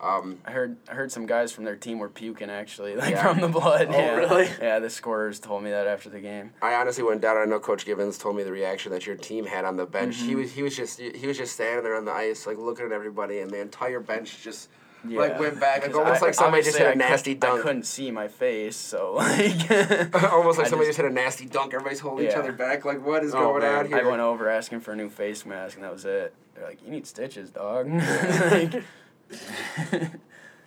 um, 0.00 0.38
I 0.44 0.50
heard 0.50 0.76
I 0.90 0.94
heard 0.94 1.12
some 1.12 1.26
guys 1.26 1.52
from 1.52 1.64
their 1.64 1.76
team 1.76 1.98
were 1.98 2.08
puking 2.08 2.50
actually, 2.50 2.96
like 2.96 3.10
Yeah. 3.10 3.22
from 3.28 3.40
the 3.40 3.48
blood. 3.48 3.88
Oh, 3.90 3.92
yeah. 3.96 4.14
really? 4.16 4.48
Yeah, 4.60 4.78
the 4.78 4.90
scorers 4.90 5.38
told 5.38 5.62
me 5.62 5.70
that 5.70 5.86
after 5.86 6.08
the 6.08 6.20
game. 6.20 6.52
I 6.62 6.74
honestly 6.74 7.04
went 7.04 7.20
down. 7.20 7.36
I 7.36 7.44
know 7.44 7.60
Coach 7.60 7.84
Gibbons 7.84 8.18
told 8.18 8.36
me 8.36 8.42
the 8.42 8.52
reaction 8.52 8.92
that 8.92 9.06
your 9.06 9.16
team 9.16 9.44
had 9.46 9.64
on 9.64 9.76
the 9.76 9.86
bench. 9.86 10.16
He 10.16 10.34
was 10.34 10.52
he 10.52 10.62
was 10.62 10.74
just 10.76 10.98
he 11.00 11.26
was 11.26 11.36
just 11.38 11.52
standing 11.54 11.84
there 11.84 11.96
on 11.96 12.04
the 12.06 12.12
ice, 12.12 12.46
like 12.46 12.58
looking 12.58 12.86
at 12.86 12.92
everybody, 12.92 13.38
and 13.40 13.50
the 13.50 13.60
entire 13.60 14.00
bench 14.00 14.42
just 14.42 14.68
like 15.04 15.38
went 15.38 15.58
back, 15.60 15.82
like 15.82 15.90
'Cause 15.92 15.98
almost 16.00 16.22
I- 16.22 16.26
like 16.26 16.34
somebody 16.34 16.62
just 16.62 16.78
hit 16.78 16.86
a 16.86 16.90
I 16.90 16.94
nasty 16.94 17.32
I 17.32 17.34
dunk. 17.34 17.62
couldn't 17.62 17.82
see 17.84 18.10
my 18.10 18.28
face, 18.28 18.76
so 18.76 19.12
like. 19.16 19.70
almost 20.32 20.58
like 20.58 20.66
I 20.66 20.70
somebody 20.70 20.88
just- 20.88 20.88
just 20.88 20.96
hit 20.98 21.06
a 21.06 21.10
nasty 21.10 21.46
dunk. 21.46 21.74
Everybody's 21.74 22.00
holding 22.00 22.26
each 22.26 22.34
other 22.34 22.52
back. 22.52 22.84
Like 22.84 23.04
what 23.04 23.24
is 23.24 23.34
Oh, 23.34 23.40
going 23.40 23.62
man. 23.62 23.74
on 23.76 23.86
here? 23.86 23.98
I 23.98 24.02
went 24.08 24.20
over 24.20 24.48
asking 24.48 24.80
for 24.80 24.92
a 24.92 24.96
new 24.96 25.08
face 25.08 25.44
mask, 25.46 25.76
and 25.76 25.84
that 25.84 25.92
was 25.92 26.04
it. 26.04 26.34
They're 26.54 26.64
like, 26.64 26.82
"You 26.84 26.90
need 26.90 27.06
stitches, 27.06 27.50
dog." 27.50 27.88
like, 28.50 28.82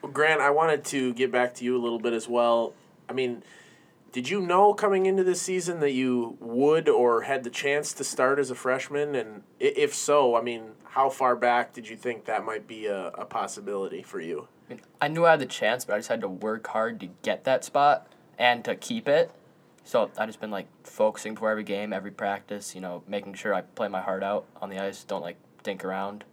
Well, 0.02 0.12
Grant, 0.12 0.42
I 0.42 0.50
wanted 0.52 0.84
to 0.86 1.14
get 1.14 1.32
back 1.32 1.54
to 1.56 1.66
you 1.66 1.78
a 1.78 1.82
little 1.82 2.00
bit 2.00 2.14
as 2.14 2.28
well. 2.28 2.74
I 3.10 3.14
mean, 3.14 3.44
did 4.16 4.30
you 4.30 4.40
know 4.40 4.74
coming 4.74 5.08
into 5.08 5.26
this 5.26 5.42
season 5.42 5.82
that 5.82 5.92
you 5.92 6.38
would 6.40 6.88
or 6.88 7.24
had 7.24 7.44
the 7.44 7.50
chance 7.50 7.92
to 7.92 8.02
start 8.02 8.40
as 8.40 8.50
a 8.50 8.56
freshman? 8.56 9.14
And 9.14 9.44
if 9.60 9.94
so, 9.94 10.38
I 10.38 10.42
mean, 10.42 10.70
how 10.86 11.10
far 11.10 11.36
back 11.36 11.74
did 11.74 11.90
you 11.90 11.98
think 11.98 12.24
that 12.24 12.46
might 12.46 12.66
be 12.66 12.86
a, 12.86 13.08
a 13.08 13.26
possibility 13.26 14.02
for 14.02 14.22
you? 14.22 14.48
I, 14.70 14.74
mean, 14.74 14.82
I 15.02 15.10
knew 15.10 15.26
I 15.26 15.32
had 15.32 15.42
the 15.42 15.46
chance, 15.46 15.84
but 15.84 15.96
I 15.96 15.98
just 15.98 16.08
had 16.08 16.22
to 16.22 16.30
work 16.30 16.66
hard 16.68 17.02
to 17.02 17.10
get 17.24 17.44
that 17.44 17.66
spot 17.66 18.08
and 18.40 18.64
to 18.64 18.74
keep 18.74 19.10
it. 19.10 19.32
So 19.84 20.10
I 20.18 20.26
just 20.26 20.40
been 20.40 20.50
like 20.50 20.68
focusing 20.86 21.36
for 21.36 21.52
every 21.52 21.66
game, 21.66 21.92
every 21.92 22.12
practice. 22.12 22.74
You 22.74 22.80
know, 22.80 23.04
making 23.10 23.34
sure 23.34 23.54
I 23.54 23.64
play 23.64 23.90
my 23.90 24.02
heart 24.02 24.24
out 24.24 24.46
on 24.62 24.70
the 24.70 24.80
ice. 24.80 25.04
Don't 25.04 25.24
like 25.24 25.36
dink 25.62 25.84
around 25.84 26.24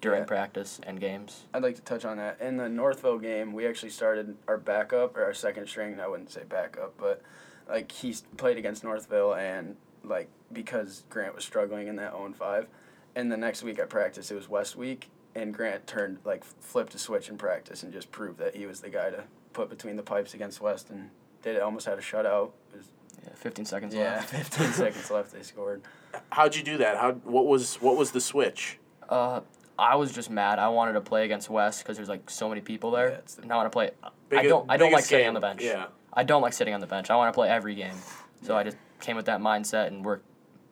during 0.00 0.20
Yeah. 0.20 0.26
practice 0.26 0.80
and 0.82 1.00
games. 1.00 1.44
I'd 1.54 1.62
like 1.62 1.76
to 1.76 1.82
touch 1.82 2.04
on 2.04 2.16
that. 2.18 2.40
In 2.40 2.56
the 2.56 2.68
Northville 2.68 3.18
game, 3.18 3.52
we 3.52 3.66
actually 3.66 3.90
started 3.90 4.36
our 4.46 4.58
backup 4.58 5.16
or 5.16 5.24
our 5.24 5.34
second 5.34 5.66
string. 5.68 5.98
I 6.00 6.06
wouldn't 6.08 6.30
say 6.30 6.42
backup, 6.48 6.96
but 6.98 7.22
like 7.68 7.90
he 7.92 8.14
played 8.36 8.58
against 8.58 8.84
Northville, 8.84 9.34
and 9.34 9.76
like 10.04 10.28
because 10.52 11.02
Grant 11.08 11.34
was 11.34 11.44
struggling 11.44 11.88
in 11.88 11.96
that 11.96 12.12
0 12.12 12.32
5. 12.38 12.66
And 13.14 13.32
the 13.32 13.36
next 13.36 13.62
week 13.62 13.78
at 13.78 13.88
practice, 13.88 14.30
it 14.30 14.34
was 14.34 14.48
West 14.48 14.76
week, 14.76 15.08
and 15.34 15.52
Grant 15.54 15.86
turned 15.86 16.18
like 16.24 16.44
flipped 16.44 16.94
a 16.94 16.98
switch 16.98 17.28
in 17.28 17.36
practice 17.38 17.82
and 17.82 17.92
just 17.92 18.10
proved 18.12 18.38
that 18.38 18.54
he 18.54 18.66
was 18.66 18.80
the 18.80 18.90
guy 18.90 19.10
to 19.10 19.24
put 19.54 19.70
between 19.70 19.96
the 19.96 20.02
pipes 20.02 20.34
against 20.34 20.60
West, 20.60 20.90
and 20.90 21.10
they 21.42 21.58
almost 21.58 21.86
had 21.86 21.98
a 21.98 22.02
shutout. 22.02 22.50
It 22.72 22.76
was, 22.76 22.86
Yeah, 23.24 23.30
15 23.34 23.64
seconds 23.64 23.94
yeah, 23.94 24.16
left. 24.16 24.30
15 24.30 24.72
seconds 24.72 25.10
left. 25.10 25.32
They 25.32 25.42
scored. 25.42 25.82
How'd 26.30 26.54
you 26.54 26.62
do 26.62 26.76
that? 26.76 26.98
How 26.98 27.12
what 27.12 27.46
was 27.46 27.76
what 27.76 27.96
was 27.96 28.10
the 28.12 28.20
switch? 28.20 28.78
Uh, 29.08 29.40
I 29.78 29.96
was 29.96 30.12
just 30.12 30.30
mad. 30.30 30.58
I 30.58 30.68
wanted 30.68 30.94
to 30.94 31.00
play 31.00 31.24
against 31.24 31.50
West 31.50 31.82
because 31.82 31.96
there's 31.96 32.08
like 32.08 32.30
so 32.30 32.48
many 32.48 32.60
people 32.60 32.90
there. 32.90 33.10
Yeah, 33.10 33.20
the- 33.36 33.42
and 33.42 33.52
I 33.52 33.56
want 33.56 33.66
to 33.66 33.70
play. 33.70 33.90
I 34.32 34.42
don't. 34.42 34.70
I 34.70 34.76
don't 34.76 34.92
like 34.92 35.04
sitting 35.04 35.24
game, 35.24 35.28
on 35.28 35.34
the 35.34 35.40
bench. 35.40 35.62
Yeah. 35.62 35.86
I 36.12 36.24
don't 36.24 36.42
like 36.42 36.54
sitting 36.54 36.72
on 36.72 36.80
the 36.80 36.86
bench. 36.86 37.10
I 37.10 37.16
want 37.16 37.32
to 37.32 37.36
play 37.36 37.48
every 37.48 37.74
game. 37.74 37.94
So 38.42 38.56
I 38.56 38.62
just 38.62 38.76
came 39.00 39.16
with 39.16 39.26
that 39.26 39.40
mindset 39.40 39.88
and 39.88 40.04
worked 40.04 40.24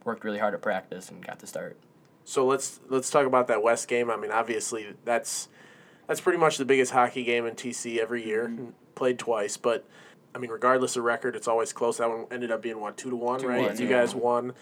worked 0.04 0.24
really 0.24 0.38
hard 0.38 0.54
at 0.54 0.62
practice 0.62 1.10
and 1.10 1.24
got 1.24 1.38
to 1.40 1.46
start. 1.46 1.78
So 2.24 2.46
let's 2.46 2.80
let's 2.88 3.10
talk 3.10 3.26
about 3.26 3.48
that 3.48 3.62
West 3.62 3.88
game. 3.88 4.10
I 4.10 4.16
mean, 4.16 4.30
obviously 4.30 4.94
that's 5.04 5.48
that's 6.06 6.20
pretty 6.20 6.38
much 6.38 6.56
the 6.56 6.64
biggest 6.64 6.92
hockey 6.92 7.24
game 7.24 7.46
in 7.46 7.54
TC 7.54 7.98
every 7.98 8.26
year. 8.26 8.48
Mm-hmm. 8.48 8.70
Played 8.94 9.18
twice, 9.18 9.56
but 9.56 9.86
I 10.34 10.38
mean, 10.38 10.50
regardless 10.50 10.96
of 10.96 11.04
record, 11.04 11.36
it's 11.36 11.48
always 11.48 11.72
close. 11.72 11.98
That 11.98 12.08
one 12.08 12.26
ended 12.30 12.50
up 12.50 12.62
being 12.62 12.80
what 12.80 12.96
two 12.96 13.10
to 13.10 13.16
one, 13.16 13.40
Two 13.40 13.48
right? 13.48 13.68
one, 13.68 13.78
you 13.78 13.86
yeah. 13.86 14.00
guys 14.00 14.14
won. 14.14 14.52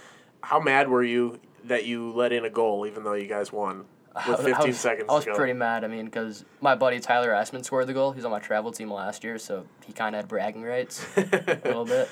How 0.42 0.58
mad 0.58 0.88
were 0.88 1.04
you 1.04 1.38
that 1.64 1.84
you 1.84 2.12
let 2.12 2.32
in 2.32 2.44
a 2.44 2.50
goal, 2.50 2.86
even 2.86 3.04
though 3.04 3.12
you 3.12 3.26
guys 3.28 3.52
won 3.52 3.84
with 4.14 4.40
I 4.40 4.42
15 4.44 4.66
was, 4.68 4.78
seconds 4.80 5.06
I 5.08 5.12
was 5.14 5.24
go? 5.24 5.34
pretty 5.34 5.52
mad. 5.54 5.84
I 5.84 5.88
mean, 5.88 6.04
because 6.06 6.44
my 6.60 6.74
buddy 6.74 7.00
Tyler 7.00 7.30
Assman 7.30 7.64
scored 7.64 7.86
the 7.86 7.92
goal. 7.94 8.12
He's 8.12 8.24
on 8.24 8.30
my 8.30 8.38
travel 8.40 8.72
team 8.72 8.92
last 8.92 9.24
year, 9.24 9.38
so 9.38 9.64
he 9.84 9.92
kind 9.92 10.14
of 10.14 10.20
had 10.20 10.28
bragging 10.28 10.62
rights 10.62 11.04
a 11.16 11.60
little 11.64 11.84
bit. 11.84 12.08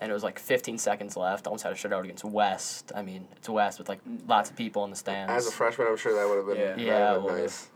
And 0.00 0.10
it 0.10 0.14
was 0.14 0.22
like 0.24 0.38
15 0.38 0.76
seconds 0.78 1.16
left. 1.16 1.46
I 1.46 1.48
almost 1.50 1.64
had 1.64 1.72
a 1.72 1.76
shutout 1.76 2.04
against 2.04 2.24
West. 2.24 2.92
I 2.94 3.02
mean, 3.02 3.26
it's 3.36 3.48
West 3.48 3.78
with 3.78 3.88
like 3.88 4.00
lots 4.26 4.50
of 4.50 4.56
people 4.56 4.84
in 4.84 4.90
the 4.90 4.96
stands. 4.96 5.30
As 5.32 5.46
a 5.46 5.52
freshman, 5.52 5.86
I'm 5.86 5.96
sure 5.96 6.14
that 6.14 6.28
would 6.28 6.36
have 6.36 6.46
been 6.76 6.86
Yeah. 6.86 6.92
Yeah, 6.92 7.12
been 7.14 7.20
it 7.20 7.22
would've. 7.24 7.38
nice. 7.40 7.68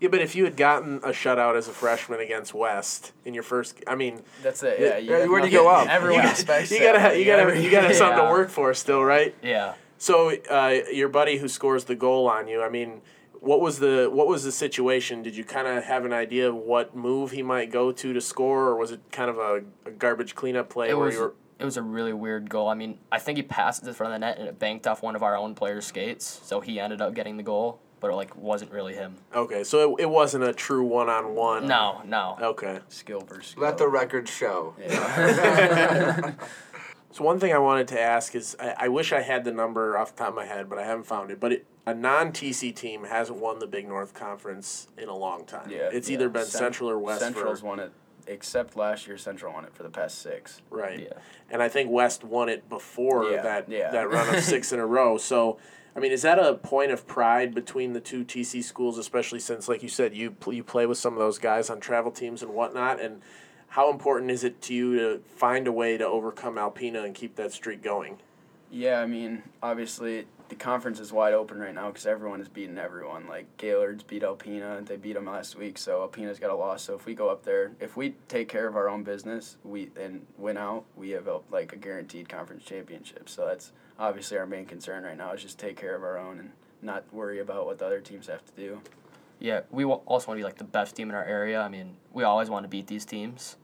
Yeah, 0.00 0.08
but 0.08 0.20
if 0.20 0.34
you 0.34 0.44
had 0.44 0.56
gotten 0.56 0.96
a 0.98 1.08
shutout 1.10 1.56
as 1.56 1.68
a 1.68 1.72
freshman 1.72 2.20
against 2.20 2.52
West 2.54 3.12
in 3.24 3.32
your 3.34 3.42
first, 3.42 3.82
I 3.86 3.94
mean, 3.94 4.22
That's 4.42 4.62
it. 4.62 4.78
Yeah. 4.80 4.98
Yeah, 4.98 5.18
have 5.20 5.30
where 5.30 5.40
do 5.40 5.46
you 5.48 5.52
go 5.52 5.68
up? 5.68 5.88
Everyone 5.88 6.24
you, 6.24 6.30
expects 6.30 6.70
you 6.72 6.80
gotta 6.80 7.00
ha- 7.00 7.08
like, 7.08 7.18
you 7.18 7.24
gotta 7.24 7.42
every- 7.42 7.64
you 7.64 7.70
gotta 7.70 7.88
have 7.88 7.96
something 8.04 8.24
to 8.24 8.30
work 8.30 8.50
for 8.50 8.72
still, 8.74 9.02
right? 9.02 9.34
yeah. 9.42 9.74
So 9.96 10.32
uh, 10.50 10.80
your 10.92 11.08
buddy 11.08 11.38
who 11.38 11.48
scores 11.48 11.84
the 11.84 11.94
goal 11.94 12.28
on 12.28 12.46
you, 12.48 12.62
I 12.62 12.68
mean, 12.68 13.00
what 13.44 13.60
was 13.60 13.78
the 13.78 14.08
what 14.12 14.26
was 14.26 14.44
the 14.44 14.52
situation? 14.52 15.22
Did 15.22 15.36
you 15.36 15.44
kind 15.44 15.66
of 15.68 15.84
have 15.84 16.04
an 16.04 16.12
idea 16.12 16.48
of 16.48 16.54
what 16.54 16.94
move 16.96 17.30
he 17.30 17.42
might 17.42 17.70
go 17.70 17.92
to 17.92 18.12
to 18.12 18.20
score, 18.20 18.68
or 18.68 18.76
was 18.76 18.90
it 18.90 19.00
kind 19.12 19.30
of 19.30 19.38
a, 19.38 19.62
a 19.86 19.90
garbage 19.90 20.34
cleanup 20.34 20.68
play 20.70 20.90
It 20.90 20.96
where 20.96 21.06
was 21.06 21.14
you 21.14 21.20
were? 21.20 21.34
it 21.58 21.64
was 21.64 21.76
a 21.76 21.82
really 21.82 22.12
weird 22.12 22.50
goal. 22.50 22.68
I 22.68 22.74
mean, 22.74 22.98
I 23.12 23.18
think 23.18 23.36
he 23.36 23.42
passed 23.42 23.82
it 23.82 23.88
in 23.88 23.94
front 23.94 24.12
of 24.12 24.20
the 24.20 24.26
net 24.26 24.38
and 24.38 24.48
it 24.48 24.58
banked 24.58 24.86
off 24.86 25.02
one 25.02 25.14
of 25.14 25.22
our 25.22 25.36
own 25.36 25.54
players' 25.54 25.86
skates, 25.86 26.40
so 26.44 26.60
he 26.60 26.80
ended 26.80 27.00
up 27.00 27.14
getting 27.14 27.36
the 27.36 27.42
goal, 27.42 27.80
but 28.00 28.10
it 28.10 28.14
like 28.14 28.34
wasn't 28.36 28.72
really 28.72 28.94
him. 28.94 29.16
Okay, 29.34 29.62
so 29.64 29.94
it, 29.94 30.02
it 30.02 30.10
wasn't 30.10 30.44
a 30.44 30.52
true 30.52 30.84
one 30.84 31.08
on 31.08 31.34
one. 31.34 31.66
No, 31.66 32.02
no. 32.04 32.36
Okay. 32.40 32.80
Skill 32.88 33.20
versus 33.20 33.52
skill. 33.52 33.62
Let 33.62 33.78
the 33.78 33.88
record 33.88 34.28
show. 34.28 34.74
Yeah. 34.80 36.32
So 37.14 37.22
one 37.22 37.38
thing 37.38 37.52
I 37.52 37.58
wanted 37.58 37.86
to 37.88 38.00
ask 38.00 38.34
is, 38.34 38.56
I, 38.58 38.74
I 38.76 38.88
wish 38.88 39.12
I 39.12 39.20
had 39.20 39.44
the 39.44 39.52
number 39.52 39.96
off 39.96 40.16
the 40.16 40.24
top 40.24 40.30
of 40.30 40.34
my 40.34 40.46
head, 40.46 40.68
but 40.68 40.80
I 40.80 40.82
haven't 40.84 41.04
found 41.04 41.30
it. 41.30 41.38
But 41.38 41.52
it, 41.52 41.66
a 41.86 41.94
non 41.94 42.32
TC 42.32 42.74
team 42.74 43.04
hasn't 43.04 43.38
won 43.38 43.60
the 43.60 43.68
Big 43.68 43.86
North 43.86 44.14
Conference 44.14 44.88
in 44.98 45.08
a 45.08 45.16
long 45.16 45.44
time. 45.44 45.70
yeah. 45.70 45.90
it's 45.92 46.08
yeah. 46.08 46.14
either 46.14 46.28
been 46.28 46.42
Cent- 46.42 46.58
Central 46.58 46.90
or 46.90 46.98
West. 46.98 47.20
Central's 47.20 47.60
for, 47.60 47.66
won 47.66 47.78
it, 47.78 47.92
except 48.26 48.76
last 48.76 49.06
year. 49.06 49.16
Central 49.16 49.52
won 49.52 49.64
it 49.64 49.72
for 49.72 49.84
the 49.84 49.90
past 49.90 50.22
six. 50.22 50.60
Right. 50.70 51.02
Yeah. 51.02 51.20
And 51.50 51.62
I 51.62 51.68
think 51.68 51.88
West 51.88 52.24
won 52.24 52.48
it 52.48 52.68
before 52.68 53.30
Yeah, 53.30 53.42
that 53.42 53.68
yeah. 53.68 53.92
that 53.92 54.10
run 54.10 54.34
of 54.34 54.42
six 54.42 54.72
in 54.72 54.80
a 54.80 54.86
row. 54.86 55.16
So, 55.18 55.60
I 55.94 56.00
mean, 56.00 56.10
is 56.10 56.22
that 56.22 56.40
a 56.40 56.54
point 56.54 56.90
of 56.90 57.06
pride 57.06 57.54
between 57.54 57.92
the 57.92 58.00
two 58.00 58.24
TC 58.24 58.64
schools, 58.64 58.98
especially 58.98 59.38
since, 59.38 59.68
like 59.68 59.84
you 59.84 59.88
said, 59.88 60.16
you 60.16 60.34
you 60.50 60.64
play 60.64 60.84
with 60.84 60.98
some 60.98 61.12
of 61.12 61.20
those 61.20 61.38
guys 61.38 61.70
on 61.70 61.78
travel 61.78 62.10
teams 62.10 62.42
and 62.42 62.52
whatnot? 62.52 63.00
And 63.00 63.22
how 63.74 63.90
important 63.90 64.30
is 64.30 64.44
it 64.44 64.62
to 64.62 64.72
you 64.72 64.96
to 65.00 65.20
find 65.34 65.66
a 65.66 65.72
way 65.72 65.98
to 65.98 66.06
overcome 66.06 66.54
Alpena 66.54 67.04
and 67.04 67.12
keep 67.12 67.34
that 67.34 67.52
streak 67.52 67.82
going? 67.82 68.18
Yeah, 68.70 69.00
I 69.00 69.06
mean, 69.06 69.42
obviously 69.64 70.28
the 70.48 70.54
conference 70.54 71.00
is 71.00 71.12
wide 71.12 71.34
open 71.34 71.58
right 71.58 71.74
now 71.74 71.88
because 71.88 72.06
everyone 72.06 72.40
is 72.40 72.46
beating 72.46 72.78
everyone. 72.78 73.26
Like 73.26 73.46
Gaylord's 73.56 74.04
beat 74.04 74.22
Alpena, 74.22 74.86
they 74.86 74.94
beat 74.94 75.14
them 75.14 75.24
last 75.24 75.56
week, 75.56 75.76
so 75.76 76.08
Alpena's 76.08 76.38
got 76.38 76.50
a 76.50 76.54
loss. 76.54 76.84
So 76.84 76.94
if 76.94 77.04
we 77.04 77.16
go 77.16 77.28
up 77.28 77.42
there, 77.42 77.72
if 77.80 77.96
we 77.96 78.14
take 78.28 78.48
care 78.48 78.68
of 78.68 78.76
our 78.76 78.88
own 78.88 79.02
business, 79.02 79.56
we 79.64 79.90
and 80.00 80.24
win 80.38 80.56
out, 80.56 80.84
we 80.94 81.10
have 81.10 81.26
a, 81.26 81.40
like 81.50 81.72
a 81.72 81.76
guaranteed 81.76 82.28
conference 82.28 82.64
championship. 82.64 83.28
So 83.28 83.44
that's 83.44 83.72
obviously 83.98 84.38
our 84.38 84.46
main 84.46 84.66
concern 84.66 85.02
right 85.02 85.18
now 85.18 85.32
is 85.32 85.42
just 85.42 85.58
take 85.58 85.76
care 85.76 85.96
of 85.96 86.04
our 86.04 86.16
own 86.16 86.38
and 86.38 86.50
not 86.80 87.12
worry 87.12 87.40
about 87.40 87.66
what 87.66 87.80
the 87.80 87.86
other 87.86 88.00
teams 88.00 88.28
have 88.28 88.44
to 88.44 88.52
do. 88.52 88.80
Yeah, 89.40 89.62
we 89.72 89.84
also 89.84 90.28
want 90.28 90.38
to 90.38 90.42
be 90.42 90.44
like 90.44 90.58
the 90.58 90.64
best 90.64 90.94
team 90.94 91.08
in 91.10 91.16
our 91.16 91.24
area. 91.24 91.60
I 91.60 91.68
mean, 91.68 91.96
we 92.12 92.22
always 92.22 92.48
want 92.48 92.62
to 92.62 92.68
beat 92.68 92.86
these 92.86 93.04
teams, 93.04 93.56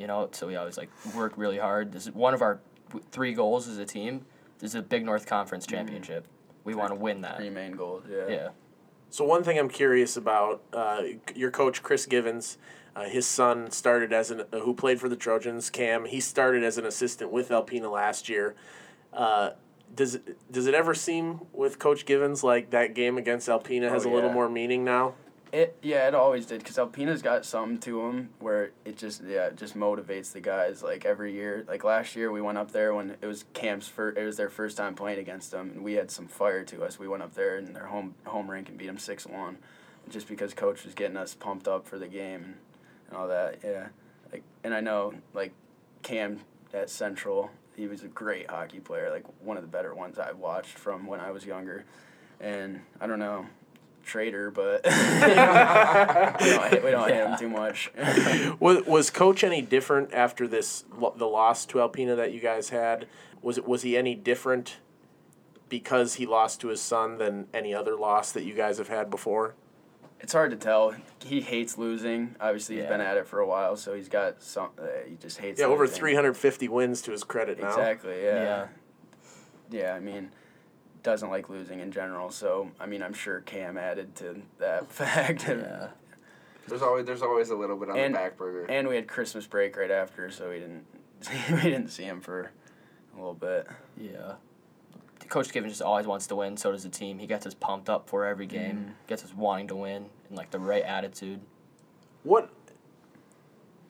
you 0.00 0.06
know. 0.06 0.28
So 0.32 0.46
we 0.46 0.56
always 0.56 0.76
like 0.78 0.88
work 1.14 1.34
really 1.36 1.58
hard. 1.58 1.92
This 1.92 2.06
is 2.08 2.14
one 2.14 2.34
of 2.34 2.42
our 2.42 2.58
three 3.12 3.34
goals 3.34 3.68
as 3.68 3.78
a 3.78 3.84
team. 3.84 4.24
This 4.58 4.72
is 4.72 4.74
a 4.74 4.82
Big 4.82 5.04
North 5.04 5.26
Conference 5.26 5.66
championship. 5.66 6.26
We 6.64 6.74
want 6.74 6.88
to 6.90 6.94
win 6.96 7.20
that. 7.20 7.36
Three 7.36 7.50
main 7.50 7.72
goals. 7.72 8.04
Yeah. 8.10 8.28
Yeah. 8.28 8.48
So 9.10 9.24
one 9.24 9.42
thing 9.42 9.58
I'm 9.58 9.68
curious 9.68 10.16
about, 10.16 10.62
uh, 10.72 11.02
your 11.34 11.50
coach 11.50 11.82
Chris 11.82 12.06
Givens, 12.06 12.58
uh, 12.94 13.04
his 13.04 13.26
son 13.26 13.70
started 13.70 14.12
as 14.12 14.30
an 14.30 14.42
uh, 14.52 14.60
who 14.60 14.74
played 14.74 15.00
for 15.00 15.08
the 15.08 15.16
Trojans. 15.16 15.68
Cam, 15.70 16.04
he 16.04 16.20
started 16.20 16.62
as 16.62 16.78
an 16.78 16.86
assistant 16.86 17.32
with 17.32 17.48
Alpena 17.48 17.90
last 17.90 18.28
year. 18.28 18.54
Uh, 19.12 19.50
does 19.94 20.14
it, 20.16 20.38
does 20.52 20.66
it 20.66 20.74
ever 20.74 20.94
seem 20.94 21.40
with 21.52 21.78
Coach 21.80 22.04
Givens 22.06 22.44
like 22.44 22.70
that 22.70 22.94
game 22.94 23.18
against 23.18 23.48
Alpena 23.48 23.90
has 23.90 24.06
Oh, 24.06 24.12
a 24.12 24.14
little 24.14 24.32
more 24.32 24.48
meaning 24.48 24.84
now? 24.84 25.14
It 25.52 25.76
yeah, 25.82 26.06
it 26.06 26.14
always 26.14 26.46
did 26.46 26.60
because 26.60 26.76
Alpena's 26.76 27.22
got 27.22 27.44
something 27.44 27.78
to 27.80 28.02
them 28.02 28.30
where 28.38 28.70
it 28.84 28.96
just 28.96 29.22
yeah 29.24 29.46
it 29.46 29.56
just 29.56 29.76
motivates 29.76 30.32
the 30.32 30.40
guys 30.40 30.82
like 30.82 31.04
every 31.04 31.32
year. 31.32 31.64
Like 31.66 31.82
last 31.82 32.14
year 32.14 32.30
we 32.30 32.40
went 32.40 32.56
up 32.56 32.70
there 32.70 32.94
when 32.94 33.16
it 33.20 33.26
was 33.26 33.44
Camp's 33.52 33.88
first 33.88 34.16
it 34.16 34.24
was 34.24 34.36
their 34.36 34.48
first 34.48 34.76
time 34.76 34.94
playing 34.94 35.18
against 35.18 35.50
them 35.50 35.70
and 35.70 35.82
we 35.82 35.94
had 35.94 36.10
some 36.10 36.28
fire 36.28 36.62
to 36.64 36.84
us. 36.84 37.00
We 37.00 37.08
went 37.08 37.24
up 37.24 37.34
there 37.34 37.58
in 37.58 37.72
their 37.72 37.86
home 37.86 38.14
home 38.26 38.48
rink 38.48 38.68
and 38.68 38.78
beat 38.78 38.86
them 38.86 38.98
six 38.98 39.26
one, 39.26 39.58
just 40.08 40.28
because 40.28 40.54
coach 40.54 40.84
was 40.84 40.94
getting 40.94 41.16
us 41.16 41.34
pumped 41.34 41.66
up 41.66 41.84
for 41.84 41.98
the 41.98 42.08
game 42.08 42.44
and, 42.44 42.54
and 43.08 43.16
all 43.16 43.26
that. 43.26 43.58
Yeah, 43.64 43.88
like 44.32 44.44
and 44.62 44.72
I 44.72 44.80
know 44.80 45.14
like 45.34 45.52
Cam 46.02 46.40
at 46.72 46.90
Central 46.90 47.50
he 47.74 47.88
was 47.88 48.04
a 48.04 48.08
great 48.08 48.48
hockey 48.48 48.78
player 48.78 49.10
like 49.10 49.24
one 49.42 49.56
of 49.56 49.64
the 49.64 49.68
better 49.68 49.94
ones 49.96 50.16
I've 50.16 50.38
watched 50.38 50.78
from 50.78 51.06
when 51.06 51.18
I 51.18 51.32
was 51.32 51.44
younger, 51.44 51.86
and 52.38 52.82
I 53.00 53.08
don't 53.08 53.18
know. 53.18 53.46
Traitor, 54.10 54.50
but 54.50 54.84
we 54.84 54.90
don't, 54.90 56.70
hit, 56.70 56.84
we 56.84 56.90
don't 56.90 57.08
hit 57.08 57.26
him 57.26 57.38
too 57.38 57.48
much. 57.48 57.92
Was 58.60 58.84
was 58.86 59.10
Coach 59.10 59.44
any 59.44 59.62
different 59.62 60.12
after 60.12 60.48
this 60.48 60.84
the 61.16 61.26
loss 61.26 61.64
to 61.66 61.78
Alpena 61.78 62.16
that 62.16 62.32
you 62.32 62.40
guys 62.40 62.70
had? 62.70 63.06
Was 63.40 63.56
it 63.56 63.66
was 63.68 63.82
he 63.82 63.96
any 63.96 64.14
different 64.16 64.78
because 65.68 66.14
he 66.14 66.26
lost 66.26 66.60
to 66.62 66.68
his 66.68 66.80
son 66.80 67.18
than 67.18 67.46
any 67.54 67.72
other 67.72 67.94
loss 67.96 68.32
that 68.32 68.42
you 68.42 68.54
guys 68.54 68.78
have 68.78 68.88
had 68.88 69.10
before? 69.10 69.54
It's 70.18 70.32
hard 70.32 70.50
to 70.50 70.56
tell. 70.56 70.94
He 71.24 71.40
hates 71.40 71.78
losing. 71.78 72.34
Obviously, 72.40 72.74
he's 72.74 72.84
Yeah. 72.84 72.90
been 72.90 73.00
at 73.00 73.16
it 73.16 73.26
for 73.26 73.38
a 73.38 73.46
while, 73.46 73.76
so 73.76 73.94
he's 73.94 74.08
got 74.08 74.42
some. 74.42 74.70
Uh, 74.78 74.86
he 75.08 75.14
just 75.16 75.38
hates. 75.38 75.60
Yeah, 75.60 75.66
over 75.66 75.86
350 75.86 76.68
wins 76.68 77.00
to 77.02 77.12
his 77.12 77.24
credit 77.24 77.58
now. 77.60 77.68
Exactly. 77.68 78.22
Yeah. 78.22 78.42
Yeah. 78.42 78.66
yeah. 79.70 79.94
I 79.94 80.00
mean, 80.00 80.30
doesn't 81.02 81.30
like 81.30 81.48
losing 81.48 81.80
in 81.80 81.90
general. 81.92 82.30
So 82.30 82.70
I 82.80 82.86
mean, 82.86 83.02
I'm 83.02 83.12
sure 83.14 83.40
Cam 83.40 83.76
added 83.78 84.14
to 84.16 84.42
that 84.58 84.90
fact. 84.92 85.46
Yeah. 85.48 85.88
There's 86.68 86.82
always 86.82 87.04
there's 87.06 87.22
always 87.22 87.50
a 87.50 87.56
little 87.56 87.76
bit 87.76 87.90
on 87.90 87.98
And- 87.98 88.14
the 88.14 88.18
back 88.18 88.36
burner. 88.36 88.64
And 88.68 88.88
we 88.88 88.94
had 88.96 89.08
Christmas 89.08 89.46
break 89.46 89.76
right 89.76 89.90
after, 89.90 90.30
so 90.30 90.50
we 90.50 90.58
didn't 90.60 90.84
we 91.52 91.62
didn't 91.70 91.88
see 91.88 92.04
him 92.04 92.20
for 92.20 92.50
a 93.12 93.16
little 93.16 93.34
bit. 93.34 93.66
Yeah. 93.96 94.34
Coach 95.28 95.52
Given 95.52 95.68
just 95.70 95.82
always 95.82 96.06
wants 96.06 96.26
to 96.28 96.36
win. 96.36 96.56
So 96.56 96.72
does 96.72 96.82
the 96.82 96.88
team. 96.88 97.18
He 97.18 97.26
gets 97.26 97.46
us 97.46 97.54
pumped 97.54 97.88
up 97.88 98.08
for 98.08 98.24
every 98.24 98.46
game. 98.46 98.76
Mm-hmm. 98.76 98.90
Gets 99.06 99.24
us 99.24 99.34
wanting 99.34 99.68
to 99.68 99.76
win 99.76 100.06
and 100.28 100.36
like 100.36 100.50
the 100.50 100.58
right 100.58 100.82
attitude. 100.82 101.40
What? 102.24 102.50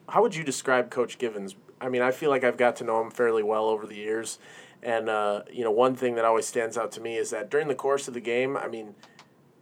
How 0.09 0.21
would 0.21 0.35
you 0.35 0.43
describe 0.43 0.89
Coach 0.89 1.17
Givens? 1.17 1.55
I 1.79 1.89
mean, 1.89 2.01
I 2.01 2.11
feel 2.11 2.29
like 2.29 2.43
I've 2.43 2.57
got 2.57 2.75
to 2.77 2.83
know 2.83 3.01
him 3.01 3.09
fairly 3.09 3.43
well 3.43 3.65
over 3.65 3.87
the 3.87 3.95
years, 3.95 4.37
and 4.83 5.09
uh, 5.09 5.43
you 5.51 5.63
know, 5.63 5.71
one 5.71 5.95
thing 5.95 6.15
that 6.15 6.25
always 6.25 6.47
stands 6.47 6.77
out 6.77 6.91
to 6.93 7.01
me 7.01 7.17
is 7.17 7.29
that 7.29 7.49
during 7.49 7.67
the 7.67 7.75
course 7.75 8.07
of 8.07 8.13
the 8.13 8.21
game, 8.21 8.57
I 8.57 8.67
mean, 8.67 8.95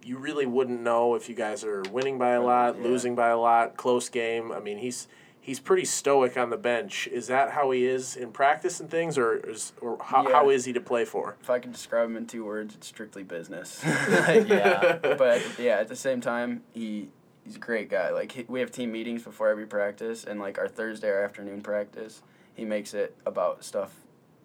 you 0.03 0.17
really 0.17 0.45
wouldn't 0.45 0.81
know 0.81 1.15
if 1.15 1.27
you 1.29 1.35
guys 1.35 1.63
are 1.63 1.83
winning 1.91 2.17
by 2.17 2.31
a 2.31 2.41
lot, 2.41 2.77
Yeah. 2.77 2.83
losing 2.83 3.15
by 3.15 3.29
a 3.29 3.37
lot, 3.37 3.75
close 3.77 4.09
game. 4.09 4.51
I 4.51 4.59
mean, 4.59 4.77
he's 4.77 5.07
he's 5.41 5.59
pretty 5.59 5.85
stoic 5.85 6.37
on 6.37 6.49
the 6.51 6.57
bench. 6.57 7.07
Is 7.07 7.27
that 7.27 7.51
how 7.51 7.71
he 7.71 7.85
is 7.85 8.15
in 8.15 8.31
practice 8.31 8.79
and 8.79 8.89
things, 8.89 9.17
or 9.17 9.37
is 9.37 9.73
or 9.81 9.97
how, 10.01 10.23
Yeah. 10.27 10.33
how 10.35 10.49
is 10.49 10.65
he 10.65 10.73
to 10.73 10.81
play 10.81 11.05
for? 11.05 11.35
If 11.41 11.49
I 11.49 11.59
could 11.59 11.71
describe 11.73 12.07
him 12.09 12.15
in 12.17 12.27
two 12.27 12.45
words, 12.45 12.75
it's 12.75 12.87
strictly 12.87 13.23
business. 13.23 13.83
Yeah. 13.85 14.99
but 15.17 15.41
yeah, 15.59 15.77
at 15.77 15.87
the 15.87 15.95
same 15.95 16.21
time, 16.21 16.63
he 16.71 17.09
he's 17.43 17.55
a 17.55 17.59
great 17.59 17.89
guy. 17.89 18.11
Like 18.11 18.31
he, 18.31 18.45
we 18.47 18.59
have 18.61 18.71
team 18.71 18.91
meetings 18.91 19.23
before 19.23 19.49
every 19.49 19.65
practice, 19.65 20.23
and 20.23 20.39
like 20.39 20.57
our 20.57 20.67
Thursday 20.67 21.09
or 21.09 21.21
afternoon 21.21 21.61
practice, 21.61 22.21
he 22.53 22.63
makes 22.65 22.93
it 22.93 23.15
about 23.25 23.63
stuff 23.63 23.93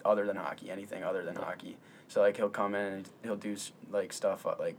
other 0.05 0.27
than 0.27 0.37
hockey, 0.37 0.71
anything 0.71 1.03
other 1.03 1.25
than 1.25 1.37
hockey. 1.37 1.77
So 2.09 2.21
like 2.21 2.37
he'll 2.37 2.51
come 2.51 2.75
in 2.75 2.93
and 2.93 3.09
he'll 3.23 3.37
do 3.37 3.57
like 3.91 4.13
stuff 4.13 4.47
uh, 4.47 4.55
like 4.59 4.77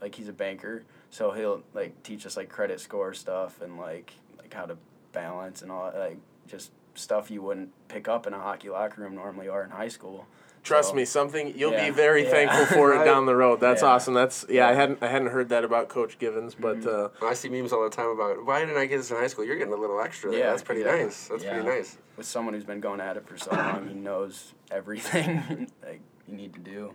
like 0.00 0.14
he's 0.14 0.28
a 0.28 0.32
banker, 0.32 0.84
so 1.10 1.32
he'll 1.32 1.62
like 1.74 2.02
teach 2.02 2.24
us 2.26 2.36
like 2.36 2.48
credit 2.48 2.80
score 2.80 3.14
stuff 3.14 3.60
and 3.60 3.78
like 3.78 4.12
like 4.38 4.52
how 4.54 4.66
to 4.66 4.76
balance 5.12 5.62
and 5.62 5.72
all 5.72 5.92
like 5.96 6.18
just 6.46 6.72
stuff 6.94 7.30
you 7.30 7.42
wouldn't 7.42 7.70
pick 7.88 8.08
up 8.08 8.26
in 8.26 8.34
a 8.34 8.38
hockey 8.38 8.68
locker 8.68 9.02
room 9.02 9.14
normally 9.14 9.48
or 9.48 9.62
in 9.64 9.70
high 9.70 9.88
school. 9.88 10.26
Trust 10.68 10.90
So- 10.90 10.94
me, 10.94 11.04
something 11.06 11.54
you'll 11.56 11.72
Yeah. 11.72 11.86
be 11.86 11.90
very 11.90 12.24
Yeah. 12.24 12.30
thankful 12.30 12.66
for 12.66 12.92
it 12.94 13.04
down 13.10 13.24
the 13.26 13.34
road. 13.34 13.58
That's 13.58 13.80
Yeah. 13.82 13.88
awesome. 13.88 14.12
That's 14.14 14.44
yeah, 14.48 14.68
I 14.68 14.74
hadn't 14.74 15.02
I 15.02 15.06
hadn't 15.08 15.28
heard 15.28 15.48
that 15.48 15.64
about 15.64 15.88
Coach 15.88 16.18
Givens, 16.18 16.54
but 16.54 16.86
uh, 16.86 17.08
I 17.22 17.32
see 17.34 17.48
memes 17.48 17.72
all 17.72 17.82
the 17.82 17.88
time 17.90 18.08
about 18.10 18.44
why 18.44 18.60
didn't 18.60 18.76
I 18.76 18.84
get 18.86 18.98
this 18.98 19.10
in 19.10 19.16
high 19.16 19.26
school? 19.28 19.44
You're 19.46 19.56
getting 19.56 19.72
a 19.72 19.76
little 19.76 19.98
extra 20.00 20.30
there. 20.30 20.40
Yeah, 20.40 20.50
That's 20.50 20.62
pretty 20.62 20.82
exactly. 20.82 21.04
nice. 21.06 21.28
That's 21.28 21.44
Yeah. 21.44 21.54
pretty 21.54 21.68
nice. 21.68 21.96
with 22.18 22.26
someone 22.26 22.52
who's 22.52 22.64
been 22.64 22.80
going 22.80 23.00
at 23.00 23.16
it 23.16 23.24
for 23.28 23.36
so 23.38 23.50
long, 23.52 23.86
he 23.88 23.94
knows 23.94 24.52
everything 24.72 25.70
like 25.86 26.00
you 26.26 26.34
need 26.36 26.52
to 26.52 26.58
do. 26.60 26.92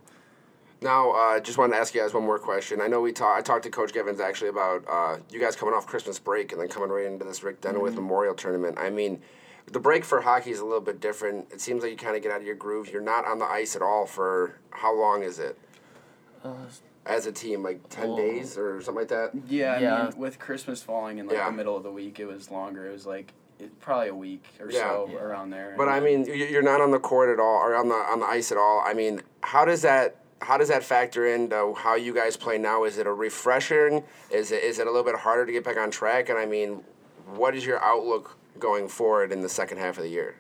Now, 0.82 1.12
uh, 1.12 1.40
just 1.40 1.58
wanted 1.58 1.76
to 1.76 1.80
ask 1.80 1.96
you 1.96 2.02
guys 2.02 2.14
one 2.14 2.26
more 2.26 2.38
question. 2.38 2.82
I 2.82 2.88
know 2.88 3.00
we 3.00 3.14
talked. 3.14 3.40
I 3.40 3.42
talked 3.42 3.64
to 3.64 3.70
Coach 3.70 3.94
Givens 3.94 4.20
actually 4.20 4.50
about 4.50 4.84
uh, 4.88 5.18
you 5.32 5.40
guys 5.40 5.56
coming 5.56 5.74
off 5.74 5.88
Christmas 5.88 6.20
break 6.20 6.52
and 6.52 6.60
then 6.60 6.68
coming 6.68 6.90
right 6.90 7.06
into 7.06 7.24
this 7.24 7.42
Rick 7.42 7.62
Denowith 7.62 7.92
Mm-hmm. 7.92 7.96
Memorial 7.96 8.34
Tournament. 8.36 8.78
I 8.78 8.90
mean, 8.90 9.22
the 9.72 9.80
break 9.80 10.04
for 10.04 10.22
hockey 10.22 10.52
is 10.52 10.60
a 10.60 10.66
little 10.66 10.82
bit 10.82 11.00
different. 11.00 11.52
It 11.52 11.62
seems 11.62 11.84
like 11.84 11.92
you 11.92 11.98
kind 11.98 12.16
of 12.16 12.22
get 12.22 12.32
out 12.32 12.42
of 12.42 12.46
your 12.46 12.56
groove. 12.56 12.90
You're 12.92 13.02
not 13.02 13.26
on 13.26 13.40
the 13.40 13.46
ice 13.46 13.76
at 13.76 13.82
all 13.82 14.06
for 14.06 14.56
how 14.72 14.94
long 14.96 15.24
is 15.24 15.40
it? 15.40 15.58
Uh, 16.44 16.54
As 17.06 17.26
a 17.26 17.34
team, 17.34 17.64
like 17.64 17.90
ten 17.90 18.12
Oh. 18.12 18.16
days 18.18 18.58
or 18.58 18.82
something 18.82 19.02
like 19.02 19.10
that. 19.10 19.32
Yeah, 19.50 19.74
I 19.74 19.80
Yeah. 19.80 20.04
mean, 20.10 20.18
with 20.18 20.40
Christmas 20.40 20.82
falling 20.82 21.18
in 21.18 21.28
like 21.28 21.36
Yeah. 21.36 21.48
the 21.48 21.52
middle 21.52 21.76
of 21.76 21.84
the 21.84 21.92
week, 21.92 22.18
it 22.20 22.26
was 22.26 22.50
longer. 22.50 22.86
It 22.88 22.92
was 22.94 23.06
like 23.06 23.34
it, 23.60 23.78
probably 23.82 24.08
a 24.08 24.16
week 24.16 24.44
or 24.60 24.70
Yeah. 24.72 24.90
so 24.90 25.10
Yeah. 25.12 25.20
around 25.20 25.50
there. 25.50 25.76
But 25.78 25.88
I 25.90 26.00
mean, 26.00 26.26
you- 26.26 26.34
you're 26.34 26.62
not 26.62 26.80
on 26.82 26.92
the 26.92 27.00
court 27.00 27.30
at 27.30 27.40
all, 27.42 27.58
or 27.58 27.76
on 27.76 27.90
the 27.90 27.96
on 27.96 28.20
the 28.22 28.26
ice 28.26 28.52
at 28.54 28.58
all. 28.58 28.82
I 28.86 28.94
mean, 28.94 29.22
how 29.42 29.66
does 29.66 29.82
that 29.82 30.16
how 30.42 30.58
does 30.58 30.68
that 30.70 30.84
factor 30.84 31.26
into 31.26 31.74
how 31.74 31.96
you 31.96 32.14
guys 32.14 32.36
play 32.38 32.58
now? 32.58 32.84
Is 32.86 32.98
it 32.98 33.06
a 33.08 33.14
refreshing? 33.14 34.04
Is 34.30 34.52
it 34.52 34.64
is 34.64 34.80
it 34.80 34.88
a 34.88 34.90
little 34.90 35.04
bit 35.06 35.16
harder 35.16 35.46
to 35.46 35.52
get 35.52 35.64
back 35.66 35.78
on 35.78 35.92
track? 35.92 36.30
And 36.30 36.38
I 36.40 36.46
mean, 36.46 36.84
what 37.36 37.54
is 37.56 37.66
your 37.66 37.82
outlook 37.84 38.38
going 38.60 38.88
forward 38.88 39.32
in 39.32 39.42
the 39.42 39.50
second 39.50 39.78
half 39.78 39.98
of 39.98 40.04
the 40.04 40.10
year? 40.10 40.36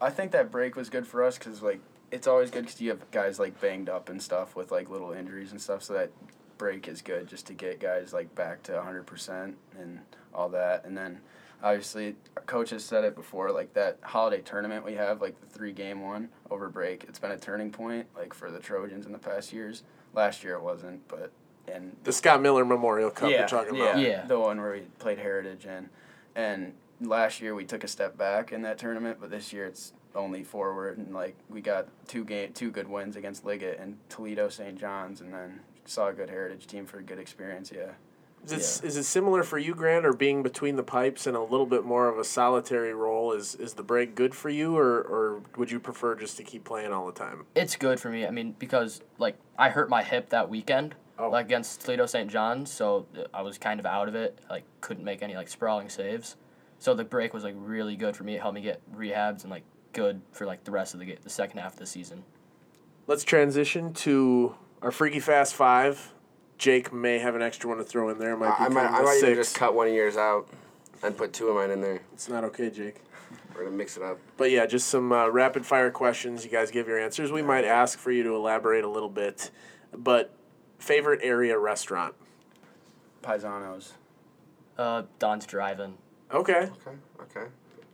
I 0.00 0.10
think 0.10 0.32
that 0.32 0.50
break 0.50 0.76
was 0.76 0.90
good 0.90 1.06
for 1.06 1.24
us 1.24 1.38
because 1.38 1.62
like 1.62 1.80
it's 2.10 2.26
always 2.26 2.50
good 2.50 2.64
because 2.64 2.80
you 2.80 2.90
have 2.90 3.10
guys 3.10 3.38
like 3.38 3.60
banged 3.60 3.88
up 3.88 4.08
and 4.08 4.22
stuff 4.22 4.56
with 4.56 4.70
like 4.70 4.88
little 4.88 5.12
injuries 5.12 5.52
and 5.52 5.60
stuff. 5.60 5.82
So 5.82 5.94
that 5.94 6.10
break 6.56 6.88
is 6.88 7.02
good 7.02 7.28
just 7.28 7.46
to 7.46 7.54
get 7.54 7.80
guys 7.80 8.12
like 8.12 8.34
back 8.34 8.62
to 8.64 8.80
hundred 8.82 9.06
percent 9.06 9.56
and 9.78 10.00
all 10.34 10.48
that. 10.50 10.84
And 10.84 10.96
then 10.96 11.20
obviously 11.62 12.16
our 12.36 12.42
coach 12.44 12.70
has 12.70 12.84
said 12.84 13.04
it 13.04 13.14
before, 13.14 13.50
like 13.50 13.74
that 13.74 13.98
holiday 14.02 14.40
tournament 14.40 14.84
we 14.84 14.94
have, 14.94 15.20
like 15.20 15.40
the 15.40 15.46
three 15.46 15.72
game 15.72 16.02
one 16.02 16.28
over 16.50 16.68
break. 16.68 17.04
It's 17.08 17.18
been 17.18 17.32
a 17.32 17.38
turning 17.38 17.70
point 17.70 18.06
like 18.16 18.32
for 18.34 18.50
the 18.50 18.60
Trojans 18.60 19.06
in 19.06 19.12
the 19.12 19.18
past 19.18 19.52
years. 19.52 19.82
Last 20.14 20.42
year 20.42 20.54
it 20.54 20.62
wasn't, 20.62 21.06
but 21.08 21.32
and 21.66 21.96
the 22.04 22.12
Scott 22.12 22.40
Miller 22.40 22.64
Memorial 22.64 23.10
Cup 23.10 23.30
yeah, 23.30 23.40
you're 23.40 23.48
talking 23.48 23.74
yeah, 23.74 23.82
about. 23.82 24.00
Yeah. 24.00 24.26
the 24.26 24.38
one 24.38 24.60
where 24.60 24.72
we 24.72 24.80
played 24.98 25.18
Heritage 25.18 25.66
in, 25.66 25.90
and 26.34 26.72
last 27.00 27.40
year 27.40 27.54
we 27.54 27.64
took 27.64 27.84
a 27.84 27.88
step 27.88 28.16
back 28.16 28.52
in 28.52 28.62
that 28.62 28.78
tournament, 28.78 29.18
but 29.20 29.30
this 29.30 29.52
year 29.52 29.66
it's 29.66 29.92
only 30.14 30.42
forward 30.42 30.98
and 30.98 31.12
like 31.14 31.36
we 31.48 31.60
got 31.60 31.86
two 32.08 32.24
game 32.24 32.52
two 32.52 32.70
good 32.70 32.88
wins 32.88 33.14
against 33.14 33.44
Liggett 33.44 33.78
and 33.78 33.98
Toledo 34.08 34.48
St. 34.48 34.78
John's, 34.78 35.20
and 35.20 35.32
then 35.32 35.60
saw 35.84 36.08
a 36.08 36.12
good 36.12 36.30
Heritage 36.30 36.66
team 36.66 36.86
for 36.86 36.98
a 36.98 37.02
good 37.02 37.18
experience. 37.18 37.72
Yeah. 37.74 37.92
Is 38.44 38.52
it, 38.52 38.86
is 38.86 38.96
it 38.96 39.02
similar 39.02 39.42
for 39.42 39.58
you, 39.58 39.74
Grant, 39.74 40.06
or 40.06 40.12
being 40.12 40.44
between 40.44 40.76
the 40.76 40.84
pipes 40.84 41.26
and 41.26 41.36
a 41.36 41.42
little 41.42 41.66
bit 41.66 41.84
more 41.84 42.08
of 42.08 42.18
a 42.18 42.24
solitary 42.24 42.94
role? 42.94 43.32
Is 43.32 43.54
is 43.56 43.74
the 43.74 43.82
break 43.82 44.14
good 44.14 44.34
for 44.34 44.48
you, 44.48 44.76
or, 44.76 45.00
or 45.00 45.42
would 45.56 45.70
you 45.72 45.80
prefer 45.80 46.14
just 46.14 46.36
to 46.36 46.44
keep 46.44 46.64
playing 46.64 46.92
all 46.92 47.04
the 47.06 47.12
time? 47.12 47.46
It's 47.56 47.74
good 47.74 47.98
for 47.98 48.10
me. 48.10 48.26
I 48.26 48.30
mean, 48.30 48.54
because 48.58 49.02
like 49.18 49.36
I 49.58 49.70
hurt 49.70 49.88
my 49.90 50.02
hip 50.04 50.28
that 50.30 50.48
weekend, 50.48 50.94
Oh. 51.18 51.30
like 51.30 51.46
against 51.46 51.80
Toledo 51.80 52.06
St. 52.06 52.30
John's, 52.30 52.70
so 52.72 53.06
uh, 53.18 53.24
I 53.34 53.42
was 53.42 53.58
kind 53.58 53.80
of 53.80 53.86
out 53.86 54.06
of 54.08 54.14
it. 54.14 54.38
Like 54.48 54.62
couldn't 54.80 55.04
make 55.04 55.20
any 55.20 55.34
like 55.34 55.48
sprawling 55.48 55.88
saves. 55.88 56.36
So 56.78 56.94
the 56.94 57.04
break 57.04 57.34
was 57.34 57.44
like 57.44 57.54
really 57.56 57.96
good 57.96 58.16
for 58.16 58.24
me. 58.24 58.36
It 58.36 58.40
helped 58.40 58.54
me 58.54 58.60
get 58.60 58.80
rehabs 58.94 59.42
and 59.42 59.50
like 59.50 59.64
good 59.92 60.20
for 60.32 60.46
like 60.46 60.64
the 60.64 60.70
rest 60.70 60.94
of 60.94 61.00
the 61.00 61.06
ga- 61.06 61.18
the 61.22 61.30
second 61.30 61.58
half 61.58 61.74
of 61.74 61.78
the 61.78 61.86
season. 61.86 62.24
Let's 63.06 63.24
transition 63.24 63.92
to 63.94 64.54
our 64.82 64.90
Freaky 64.90 65.20
Fast 65.20 65.54
Five. 65.54 66.12
Jake 66.56 66.92
may 66.92 67.18
have 67.18 67.34
an 67.34 67.42
extra 67.42 67.68
one 67.68 67.78
to 67.78 67.84
throw 67.84 68.08
in 68.10 68.18
there. 68.18 68.36
Might 68.36 68.60
I, 68.60 68.66
I 68.66 68.68
might 68.68 68.86
I 68.86 69.02
might 69.02 69.20
even 69.22 69.34
just 69.34 69.56
cut 69.56 69.74
one 69.74 69.88
of 69.88 69.94
yours 69.94 70.16
out 70.16 70.48
and 71.02 71.16
put 71.16 71.32
two 71.32 71.48
of 71.48 71.56
mine 71.56 71.70
in 71.70 71.80
there. 71.80 72.00
It's 72.12 72.28
not 72.28 72.44
okay, 72.44 72.70
Jake. 72.70 72.96
We're 73.54 73.64
gonna 73.64 73.76
mix 73.76 73.96
it 73.96 74.02
up. 74.02 74.18
But 74.36 74.50
yeah, 74.50 74.66
just 74.66 74.88
some 74.88 75.10
uh, 75.12 75.28
rapid 75.28 75.66
fire 75.66 75.90
questions. 75.90 76.44
You 76.44 76.50
guys 76.50 76.70
give 76.70 76.86
your 76.86 76.98
answers. 76.98 77.32
We 77.32 77.42
might 77.42 77.64
ask 77.64 77.98
for 77.98 78.12
you 78.12 78.22
to 78.24 78.34
elaborate 78.34 78.84
a 78.84 78.88
little 78.88 79.08
bit. 79.08 79.50
But 79.96 80.32
favorite 80.78 81.20
area 81.22 81.58
restaurant? 81.58 82.14
Paisanos. 83.22 83.92
Uh, 84.76 85.02
Don's 85.18 85.44
driving. 85.46 85.98
Okay. 86.32 86.52
Okay. 86.86 86.96
Okay. 87.22 87.46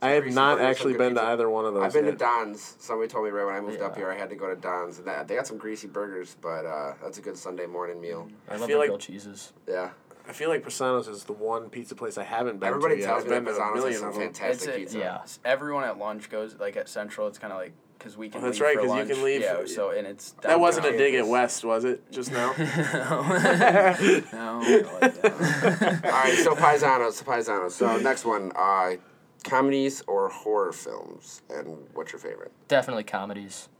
I 0.03 0.11
have 0.11 0.27
not 0.27 0.61
actually 0.61 0.93
good 0.93 0.99
been 0.99 1.15
to 1.15 1.23
either 1.23 1.49
one 1.49 1.65
of 1.65 1.73
those. 1.73 1.85
I've 1.85 1.93
been 1.95 2.05
to. 2.05 2.13
Don's. 2.13 2.77
Somebody 2.79 3.09
told 3.09 3.25
me 3.25 3.31
right 3.31 3.47
when 3.47 3.55
I 3.55 3.61
moved 3.61 3.81
up 3.81 3.97
here 3.97 4.11
I 4.11 4.17
had 4.19 4.29
to 4.31 4.37
go 4.37 4.49
to 4.49 4.57
Don's. 4.61 4.99
And 4.99 5.07
that, 5.07 5.27
they 5.29 5.35
got 5.35 5.47
some 5.47 5.57
greasy 5.57 5.87
burgers, 5.87 6.37
but 6.43 6.67
uh, 6.67 6.93
that's 7.03 7.17
a 7.19 7.23
good 7.23 7.39
Sunday 7.39 7.67
morning 7.67 8.01
meal. 8.01 8.29
I 8.49 8.57
love 8.57 8.67
feel 8.69 8.77
the 8.77 8.81
like- 8.81 8.89
grilled 8.89 9.01
cheeses. 9.01 9.53
Yeah. 9.67 9.91
I 10.27 10.33
feel 10.33 10.49
like 10.49 10.65
Pisano's 10.65 11.07
is 11.07 11.25
the 11.25 11.35
one 11.35 11.69
pizza 11.69 11.95
place 11.95 12.17
I 12.17 12.25
haven't 12.25 12.59
been 12.59 12.67
Everybody 12.71 12.95
to 12.97 13.01
yet. 13.03 13.07
tells 13.09 13.25
I've 13.25 13.29
me 13.31 13.35
been 13.37 13.45
that 13.45 13.51
to 13.53 13.57
a 13.57 13.61
Pisano's 13.61 13.75
has 13.75 13.83
million 13.83 14.01
some 14.01 14.13
fantastic 14.15 14.69
It's 14.69 14.77
a- 14.77 14.79
pizza. 14.79 14.99
Yeah. 14.99 15.21
Everyone 15.45 15.85
at 15.85 15.99
lunch 15.99 16.31
goes 16.31 16.57
like 16.59 16.77
at 16.79 16.89
Central. 16.89 17.29
It's 17.29 17.39
kind 17.39 17.53
of 17.53 17.59
like 17.59 17.73
because 18.05 18.19
we 18.19 18.29
can. 18.29 18.43
Oh, 18.43 18.45
that's 18.45 18.61
leave 18.61 18.67
right, 18.67 18.77
because 18.77 19.09
you 19.09 19.15
can 19.15 19.25
leave 19.25 19.41
Yeah. 19.41 19.65
So 19.65 19.91
and 19.91 20.07
it's 20.07 20.33
That 20.43 20.61
wasn't 20.61 20.85
a 20.87 20.91
downtown 20.91 21.07
dig 21.07 21.15
at. 21.15 21.27
West, 21.27 21.65
was 21.65 21.85
it? 21.87 22.11
Just 22.13 22.31
now. 22.31 22.53
no. 22.59 23.23
no, 24.33 24.89
like 25.01 25.23
that. 25.23 26.01
All 26.05 26.11
right, 26.11 26.39
so 26.39 26.55
Paisanos, 26.55 27.25
Paisanos. 27.25 27.71
So 27.71 27.97
next 27.97 28.27
one, 28.27 28.53
uh, 28.55 28.97
comedies 29.43 30.03
or 30.07 30.29
horror 30.29 30.73
films, 30.73 31.41
and 31.49 31.79
what's 31.95 32.13
your 32.13 32.19
favorite? 32.21 32.53
Definitely 32.69 33.05
comedies. 33.05 33.71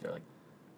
They're 0.00 0.12
like 0.12 0.22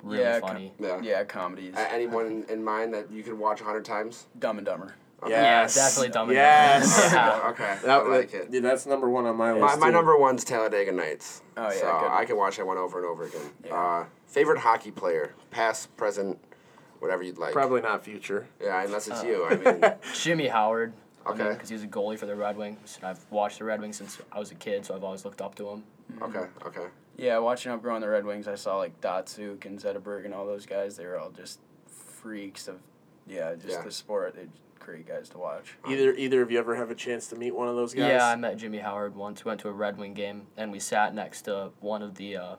really 0.02 0.22
Yeah, 0.22 0.40
co- 0.40 0.46
funny. 0.46 0.72
Yeah. 0.80 1.00
yeah, 1.02 1.24
comedies. 1.24 1.74
A- 1.76 1.92
anyone 1.92 2.26
in, 2.26 2.44
in 2.44 2.64
mind 2.64 2.94
that 2.94 3.10
you 3.12 3.22
could 3.22 3.34
watch 3.38 3.60
a 3.60 3.64
hundred 3.64 3.84
times? 3.84 4.26
Dumb 4.38 4.56
and 4.56 4.64
Dumber. 4.66 4.94
Yes. 5.26 5.76
Yeah, 5.76 5.82
definitely 5.84 6.08
Dumb 6.12 6.28
and 6.28 6.36
Yes. 6.36 7.10
Yeah. 7.12 7.48
Okay, 7.50 7.76
That, 7.84 8.00
I 8.02 8.08
like 8.08 8.34
it. 8.34 8.48
yeah, 8.50 8.60
that's 8.60 8.86
number 8.86 9.08
one 9.08 9.26
on 9.26 9.36
my 9.36 9.52
list. 9.52 9.60
My, 9.62 9.76
my 9.76 9.86
too. 9.86 9.92
number 9.92 10.16
one's 10.18 10.44
Talladega 10.44 10.92
Nights. 10.92 11.42
Oh, 11.56 11.62
yeah, 11.64 11.70
so 11.70 11.98
good. 12.00 12.10
I 12.10 12.24
can 12.26 12.36
watch 12.36 12.56
that 12.58 12.66
one 12.66 12.76
over 12.78 12.98
and 12.98 13.06
over 13.06 13.24
again. 13.24 13.40
Yeah. 13.64 13.74
Uh, 13.74 14.04
favorite 14.26 14.58
hockey 14.58 14.90
player, 14.90 15.32
past, 15.50 15.94
present, 15.96 16.38
whatever 17.00 17.22
you'd 17.22 17.38
like. 17.38 17.52
Probably 17.52 17.80
not 17.80 18.04
future. 18.04 18.46
Yeah, 18.60 18.82
unless 18.84 19.08
Uh, 19.10 19.14
it's 19.14 19.24
you. 19.24 19.46
I 19.46 19.56
mean, 19.56 19.92
Jimmy 20.14 20.48
Howard. 20.48 20.92
Okay. 21.26 21.48
Because 21.54 21.68
he 21.70 21.74
was 21.74 21.82
a 21.82 21.88
goalie 21.88 22.16
for 22.18 22.26
the 22.26 22.36
Red 22.36 22.56
Wings, 22.56 22.96
and 23.00 23.08
I've 23.08 23.24
watched 23.30 23.58
the 23.58 23.64
Red 23.64 23.80
Wings 23.80 23.96
since 23.96 24.20
I 24.30 24.38
was 24.38 24.52
a 24.52 24.54
kid, 24.54 24.84
so 24.86 24.94
I've 24.94 25.02
always 25.02 25.24
looked 25.24 25.40
up 25.40 25.56
to 25.56 25.68
him. 25.70 25.82
okay, 26.22 26.44
okay. 26.64 26.86
Yeah, 27.16 27.38
watching 27.38 27.72
up 27.72 27.82
growing 27.82 28.00
the 28.00 28.08
Red 28.08 28.24
Wings, 28.24 28.46
I 28.46 28.54
saw 28.54 28.76
like 28.76 29.00
Datsyuk 29.00 29.64
and 29.64 29.76
Zetterberg 29.80 30.24
and 30.24 30.32
all 30.34 30.46
those 30.46 30.66
guys. 30.66 30.96
They 30.96 31.04
were 31.06 31.18
all 31.18 31.30
just 31.30 31.58
freaks 31.88 32.68
of, 32.68 32.76
yeah, 33.26 33.54
just 33.54 33.68
Yeah. 33.68 33.82
the 33.82 33.90
sport. 33.90 34.34
They're 34.36 34.44
great 34.78 35.06
guys 35.06 35.28
to 35.30 35.38
watch. 35.38 35.76
Either 35.88 36.12
either 36.14 36.42
of 36.42 36.50
you 36.50 36.58
ever 36.58 36.76
have 36.76 36.90
a 36.90 36.94
chance 36.94 37.26
to 37.28 37.36
meet 37.36 37.54
one 37.54 37.68
of 37.68 37.76
those 37.76 37.94
guys? 37.94 38.08
Yeah, 38.10 38.26
I 38.26 38.36
met 38.36 38.56
Jimmy 38.56 38.78
Howard 38.78 39.14
once. 39.14 39.44
We 39.44 39.48
went 39.50 39.60
to 39.62 39.68
a 39.68 39.72
Red 39.72 39.98
Wing 39.98 40.14
game, 40.14 40.46
and 40.56 40.70
we 40.72 40.78
sat 40.80 41.14
next 41.14 41.42
to 41.42 41.70
one 41.80 42.02
of 42.02 42.14
the, 42.16 42.36
uh, 42.36 42.56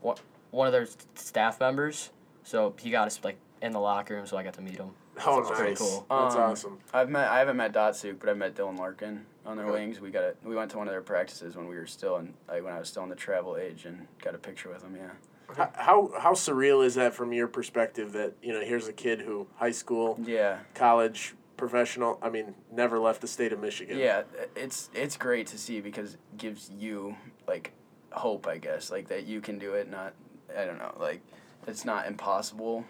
one, 0.00 0.16
one 0.50 0.66
of 0.66 0.72
their 0.72 0.86
staff 1.14 1.60
members. 1.60 2.10
So 2.44 2.74
he 2.78 2.90
got 2.90 3.06
us 3.06 3.20
like 3.22 3.36
in 3.60 3.72
the 3.72 3.80
locker 3.80 4.14
room, 4.14 4.26
so 4.26 4.36
I 4.36 4.42
got 4.42 4.54
to 4.54 4.62
meet 4.62 4.76
him. 4.76 4.90
Oh, 5.26 5.42
That's 5.44 5.58
pretty 5.58 5.74
cool. 5.76 6.06
That's 6.10 6.34
Um, 6.34 6.40
awesome. 6.40 6.78
I've 6.92 7.10
met 7.10 7.28
I 7.30 7.38
haven't 7.38 7.56
met 7.56 7.72
Datsyuk, 7.72 8.18
but 8.18 8.28
I 8.30 8.34
met 8.34 8.54
Dylan 8.54 8.78
Larkin 8.78 9.26
on 9.44 9.56
their 9.58 9.66
Okay. 9.66 9.74
wings. 9.84 10.00
We 10.00 10.10
got 10.10 10.24
a, 10.24 10.34
we 10.42 10.54
went 10.56 10.70
to 10.72 10.78
one 10.78 10.88
of 10.88 10.92
their 10.92 11.02
practices 11.02 11.54
when 11.56 11.68
we 11.68 11.76
were 11.76 11.86
still 11.86 12.16
in 12.16 12.32
like 12.48 12.64
when 12.64 12.72
I 12.72 12.78
was 12.78 12.88
still 12.88 13.02
in 13.02 13.10
the 13.10 13.14
travel 13.16 13.56
age 13.56 13.84
and 13.84 14.06
got 14.22 14.34
a 14.34 14.38
picture 14.38 14.70
with 14.70 14.82
him. 14.82 14.96
Yeah. 14.96 15.10
How, 15.56 15.70
how 15.74 16.10
how 16.18 16.32
surreal 16.32 16.84
is 16.84 16.94
that 16.96 17.14
from 17.14 17.32
your 17.32 17.48
perspective? 17.48 18.12
That 18.12 18.34
you 18.42 18.52
know, 18.52 18.60
here's 18.60 18.88
a 18.88 18.92
kid 18.92 19.20
who 19.20 19.46
high 19.56 19.70
school, 19.72 20.18
Yeah. 20.24 20.58
college, 20.74 21.34
professional. 21.56 22.18
I 22.22 22.30
mean, 22.30 22.54
never 22.72 22.98
left 22.98 23.20
the 23.20 23.28
state 23.28 23.52
of 23.52 23.60
Michigan. 23.60 23.98
Yeah, 23.98 24.22
it's 24.56 24.90
it's 24.94 25.16
great 25.16 25.46
to 25.48 25.58
see 25.58 25.80
because 25.80 26.14
it 26.14 26.20
gives 26.38 26.70
you 26.70 27.16
like 27.46 27.72
hope, 28.12 28.46
I 28.46 28.58
guess, 28.58 28.90
like 28.90 29.08
that 29.08 29.24
you 29.26 29.40
can 29.40 29.58
do 29.58 29.74
it. 29.74 29.90
Not, 29.90 30.14
I 30.56 30.64
don't 30.64 30.78
know, 30.78 30.94
like 30.98 31.20
it's 31.66 31.84
not 31.84 32.06
impossible 32.06 32.84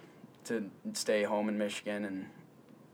to 0.44 0.70
stay 0.94 1.22
home 1.22 1.48
in 1.48 1.56
Michigan 1.58 2.04
and 2.04 2.26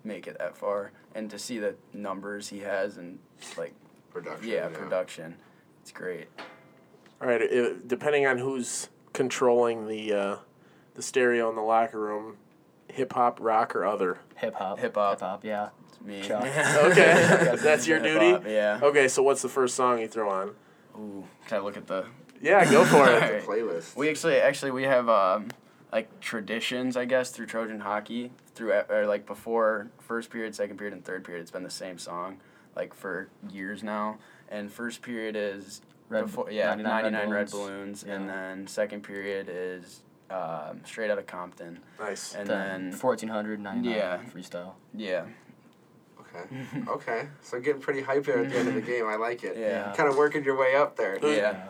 make 0.04 0.26
it 0.26 0.38
that 0.38 0.56
far, 0.56 0.92
and 1.14 1.30
to 1.30 1.38
see 1.38 1.58
the 1.58 1.74
numbers 1.92 2.48
he 2.48 2.60
has 2.60 2.96
and 2.98 3.18
like 3.56 3.72
Production. 4.10 4.48
yeah, 4.48 4.68
production, 4.68 5.36
it's 5.82 5.92
great. 5.92 6.28
All 7.20 7.28
right. 7.28 7.40
It, 7.42 7.88
depending 7.88 8.26
on 8.26 8.38
who's 8.38 8.88
controlling 9.18 9.88
the 9.88 10.12
uh, 10.12 10.36
the 10.94 11.02
stereo 11.02 11.50
in 11.50 11.56
the 11.56 11.62
locker 11.62 11.98
room, 11.98 12.36
hip 12.86 13.12
hop, 13.12 13.38
rock, 13.40 13.74
or 13.74 13.84
other. 13.84 14.20
Hip 14.36 14.54
hop. 14.54 14.78
Hip 14.78 14.94
hop. 14.94 15.18
Hip 15.18 15.20
hop, 15.20 15.44
yeah. 15.44 15.70
It's 15.88 16.00
me. 16.00 16.22
Chuck. 16.22 16.44
Okay, 16.84 17.56
that's 17.62 17.88
your 17.88 17.98
duty. 17.98 18.26
Hip-hop, 18.26 18.46
yeah. 18.46 18.78
Okay, 18.80 19.08
so 19.08 19.24
what's 19.24 19.42
the 19.42 19.48
first 19.48 19.74
song 19.74 19.98
you 19.98 20.06
throw 20.06 20.30
on? 20.30 20.54
Ooh, 20.96 21.24
can 21.46 21.58
I 21.58 21.60
look 21.60 21.76
at 21.76 21.88
the? 21.88 22.06
Yeah, 22.40 22.64
go 22.70 22.84
for 22.84 23.08
it. 23.08 23.20
Alright. 23.20 23.44
Playlist. 23.44 23.96
We 23.96 24.08
actually 24.08 24.36
actually 24.36 24.70
we 24.70 24.84
have 24.84 25.08
um, 25.08 25.48
like 25.92 26.20
traditions, 26.20 26.96
I 26.96 27.04
guess, 27.04 27.30
through 27.30 27.46
Trojan 27.46 27.80
hockey 27.80 28.30
through 28.54 28.72
or 28.88 29.06
like 29.06 29.26
before 29.26 29.88
first 29.98 30.30
period, 30.30 30.54
second 30.54 30.76
period, 30.76 30.94
and 30.94 31.04
third 31.04 31.24
period. 31.24 31.42
It's 31.42 31.50
been 31.50 31.64
the 31.64 31.70
same 31.70 31.98
song 31.98 32.38
like 32.76 32.94
for 32.94 33.30
years 33.50 33.82
now. 33.82 34.18
And 34.48 34.70
first 34.70 35.02
period 35.02 35.34
is 35.34 35.82
Red- 36.08 36.24
before, 36.26 36.50
yeah 36.50 36.68
99 36.74 36.84
ninety 36.92 37.10
nine 37.10 37.28
Red 37.30 37.36
red 37.38 37.50
Balloons. 37.50 38.02
balloons, 38.02 38.04
and 38.04 38.28
then 38.28 38.66
second 38.66 39.02
period 39.02 39.48
is 39.50 40.02
um, 40.30 40.80
straight 40.84 41.10
out 41.10 41.18
of 41.18 41.26
Compton, 41.26 41.80
Nice. 41.98 42.34
and 42.34 42.46
Then 42.48 42.90
then 42.90 42.98
1499 43.00 43.84
Yeah. 43.84 44.18
freestyle. 44.34 44.72
yeah 44.94 45.24
Okay. 46.20 46.64
Okay. 46.88 47.28
So 47.42 47.58
getting 47.60 47.80
pretty 47.80 48.02
hype 48.02 48.24
there 48.26 48.40
at 48.44 48.50
the 48.50 48.58
end 48.58 48.68
of 48.68 48.74
the 48.74 48.80
game. 48.92 49.06
I 49.06 49.16
like 49.16 49.42
it. 49.44 49.56
yeah 49.56 49.94
Kind 49.96 50.08
of 50.08 50.16
working 50.16 50.44
your 50.44 50.58
way 50.58 50.74
up 50.76 50.96
there. 50.96 51.18
yeah. 51.22 51.67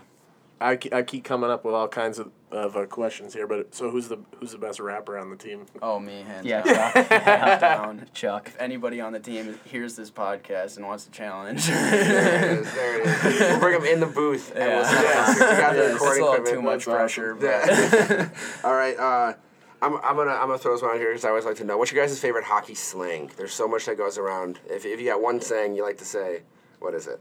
I, 0.61 0.79
I 0.93 1.03
keep 1.03 1.23
coming 1.25 1.51
up 1.51 1.65
with 1.65 1.75
all 1.75 1.87
kinds 1.87 2.19
of, 2.19 2.33
of 2.51 2.77
uh, 2.77 2.87
questions 2.87 3.33
here, 3.33 3.47
but 3.47 3.75
so 3.75 3.91
who's 3.91 4.09
the 4.09 4.19
who's 4.41 4.51
the 4.53 4.59
best 4.59 4.81
rapper 4.81 5.17
on 5.17 5.31
the 5.31 5.37
team? 5.37 5.67
Oh 5.81 6.01
me 6.01 6.23
hands 6.23 6.45
Yeah, 6.47 6.63
down. 6.63 6.93
Chuck. 6.93 7.07
Hands 7.23 7.61
down. 7.61 8.07
Chuck. 8.15 8.49
If 8.49 8.61
anybody 8.61 9.01
on 9.01 9.13
the 9.13 9.21
team 9.21 9.59
hears 9.67 9.95
this 9.95 10.11
podcast 10.11 10.77
and 10.77 10.85
wants 10.87 11.05
to 11.05 11.11
challenge, 11.13 11.67
There 11.67 11.95
it 11.95 12.59
is. 12.59 12.75
There 12.75 13.01
it 13.01 13.07
is. 13.07 13.41
We'll 13.41 13.61
bring 13.61 13.75
them 13.81 13.85
in 13.89 14.01
the 14.01 14.07
booth. 14.07 14.51
And 14.57 14.65
we'll 14.65 14.83
Yeah. 14.83 14.85
set 14.85 15.05
it 15.05 15.17
up. 15.17 15.29
We 15.51 15.57
got 15.57 15.73
the 15.75 15.79
Yeah, 15.79 15.93
it's 15.93 16.01
a 16.01 16.05
little 16.05 16.33
equipment. 16.33 16.55
too 16.57 16.63
much 16.63 16.85
That's 16.87 16.97
pressure. 16.97 17.37
awesome. 17.37 18.09
But 18.09 18.11
Yeah. 18.11 18.29
All 18.65 18.75
right. 18.75 18.99
Uh, 18.99 19.35
I'm, 19.81 19.95
I'm 19.99 20.17
gonna 20.17 20.33
I'm 20.33 20.49
gonna 20.49 20.59
throw 20.59 20.73
this 20.73 20.83
one 20.83 20.91
out 20.91 20.97
here 20.97 21.11
because 21.11 21.25
I 21.25 21.29
always 21.29 21.45
like 21.45 21.55
to 21.59 21.65
know 21.65 21.79
what's 21.79 21.93
your 21.93 22.05
guys' 22.05 22.19
favorite 22.19 22.45
hockey 22.45 22.75
slang. 22.75 23.31
There's 23.37 23.53
so 23.55 23.69
much 23.69 23.87
that 23.87 23.97
goes 23.97 24.19
around. 24.19 24.59
If, 24.67 24.85
if 24.85 24.99
you 25.01 25.07
got 25.07 25.23
one 25.23 25.41
saying 25.41 25.77
you 25.77 25.85
like 25.85 25.99
to 25.99 26.05
say, 26.05 26.43
what 26.81 26.95
is 26.95 27.07
it? 27.07 27.21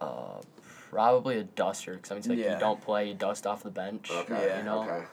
Uh, 0.00 0.40
probably 0.94 1.38
a 1.38 1.44
duster, 1.44 1.94
because 1.94 2.10
I 2.10 2.14
mean, 2.14 2.18
it's 2.20 2.28
like 2.28 2.38
Yeah. 2.38 2.54
you 2.54 2.60
don't 2.60 2.80
play, 2.80 3.08
you 3.08 3.14
dust 3.14 3.46
off 3.46 3.62
the 3.64 3.70
bench. 3.70 4.10
Okay. 4.10 4.46
Yeah. 4.46 4.58
You 4.58 4.64
know? 4.64 4.82
Okay. 4.84 5.04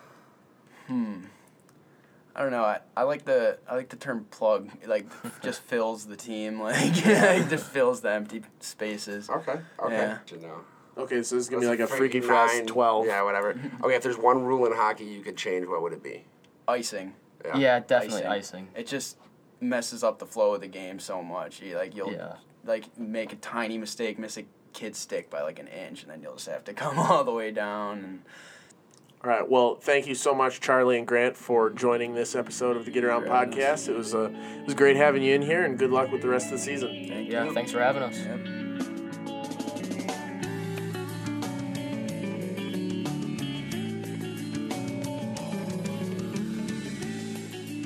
I 2.33 2.41
don't 2.41 2.51
know. 2.51 2.63
I, 2.63 2.79
I 2.95 3.03
like 3.03 3.25
the 3.25 3.57
I 3.67 3.75
like 3.75 3.89
the 3.89 3.95
term 3.97 4.25
plug. 4.31 4.69
It, 4.81 4.87
like 4.87 5.05
just 5.41 5.61
fills 5.63 6.05
the 6.05 6.15
team. 6.15 6.59
Like 6.61 6.75
it 7.05 7.49
just 7.49 7.65
fills 7.65 8.01
the 8.01 8.11
empty 8.11 8.43
spaces. 8.59 9.29
Okay. 9.29 9.59
Okay. 9.79 9.93
Yeah. 9.95 10.17
To 10.27 10.37
know. 10.41 10.57
Okay, 10.97 11.23
so 11.23 11.35
this 11.35 11.45
is 11.45 11.49
gonna 11.49 11.61
be 11.61 11.67
like 11.67 11.79
a 11.79 11.87
Freaky 11.87 12.19
Fast 12.21 12.53
nine- 12.55 12.65
twelve. 12.67 13.05
Yeah, 13.07 13.23
whatever. 13.23 13.55
Okay, 13.83 13.95
if 13.95 14.03
there's 14.03 14.17
one 14.17 14.43
rule 14.43 14.65
in 14.65 14.73
hockey 14.73 15.05
you 15.05 15.21
could 15.21 15.37
change, 15.37 15.65
what 15.67 15.81
would 15.81 15.93
it 15.93 16.03
be? 16.03 16.25
Icing. 16.67 17.13
Yeah, 17.55 17.79
definitely 17.79 18.23
Icing. 18.25 18.27
icing. 18.31 18.67
It 18.75 18.87
just 18.87 19.17
messes 19.59 20.03
up 20.03 20.19
the 20.19 20.25
flow 20.25 20.53
of 20.53 20.61
the 20.61 20.67
game 20.67 20.99
so 20.99 21.23
much. 21.23 21.61
You, 21.61 21.75
like 21.77 21.95
you'll 21.95 22.11
Yeah. 22.11 22.35
like 22.65 22.97
make 22.99 23.33
a 23.33 23.37
tiny 23.37 23.77
mistake, 23.77 24.19
miss 24.19 24.37
a 24.37 24.43
kid's 24.73 24.97
stick 24.99 25.29
by 25.29 25.41
like 25.41 25.59
an 25.59 25.67
inch, 25.67 26.03
and 26.03 26.11
then 26.11 26.21
you'll 26.21 26.33
just 26.35 26.47
have 26.47 26.63
to 26.65 26.73
come 26.75 26.97
all 26.99 27.23
the 27.23 27.31
way 27.31 27.51
down. 27.51 27.99
And 27.99 28.21
All 29.23 29.29
right. 29.29 29.47
Well, 29.49 29.75
thank 29.75 30.07
you 30.07 30.15
so 30.15 30.33
much, 30.33 30.59
Charlie 30.61 30.97
and 30.97 31.05
Grant, 31.07 31.37
for 31.37 31.69
joining 31.69 32.13
this 32.15 32.35
episode 32.35 32.75
of 32.77 32.85
the 32.85 32.91
Get 32.91 33.03
Around 33.03 33.25
podcast. 33.25 33.87
It 33.89 33.95
was 33.95 34.13
uh, 34.15 34.31
it 34.59 34.65
was 34.65 34.73
great 34.73 34.95
having 34.97 35.23
you 35.23 35.33
in 35.35 35.41
here, 35.41 35.63
and 35.65 35.77
good 35.77 35.91
luck 35.91 36.11
with 36.11 36.21
the 36.21 36.27
rest 36.29 36.45
of 36.47 36.53
the 36.53 36.59
season. 36.59 36.89
thank 37.07 37.29
Yeah, 37.29 37.45
you. 37.45 37.53
thanks 37.53 37.71
for 37.71 37.79
having 37.79 38.03
us. 38.03 38.17
Yep. 38.17 38.39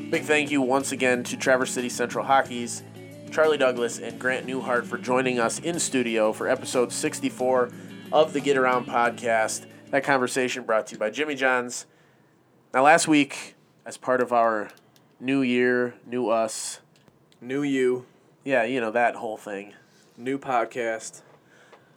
Big 0.10 0.24
thank 0.24 0.52
you 0.52 0.62
once 0.62 0.92
again 0.92 1.24
to 1.24 1.36
Traverse 1.36 1.72
City 1.72 1.90
Central 1.90 2.24
Hockey's 2.26 2.84
Charlie 3.36 3.58
Douglass 3.58 4.00
and 4.00 4.18
Grant 4.18 4.48
Neuhardt 4.48 4.86
for 4.86 4.98
joining 4.98 5.42
us 5.42 5.60
in 5.60 5.78
studio 5.78 6.32
for 6.32 6.48
episode 6.48 6.94
64 6.94 7.70
of 8.14 8.32
the 8.32 8.40
Get 8.40 8.56
Around 8.56 8.88
podcast. 8.88 9.66
That 9.92 10.06
conversation 10.06 10.64
brought 10.64 10.88
to 10.88 10.96
you 10.96 11.00
by 11.00 11.10
Jimmy 11.10 11.36
John's. 11.36 11.86
Now, 12.74 12.84
last 12.84 13.10
week, 13.10 13.56
as 13.86 13.98
part 13.98 14.22
of 14.22 14.32
our 14.32 14.70
new 15.20 15.42
year, 15.42 15.96
new 16.06 16.30
us, 16.30 16.80
New 17.42 17.62
you, 17.62 18.06
yeah, 18.46 18.64
you 18.64 18.80
know, 18.80 18.92
that 18.92 19.16
whole 19.16 19.36
thing. 19.36 19.74
new 20.16 20.38
podcast. 20.38 21.22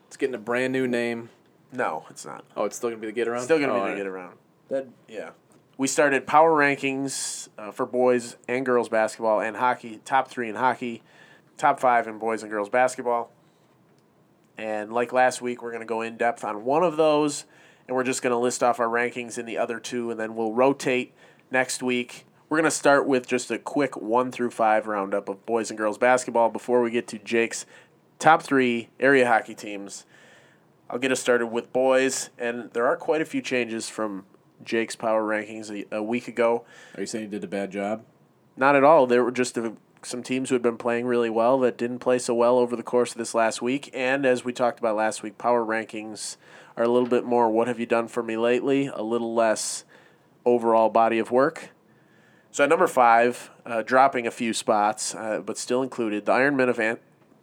It's 0.08 0.16
getting 0.16 0.34
a 0.34 0.38
brand 0.38 0.72
new 0.72 0.88
name. 0.88 1.30
No, 1.70 2.04
it's 2.10 2.26
not. 2.26 2.44
Oh, 2.56 2.64
it's 2.64 2.74
still 2.74 2.90
gonna 2.90 3.00
be 3.00 3.06
the 3.06 3.12
get 3.12 3.28
around. 3.28 3.44
Still 3.44 3.58
going 3.58 3.68
to 3.68 3.76
oh, 3.76 3.78
be 3.78 3.78
the 3.78 3.84
alright. 3.84 3.96
Get 3.98 4.06
Around. 4.08 4.38
That 4.70 4.88
Yeah. 5.06 5.30
We 5.76 5.86
started 5.86 6.26
power 6.26 6.50
rankings 6.50 7.46
uh, 7.56 7.70
for 7.70 7.86
boys 7.86 8.36
and 8.48 8.66
girls 8.66 8.88
basketball 8.88 9.40
and 9.40 9.56
hockey. 9.56 10.00
Top 10.04 10.26
three 10.26 10.48
in 10.48 10.56
hockey, 10.56 11.04
top 11.58 11.80
five 11.80 12.06
in 12.06 12.18
boys 12.18 12.42
and 12.42 12.50
girls 12.50 12.68
basketball. 12.68 13.30
And 14.56 14.92
like 14.92 15.12
last 15.12 15.42
week, 15.42 15.62
we're 15.62 15.70
going 15.70 15.82
to 15.82 15.86
go 15.86 16.00
in 16.00 16.16
depth 16.16 16.44
on 16.44 16.64
one 16.64 16.82
of 16.82 16.96
those, 16.96 17.44
and 17.86 17.96
we're 17.96 18.04
just 18.04 18.22
going 18.22 18.32
to 18.32 18.38
list 18.38 18.62
off 18.62 18.80
our 18.80 18.88
rankings 18.88 19.38
in 19.38 19.46
the 19.46 19.58
other 19.58 19.78
two, 19.78 20.10
and 20.10 20.18
then 20.18 20.34
we'll 20.34 20.52
rotate 20.52 21.14
next 21.50 21.82
week. 21.82 22.24
We're 22.48 22.58
going 22.58 22.70
to 22.70 22.76
start 22.76 23.06
with 23.06 23.26
just 23.26 23.50
a 23.50 23.58
quick 23.58 23.96
one 23.96 24.32
through 24.32 24.50
five 24.50 24.86
roundup 24.86 25.28
of 25.28 25.44
boys 25.44 25.70
and 25.70 25.76
girls 25.76 25.98
basketball 25.98 26.48
before 26.48 26.80
we 26.80 26.90
get 26.90 27.06
to 27.08 27.18
Jake's 27.18 27.66
top 28.18 28.42
three 28.42 28.88
area 28.98 29.26
hockey 29.26 29.54
teams. 29.54 30.06
I'll 30.90 30.98
get 30.98 31.12
us 31.12 31.20
started 31.20 31.48
with 31.48 31.72
boys, 31.72 32.30
and 32.38 32.70
there 32.72 32.86
are 32.86 32.96
quite 32.96 33.20
a 33.20 33.26
few 33.26 33.42
changes 33.42 33.88
from 33.88 34.24
Jake's 34.64 34.96
power 34.96 35.22
rankings 35.22 35.70
a, 35.70 35.96
a 35.96 36.02
week 36.02 36.26
ago. 36.26 36.64
are 36.96 37.00
you 37.00 37.06
saying 37.06 37.24
you 37.24 37.30
did 37.30 37.44
a 37.44 37.48
bad 37.48 37.70
job? 37.70 38.04
Not 38.56 38.74
at 38.74 38.82
all. 38.82 39.06
There 39.06 39.22
were 39.22 39.30
just 39.30 39.56
a, 39.56 39.74
some 40.02 40.22
teams 40.22 40.48
who 40.48 40.54
had 40.54 40.62
been 40.62 40.76
playing 40.76 41.06
really 41.06 41.30
well 41.30 41.58
that 41.60 41.76
didn't 41.76 41.98
play 41.98 42.18
so 42.18 42.34
well 42.34 42.58
over 42.58 42.76
the 42.76 42.82
course 42.82 43.12
of 43.12 43.18
this 43.18 43.34
last 43.34 43.60
week. 43.62 43.90
And 43.92 44.24
as 44.24 44.44
we 44.44 44.52
talked 44.52 44.78
about 44.78 44.96
last 44.96 45.22
week, 45.22 45.38
power 45.38 45.64
rankings 45.64 46.36
are 46.76 46.84
a 46.84 46.88
little 46.88 47.08
bit 47.08 47.24
more 47.24 47.50
what 47.50 47.68
have 47.68 47.80
you 47.80 47.86
done 47.86 48.08
for 48.08 48.22
me 48.22 48.36
lately, 48.36 48.86
a 48.86 49.02
little 49.02 49.34
less 49.34 49.84
overall 50.44 50.88
body 50.88 51.18
of 51.18 51.30
work. 51.30 51.70
So 52.50 52.64
at 52.64 52.70
number 52.70 52.86
five, 52.86 53.50
uh, 53.66 53.82
dropping 53.82 54.26
a 54.26 54.30
few 54.30 54.52
spots, 54.52 55.14
uh, 55.14 55.40
but 55.44 55.58
still 55.58 55.82
included, 55.82 56.26
the 56.26 56.32
Ironmen 56.32 56.68
of 56.68 56.80
Ant- 56.80 57.00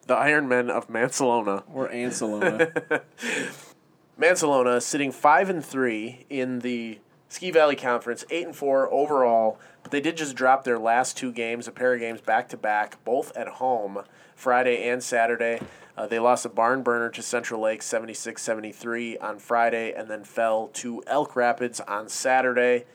the 0.08 0.16
Ironmen 0.16 0.70
of 0.70 0.88
Mancelona. 0.88 1.64
Or 1.74 1.90
Ancelona? 1.90 3.02
Mancelona 4.20 4.82
sitting 4.82 5.12
five 5.12 5.50
and 5.50 5.64
three 5.64 6.26
in 6.30 6.60
the 6.60 7.00
Ski 7.28 7.52
Valley 7.52 7.76
Conference, 7.76 8.24
eight 8.30 8.46
and 8.46 8.56
four 8.56 8.92
overall, 8.94 9.60
but 9.84 9.92
they 9.92 10.02
did 10.02 10.18
just 10.18 10.36
drop 10.36 10.64
their 10.64 10.80
last 10.80 11.18
two 11.18 11.32
games, 11.32 11.68
a 11.68 11.72
pair 11.72 11.94
of 11.94 12.00
games 12.00 12.22
back 12.22 12.50
to 12.50 12.58
back, 12.58 13.04
both 13.04 13.36
at 13.36 13.48
home, 13.48 14.04
Friday 14.36 14.88
and 14.88 15.04
Saturday. 15.04 15.60
Uh, 15.98 16.06
they 16.06 16.20
lost 16.20 16.46
a 16.46 16.50
barn 16.50 16.84
burner 16.84 17.10
to 17.10 17.22
Central 17.22 17.62
Lake 17.62 17.82
76 17.82 18.42
73 18.42 19.18
on 19.18 19.40
Friday 19.40 19.94
and 19.94 20.10
then 20.10 20.24
fell 20.24 20.68
to 20.74 21.02
Elk 21.08 21.36
Rapids 21.36 21.80
on 21.82 22.10
Saturday. 22.10 22.86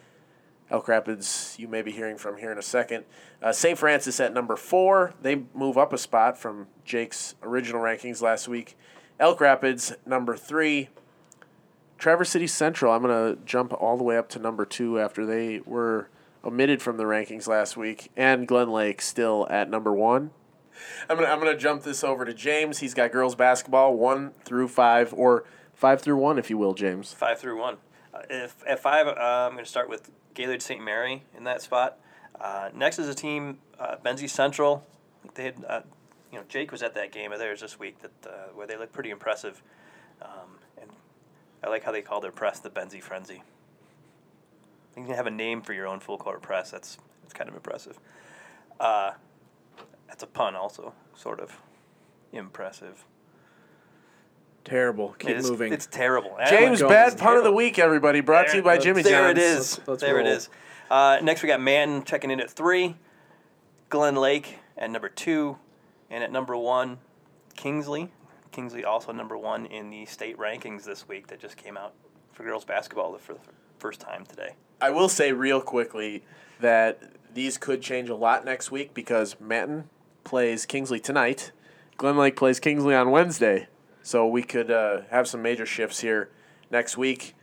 Elk 0.70 0.86
Rapids, 0.86 1.56
you 1.58 1.66
may 1.66 1.82
be 1.82 1.90
hearing 1.90 2.16
from 2.16 2.36
here 2.36 2.52
in 2.52 2.58
a 2.58 2.62
second. 2.62 3.04
Uh, 3.42 3.52
St. 3.52 3.76
Francis 3.76 4.20
at 4.20 4.32
number 4.32 4.54
four. 4.54 5.14
They 5.20 5.42
move 5.52 5.76
up 5.76 5.92
a 5.92 5.98
spot 5.98 6.38
from 6.38 6.68
Jake's 6.84 7.34
original 7.42 7.80
rankings 7.80 8.22
last 8.22 8.46
week. 8.46 8.76
Elk 9.18 9.40
Rapids, 9.40 9.94
number 10.06 10.36
three. 10.36 10.88
Traverse 12.00 12.30
City 12.30 12.46
Central, 12.46 12.92
I'm 12.92 13.02
going 13.02 13.36
to 13.36 13.44
jump 13.44 13.72
all 13.74 13.96
the 13.96 14.02
way 14.02 14.16
up 14.16 14.28
to 14.30 14.38
number 14.38 14.64
two 14.64 14.98
after 14.98 15.24
they 15.24 15.60
were 15.60 16.08
omitted 16.44 16.80
from 16.82 16.96
the 16.96 17.04
rankings 17.04 17.46
last 17.46 17.76
week. 17.76 18.10
And 18.16 18.48
Glen 18.48 18.70
Lake 18.70 19.02
still 19.02 19.46
at 19.50 19.68
number 19.70 19.92
one. 19.92 20.30
I'm 21.10 21.18
gonna 21.18 21.28
I'm 21.28 21.38
gonna 21.38 21.58
jump 21.58 21.82
this 21.82 22.02
over 22.02 22.24
to 22.24 22.32
James. 22.32 22.78
He's 22.78 22.94
got 22.94 23.12
girls 23.12 23.34
basketball 23.34 23.96
one 23.96 24.30
through 24.44 24.68
five, 24.68 25.12
or 25.12 25.44
five 25.74 26.00
through 26.00 26.16
one, 26.16 26.38
if 26.38 26.48
you 26.48 26.56
will, 26.56 26.72
James. 26.72 27.12
Five 27.12 27.38
through 27.38 27.60
one. 27.60 27.76
Uh, 28.14 28.22
if 28.30 28.56
at 28.66 28.80
five, 28.80 29.06
uh, 29.06 29.10
I'm 29.10 29.52
going 29.52 29.64
to 29.64 29.70
start 29.70 29.90
with 29.90 30.10
Gaylord 30.32 30.62
St. 30.62 30.82
Mary 30.82 31.24
in 31.36 31.44
that 31.44 31.60
spot. 31.60 31.98
Uh, 32.40 32.70
next 32.74 32.98
is 32.98 33.08
a 33.08 33.14
team, 33.14 33.58
uh, 33.78 33.96
Benzie 34.02 34.30
Central. 34.30 34.86
They 35.34 35.44
had, 35.44 35.64
uh, 35.68 35.80
you 36.32 36.38
know, 36.38 36.44
Jake 36.48 36.72
was 36.72 36.82
at 36.82 36.94
that 36.94 37.12
game 37.12 37.32
of 37.32 37.38
theirs 37.38 37.60
this 37.60 37.78
week 37.78 38.00
that 38.00 38.26
uh, 38.26 38.32
where 38.54 38.66
they 38.66 38.78
looked 38.78 38.92
pretty 38.92 39.10
impressive, 39.10 39.62
um, 40.22 40.56
and 40.59 40.59
I 41.62 41.68
like 41.68 41.84
how 41.84 41.92
they 41.92 42.02
call 42.02 42.20
their 42.20 42.32
press 42.32 42.58
the 42.58 42.70
Benzie 42.70 43.02
Frenzy. 43.02 43.42
You 44.96 45.04
can 45.04 45.14
have 45.14 45.26
a 45.26 45.30
name 45.30 45.62
for 45.62 45.72
your 45.72 45.86
own 45.86 46.00
full 46.00 46.18
court 46.18 46.42
press. 46.42 46.70
That's 46.70 46.98
that's 47.22 47.32
kind 47.34 47.48
of 47.48 47.54
impressive. 47.54 47.98
Uh, 48.78 49.12
that's 50.08 50.22
a 50.22 50.26
pun, 50.26 50.56
also, 50.56 50.92
sort 51.14 51.38
of 51.40 51.58
impressive. 52.32 53.04
Terrible. 54.64 55.14
Keep 55.18 55.30
It 55.30 55.36
is- 55.38 55.50
moving. 55.50 55.72
It's 55.72 55.86
terrible. 55.86 56.36
James, 56.48 56.82
bad 56.82 57.16
pun 57.18 57.36
of 57.36 57.44
the 57.44 57.52
week, 57.52 57.78
everybody. 57.78 58.20
Brought 58.20 58.48
to 58.48 58.56
you 58.56 58.62
by 58.62 58.74
There- 58.74 58.82
Jimmy 58.82 59.02
There 59.02 59.30
it 59.30 59.38
is. 59.38 59.78
Let's- 59.78 59.88
let's 59.88 60.02
there 60.02 60.18
it 60.18 60.24
roll. 60.24 60.32
is. 60.32 60.48
Uh, 60.90 61.18
next, 61.22 61.42
we 61.42 61.46
got 61.46 61.60
Man 61.60 62.02
checking 62.04 62.30
in 62.30 62.40
at 62.40 62.50
three, 62.50 62.96
Glen 63.90 64.16
Lake 64.16 64.58
at 64.76 64.90
number 64.90 65.08
two, 65.08 65.58
and 66.10 66.22
at 66.24 66.32
number 66.32 66.56
one, 66.56 66.98
Kingsley. 67.54 68.12
Kingsley 68.52 68.84
also 68.84 69.12
number 69.12 69.36
one 69.36 69.66
in 69.66 69.90
the 69.90 70.06
state 70.06 70.36
rankings 70.38 70.84
this 70.84 71.06
week 71.08 71.28
that 71.28 71.40
just 71.40 71.56
came 71.56 71.76
out 71.76 71.94
for 72.32 72.42
girls 72.44 72.64
basketball 72.64 73.16
for 73.18 73.34
the 73.34 73.40
first 73.78 74.00
time 74.00 74.24
today. 74.26 74.54
I 74.80 74.90
will 74.90 75.08
say 75.08 75.32
real 75.32 75.60
quickly 75.60 76.24
that 76.60 77.00
these 77.32 77.58
could 77.58 77.80
change 77.82 78.08
a 78.08 78.14
lot 78.14 78.44
next 78.44 78.70
week 78.70 78.92
because 78.94 79.36
Manton 79.40 79.88
plays 80.24 80.66
Kingsley 80.66 81.00
tonight. 81.00 81.52
Glen 81.96 82.16
Lake 82.16 82.36
plays 82.36 82.58
Kingsley 82.60 82.94
on 82.94 83.10
Wednesday. 83.10 83.68
So 84.02 84.26
we 84.26 84.42
could 84.42 84.70
uh, 84.70 85.02
have 85.10 85.28
some 85.28 85.42
major 85.42 85.66
shifts 85.66 86.00
here 86.00 86.30
next 86.70 86.96
week. 86.96 87.34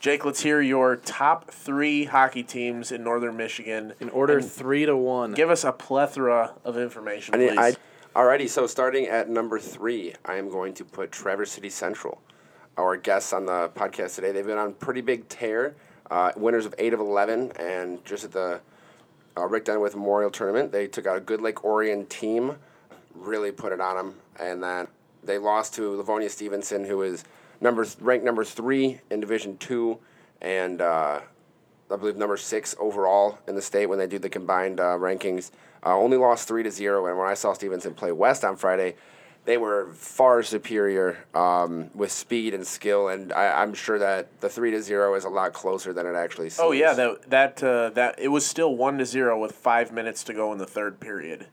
Jake, 0.00 0.24
let's 0.24 0.40
hear 0.42 0.60
your 0.60 0.96
top 0.96 1.50
three 1.50 2.04
hockey 2.04 2.42
teams 2.42 2.92
in 2.92 3.02
Northern 3.02 3.36
Michigan. 3.36 3.92
In 4.00 4.08
order 4.10 4.38
And 4.38 4.50
three 4.50 4.86
to 4.86 4.96
one. 4.96 5.34
give 5.34 5.50
us 5.50 5.64
a 5.64 5.72
plethora 5.72 6.54
of 6.64 6.78
information, 6.78 7.34
I 7.34 7.38
please. 7.38 7.50
mean, 7.50 7.58
I, 7.58 7.74
alrighty. 8.18 8.48
So 8.48 8.66
starting 8.66 9.06
at 9.06 9.30
number 9.30 9.60
three, 9.60 10.12
I 10.24 10.34
am 10.38 10.50
going 10.50 10.74
to 10.74 10.84
put 10.84 11.12
Traverse 11.12 11.52
City 11.52 11.70
Central. 11.70 12.20
Our 12.76 12.96
guests 12.96 13.32
on 13.32 13.46
the 13.46 13.70
podcast 13.76 14.16
today, 14.16 14.32
they've 14.32 14.44
been 14.44 14.58
on 14.58 14.74
pretty 14.74 15.02
big 15.02 15.28
tear. 15.28 15.76
Uh, 16.10 16.32
winners 16.36 16.66
of 16.66 16.74
eight 16.78 16.92
of 16.92 16.98
eleven, 16.98 17.52
and 17.60 18.04
just 18.04 18.24
at 18.24 18.32
the 18.32 18.60
uh, 19.36 19.46
Rick 19.46 19.66
Dunwith 19.66 19.94
Memorial 19.94 20.32
Tournament, 20.32 20.72
they 20.72 20.88
took 20.88 21.06
out 21.06 21.16
a 21.16 21.20
Good 21.20 21.40
Lake 21.40 21.64
Orion 21.64 22.06
team, 22.06 22.56
really 23.14 23.52
put 23.52 23.70
it 23.70 23.80
on 23.80 23.96
them, 23.96 24.14
and 24.40 24.64
then 24.64 24.88
they 25.22 25.38
lost 25.38 25.74
to 25.74 25.96
Livonia 25.96 26.28
Stevenson, 26.28 26.84
who 26.84 27.02
is 27.02 27.22
number 27.60 27.86
ranked 28.00 28.24
number 28.24 28.42
three 28.42 29.00
in 29.10 29.20
Division 29.20 29.58
Two, 29.58 29.98
and 30.40 30.80
uh, 30.80 31.20
I 31.88 31.96
believe 31.96 32.16
number 32.16 32.36
six 32.36 32.74
overall 32.80 33.38
in 33.46 33.54
the 33.54 33.62
state 33.62 33.86
when 33.86 34.00
they 34.00 34.08
do 34.08 34.18
the 34.18 34.28
combined 34.28 34.80
uh, 34.80 34.96
rankings. 34.96 35.52
Uh, 35.84 35.96
only 35.96 36.16
lost 36.16 36.48
three 36.48 36.62
to 36.62 36.70
zero, 36.70 37.06
and 37.06 37.16
when 37.18 37.28
I 37.28 37.34
saw 37.34 37.52
Stevenson 37.52 37.94
play 37.94 38.12
West 38.12 38.44
on 38.44 38.56
Friday, 38.56 38.96
they 39.44 39.56
were 39.56 39.92
far 39.94 40.42
superior 40.42 41.24
um, 41.34 41.90
with 41.94 42.12
speed 42.12 42.52
and 42.52 42.66
skill, 42.66 43.08
and 43.08 43.32
I, 43.32 43.62
I'm 43.62 43.72
sure 43.72 43.98
that 43.98 44.40
the 44.40 44.48
three 44.48 44.70
to 44.72 44.82
zero 44.82 45.14
is 45.14 45.24
a 45.24 45.28
lot 45.30 45.52
closer 45.54 45.92
than 45.92 46.06
it 46.06 46.14
actually 46.14 46.50
seems. 46.50 46.60
Oh 46.60 46.72
yeah, 46.72 46.92
that 46.92 47.30
that 47.30 47.62
uh, 47.62 47.90
that 47.90 48.18
it 48.18 48.28
was 48.28 48.44
still 48.44 48.76
one 48.76 48.98
to 48.98 49.06
zero 49.06 49.38
with 49.40 49.52
five 49.52 49.92
minutes 49.92 50.22
to 50.24 50.34
go 50.34 50.52
in 50.52 50.58
the 50.58 50.66
third 50.66 51.00
period, 51.00 51.46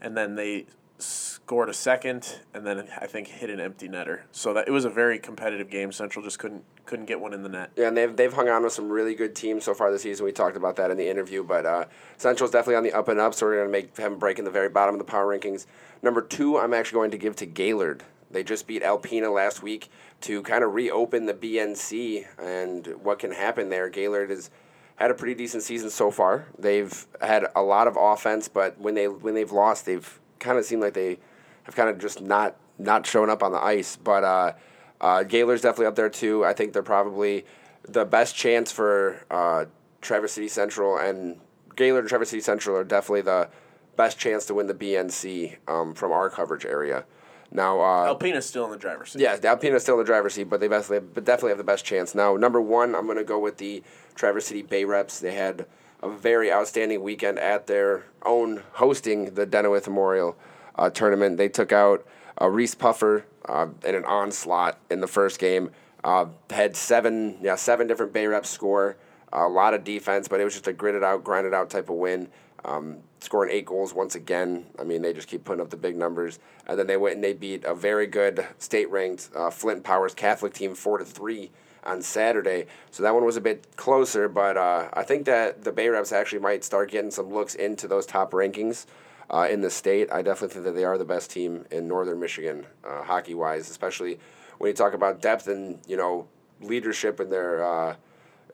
and 0.00 0.16
then 0.16 0.36
they 0.36 0.66
scored 0.98 1.68
a 1.68 1.74
second, 1.74 2.40
and 2.52 2.66
then 2.66 2.88
I 3.00 3.06
think 3.06 3.28
hit 3.28 3.50
an 3.50 3.60
empty 3.60 3.88
netter. 3.88 4.20
So 4.32 4.52
that 4.54 4.68
it 4.68 4.70
was 4.70 4.84
a 4.84 4.90
very 4.90 5.18
competitive 5.18 5.70
game. 5.70 5.92
Central 5.92 6.24
just 6.24 6.38
couldn't 6.38 6.64
couldn't 6.84 7.06
get 7.06 7.20
one 7.20 7.32
in 7.32 7.42
the 7.42 7.48
net. 7.48 7.70
Yeah, 7.76 7.88
and 7.88 7.96
they've 7.96 8.14
they've 8.14 8.32
hung 8.32 8.48
on 8.48 8.64
with 8.64 8.72
some 8.72 8.88
really 8.88 9.14
good 9.14 9.34
teams 9.34 9.64
so 9.64 9.74
far 9.74 9.90
this 9.90 10.02
season. 10.02 10.26
We 10.26 10.32
talked 10.32 10.56
about 10.56 10.76
that 10.76 10.90
in 10.90 10.96
the 10.96 11.08
interview, 11.08 11.44
but 11.44 11.64
uh, 11.64 11.84
Central's 12.16 12.50
definitely 12.50 12.76
on 12.76 12.82
the 12.82 12.92
up 12.92 13.08
and 13.08 13.20
up. 13.20 13.34
So 13.34 13.46
we're 13.46 13.64
to 13.64 13.70
make 13.70 13.94
them 13.94 14.18
break 14.18 14.38
in 14.38 14.44
the 14.44 14.50
very 14.50 14.68
bottom 14.68 14.94
of 14.94 14.98
the 14.98 15.04
power 15.04 15.26
rankings. 15.26 15.66
Number 16.02 16.20
two, 16.20 16.58
I'm 16.58 16.74
actually 16.74 16.96
going 16.96 17.10
to 17.12 17.18
give 17.18 17.36
to 17.36 17.46
Gaylord. 17.46 18.04
They 18.30 18.42
just 18.42 18.66
beat 18.66 18.82
Alpena 18.82 19.34
last 19.34 19.62
week 19.62 19.90
to 20.22 20.42
kind 20.42 20.62
of 20.62 20.74
reopen 20.74 21.26
the 21.26 21.34
BNC 21.34 22.26
and 22.38 22.86
what 23.02 23.18
can 23.18 23.32
happen 23.32 23.70
there. 23.70 23.88
Gaylord 23.88 24.30
has 24.30 24.50
had 24.96 25.10
a 25.10 25.14
pretty 25.14 25.34
decent 25.34 25.62
season 25.62 25.88
so 25.90 26.10
far. 26.10 26.46
They've 26.58 27.06
had 27.22 27.46
a 27.54 27.62
lot 27.62 27.86
of 27.86 27.96
offense, 27.98 28.48
but 28.48 28.78
when 28.78 28.94
they 28.94 29.08
when 29.08 29.34
they've 29.34 29.50
lost, 29.50 29.86
they've 29.86 30.20
kind 30.38 30.58
of 30.58 30.64
seem 30.64 30.80
like 30.80 30.94
they 30.94 31.18
have 31.64 31.74
kind 31.74 31.88
of 31.88 31.98
just 31.98 32.20
not 32.20 32.56
not 32.78 33.06
shown 33.06 33.30
up 33.30 33.42
on 33.42 33.52
the 33.52 33.62
ice. 33.62 33.96
But 33.96 34.24
uh, 34.24 34.52
uh, 35.00 35.22
Gaylord's 35.24 35.62
definitely 35.62 35.86
up 35.86 35.96
there 35.96 36.10
too. 36.10 36.44
I 36.44 36.52
think 36.52 36.72
they're 36.72 36.82
probably 36.82 37.44
the 37.82 38.04
best 38.04 38.36
chance 38.36 38.70
for 38.70 39.24
uh, 39.30 39.66
Traverse 40.00 40.32
City 40.32 40.48
Central 40.48 40.96
and 40.96 41.40
Gaylord 41.76 42.04
and 42.04 42.08
Traverse 42.08 42.30
City 42.30 42.42
Central 42.42 42.76
are 42.76 42.84
definitely 42.84 43.22
the 43.22 43.48
best 43.96 44.18
chance 44.18 44.46
to 44.46 44.54
win 44.54 44.66
the 44.66 44.74
BNC 44.74 45.56
um, 45.68 45.94
from 45.94 46.12
our 46.12 46.28
coverage 46.28 46.64
area. 46.64 47.04
Now, 47.50 47.80
uh, 47.80 48.14
Alpena's 48.14 48.44
still 48.46 48.66
in 48.66 48.70
the 48.70 48.76
driver's 48.76 49.12
seat. 49.12 49.22
yeah, 49.22 49.36
the 49.36 49.48
Alpena's 49.48 49.82
still 49.82 49.94
in 49.94 50.00
the 50.00 50.04
driver's 50.04 50.34
seat, 50.34 50.44
but 50.44 50.60
they 50.60 50.68
definitely, 50.68 51.08
but 51.14 51.24
definitely 51.24 51.50
have 51.50 51.58
the 51.58 51.64
best 51.64 51.84
chance. 51.84 52.14
Now, 52.14 52.36
number 52.36 52.60
one, 52.60 52.94
I'm 52.94 53.06
going 53.06 53.16
to 53.16 53.24
go 53.24 53.38
with 53.38 53.56
the 53.56 53.82
Traverse 54.14 54.46
City 54.46 54.62
Bay 54.62 54.84
Reps. 54.84 55.20
They 55.20 55.34
had 55.34 55.66
a 56.02 56.08
very 56.08 56.52
outstanding 56.52 57.02
weekend 57.02 57.38
at 57.38 57.66
their 57.66 58.04
own 58.24 58.62
hosting 58.72 59.34
the 59.34 59.46
Denowith 59.46 59.86
Memorial 59.86 60.36
uh, 60.76 60.90
Tournament. 60.90 61.36
They 61.36 61.48
took 61.48 61.72
out 61.72 62.06
uh, 62.38 62.46
Reeths-Puffer 62.46 63.24
uh, 63.46 63.66
in 63.84 63.94
an 63.94 64.04
onslaught 64.04 64.78
in 64.90 65.00
the 65.00 65.06
first 65.06 65.38
game. 65.38 65.70
Uh, 66.04 66.26
had 66.50 66.76
seven, 66.76 67.38
yeah, 67.42 67.56
seven 67.56 67.86
different 67.86 68.12
Bay 68.12 68.26
Reps 68.26 68.48
score. 68.48 68.96
a 69.32 69.48
lot 69.48 69.74
of 69.74 69.84
defense, 69.84 70.28
but 70.28 70.40
it 70.40 70.44
was 70.44 70.54
just 70.54 70.68
a 70.68 70.72
gritted 70.72 71.02
out, 71.02 71.24
grinded 71.24 71.52
out 71.52 71.70
type 71.70 71.88
of 71.88 71.96
win. 71.96 72.28
Um, 72.64 72.98
scoring 73.20 73.50
eight 73.52 73.66
goals 73.66 73.94
once 73.94 74.14
again. 74.14 74.66
I 74.78 74.84
mean, 74.84 75.02
they 75.02 75.12
just 75.12 75.28
keep 75.28 75.44
putting 75.44 75.60
up 75.60 75.70
the 75.70 75.76
big 75.76 75.96
numbers. 75.96 76.38
And 76.66 76.78
then 76.78 76.86
they 76.86 76.96
went 76.96 77.16
and 77.16 77.24
they 77.24 77.32
beat 77.32 77.64
a 77.64 77.74
very 77.74 78.06
good 78.06 78.46
state-ranked 78.58 79.30
uh, 79.34 79.50
Flint 79.50 79.84
Powers 79.84 80.14
Catholic 80.14 80.54
team 80.54 80.74
four 80.74 80.98
to 80.98 81.04
three 81.04 81.50
on 81.84 82.02
Saturday. 82.02 82.66
So 82.90 83.02
that 83.02 83.14
one 83.14 83.24
was 83.24 83.36
a 83.36 83.40
bit 83.40 83.76
closer, 83.76 84.28
but 84.28 84.56
uh, 84.56 84.88
I 84.92 85.02
think 85.02 85.24
that 85.26 85.64
the 85.64 85.72
Bay 85.72 85.88
Reps 85.88 86.12
actually 86.12 86.40
might 86.40 86.64
start 86.64 86.90
getting 86.90 87.10
some 87.10 87.32
looks 87.32 87.54
into 87.54 87.88
those 87.88 88.06
top 88.06 88.32
rankings. 88.32 88.86
Uh, 89.30 89.46
in 89.50 89.60
the 89.60 89.68
state, 89.70 90.10
I 90.10 90.22
definitely 90.22 90.54
think 90.54 90.64
that 90.64 90.74
they 90.74 90.84
are 90.84 90.96
the 90.96 91.04
best 91.04 91.30
team 91.30 91.66
in 91.70 91.86
Northern 91.86 92.18
Michigan, 92.18 92.64
uh, 92.82 93.02
hockey-wise, 93.02 93.68
especially 93.68 94.18
when 94.56 94.68
you 94.68 94.74
talk 94.74 94.94
about 94.94 95.20
depth 95.20 95.48
and 95.48 95.78
you 95.86 95.96
know 95.96 96.26
leadership 96.60 97.20
in 97.20 97.30
their 97.30 97.64
uh, 97.64 97.96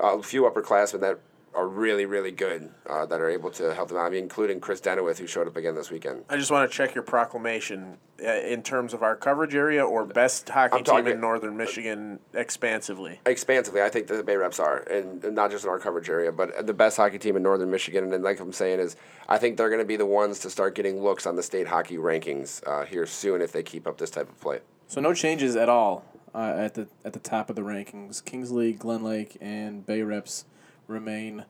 a 0.01 0.23
few 0.23 0.43
upperclassmen 0.43 1.01
that 1.01 1.21
are 1.55 1.67
really, 1.67 2.07
really 2.07 2.31
good 2.31 2.71
uh, 2.89 3.07
that 3.07 3.21
are 3.21 3.29
able 3.29 3.51
to 3.51 3.75
help 3.75 3.89
them 3.89 3.99
out. 3.99 4.07
I 4.07 4.11
mean, 4.11 4.25
including 4.25 4.61
Chris 4.61 4.81
Denowith, 4.81 5.19
who 5.19 5.27
showed 5.27 5.47
up 5.47 5.57
again 5.57 5.75
this 5.75 5.91
weekend. 5.91 6.25
I 6.29 6.37
just 6.37 6.51
want 6.51 6.71
to 6.71 6.77
check 6.77 6.95
your 6.95 7.05
proclamation 7.05 7.99
uh, 8.25 8.31
in 8.31 8.63
terms 8.63 8.93
of 8.93 9.03
our 9.03 9.17
coverage 9.17 9.55
area 9.55 9.85
or 9.85 10.05
best 10.05 10.49
hockey 10.49 10.79
I'm 10.79 10.85
team 10.85 11.07
in 11.07 11.21
Northern 11.21 11.57
Michigan 11.57 12.19
expansively. 12.33 13.21
Expansively, 13.27 13.83
I 13.83 13.89
think 13.89 14.07
that 14.09 14.17
the 14.17 14.25
Bay 14.25 14.37
Reps 14.37 14.59
are, 14.59 14.79
and, 14.79 15.23
and 15.25 15.35
not 15.35 15.51
just 15.51 15.65
in 15.65 15.71
our 15.71 15.79
coverage 15.79 16.09
area, 16.09 16.33
but 16.33 16.67
the 16.67 16.75
best 16.75 16.97
hockey 16.97 17.19
team 17.19 17.37
in 17.37 17.43
Northern 17.43 17.71
Michigan. 17.71 18.13
And 18.13 18.25
like 18.25 18.41
I'm 18.41 18.53
saying, 18.53 18.81
is 18.81 18.97
I 19.29 19.39
think 19.39 19.57
they're 19.57 19.71
going 19.71 19.81
to 19.81 19.87
be 19.87 19.97
the 19.97 20.07
ones 20.07 20.41
to 20.41 20.51
start 20.51 20.75
getting 20.75 21.03
looks 21.03 21.27
on 21.27 21.37
the 21.37 21.43
state 21.43 21.69
hockey 21.69 21.97
rankings 21.97 22.67
uh, 22.67 22.85
here 22.85 23.07
soon 23.07 23.41
if 23.41 23.53
they 23.53 23.63
keep 23.63 23.87
up 23.87 23.99
this 23.99 24.11
type 24.11 24.29
of 24.29 24.41
play. 24.41 24.61
So 24.89 25.01
no 25.01 25.15
changes 25.15 25.57
at 25.57 25.69
all 25.69 26.05
uh, 26.35 26.55
at 26.57 26.75
the 26.75 26.89
at 27.05 27.13
the 27.13 27.19
top 27.19 27.49
of 27.49 27.57
the 27.57 27.63
rankings. 27.63 28.25
Kingsley, 28.25 28.73
Glen 28.73 29.03
Lake, 29.03 29.37
and 29.41 29.87
Bay 29.87 30.03
Reps 30.03 30.45
remain 30.87 31.45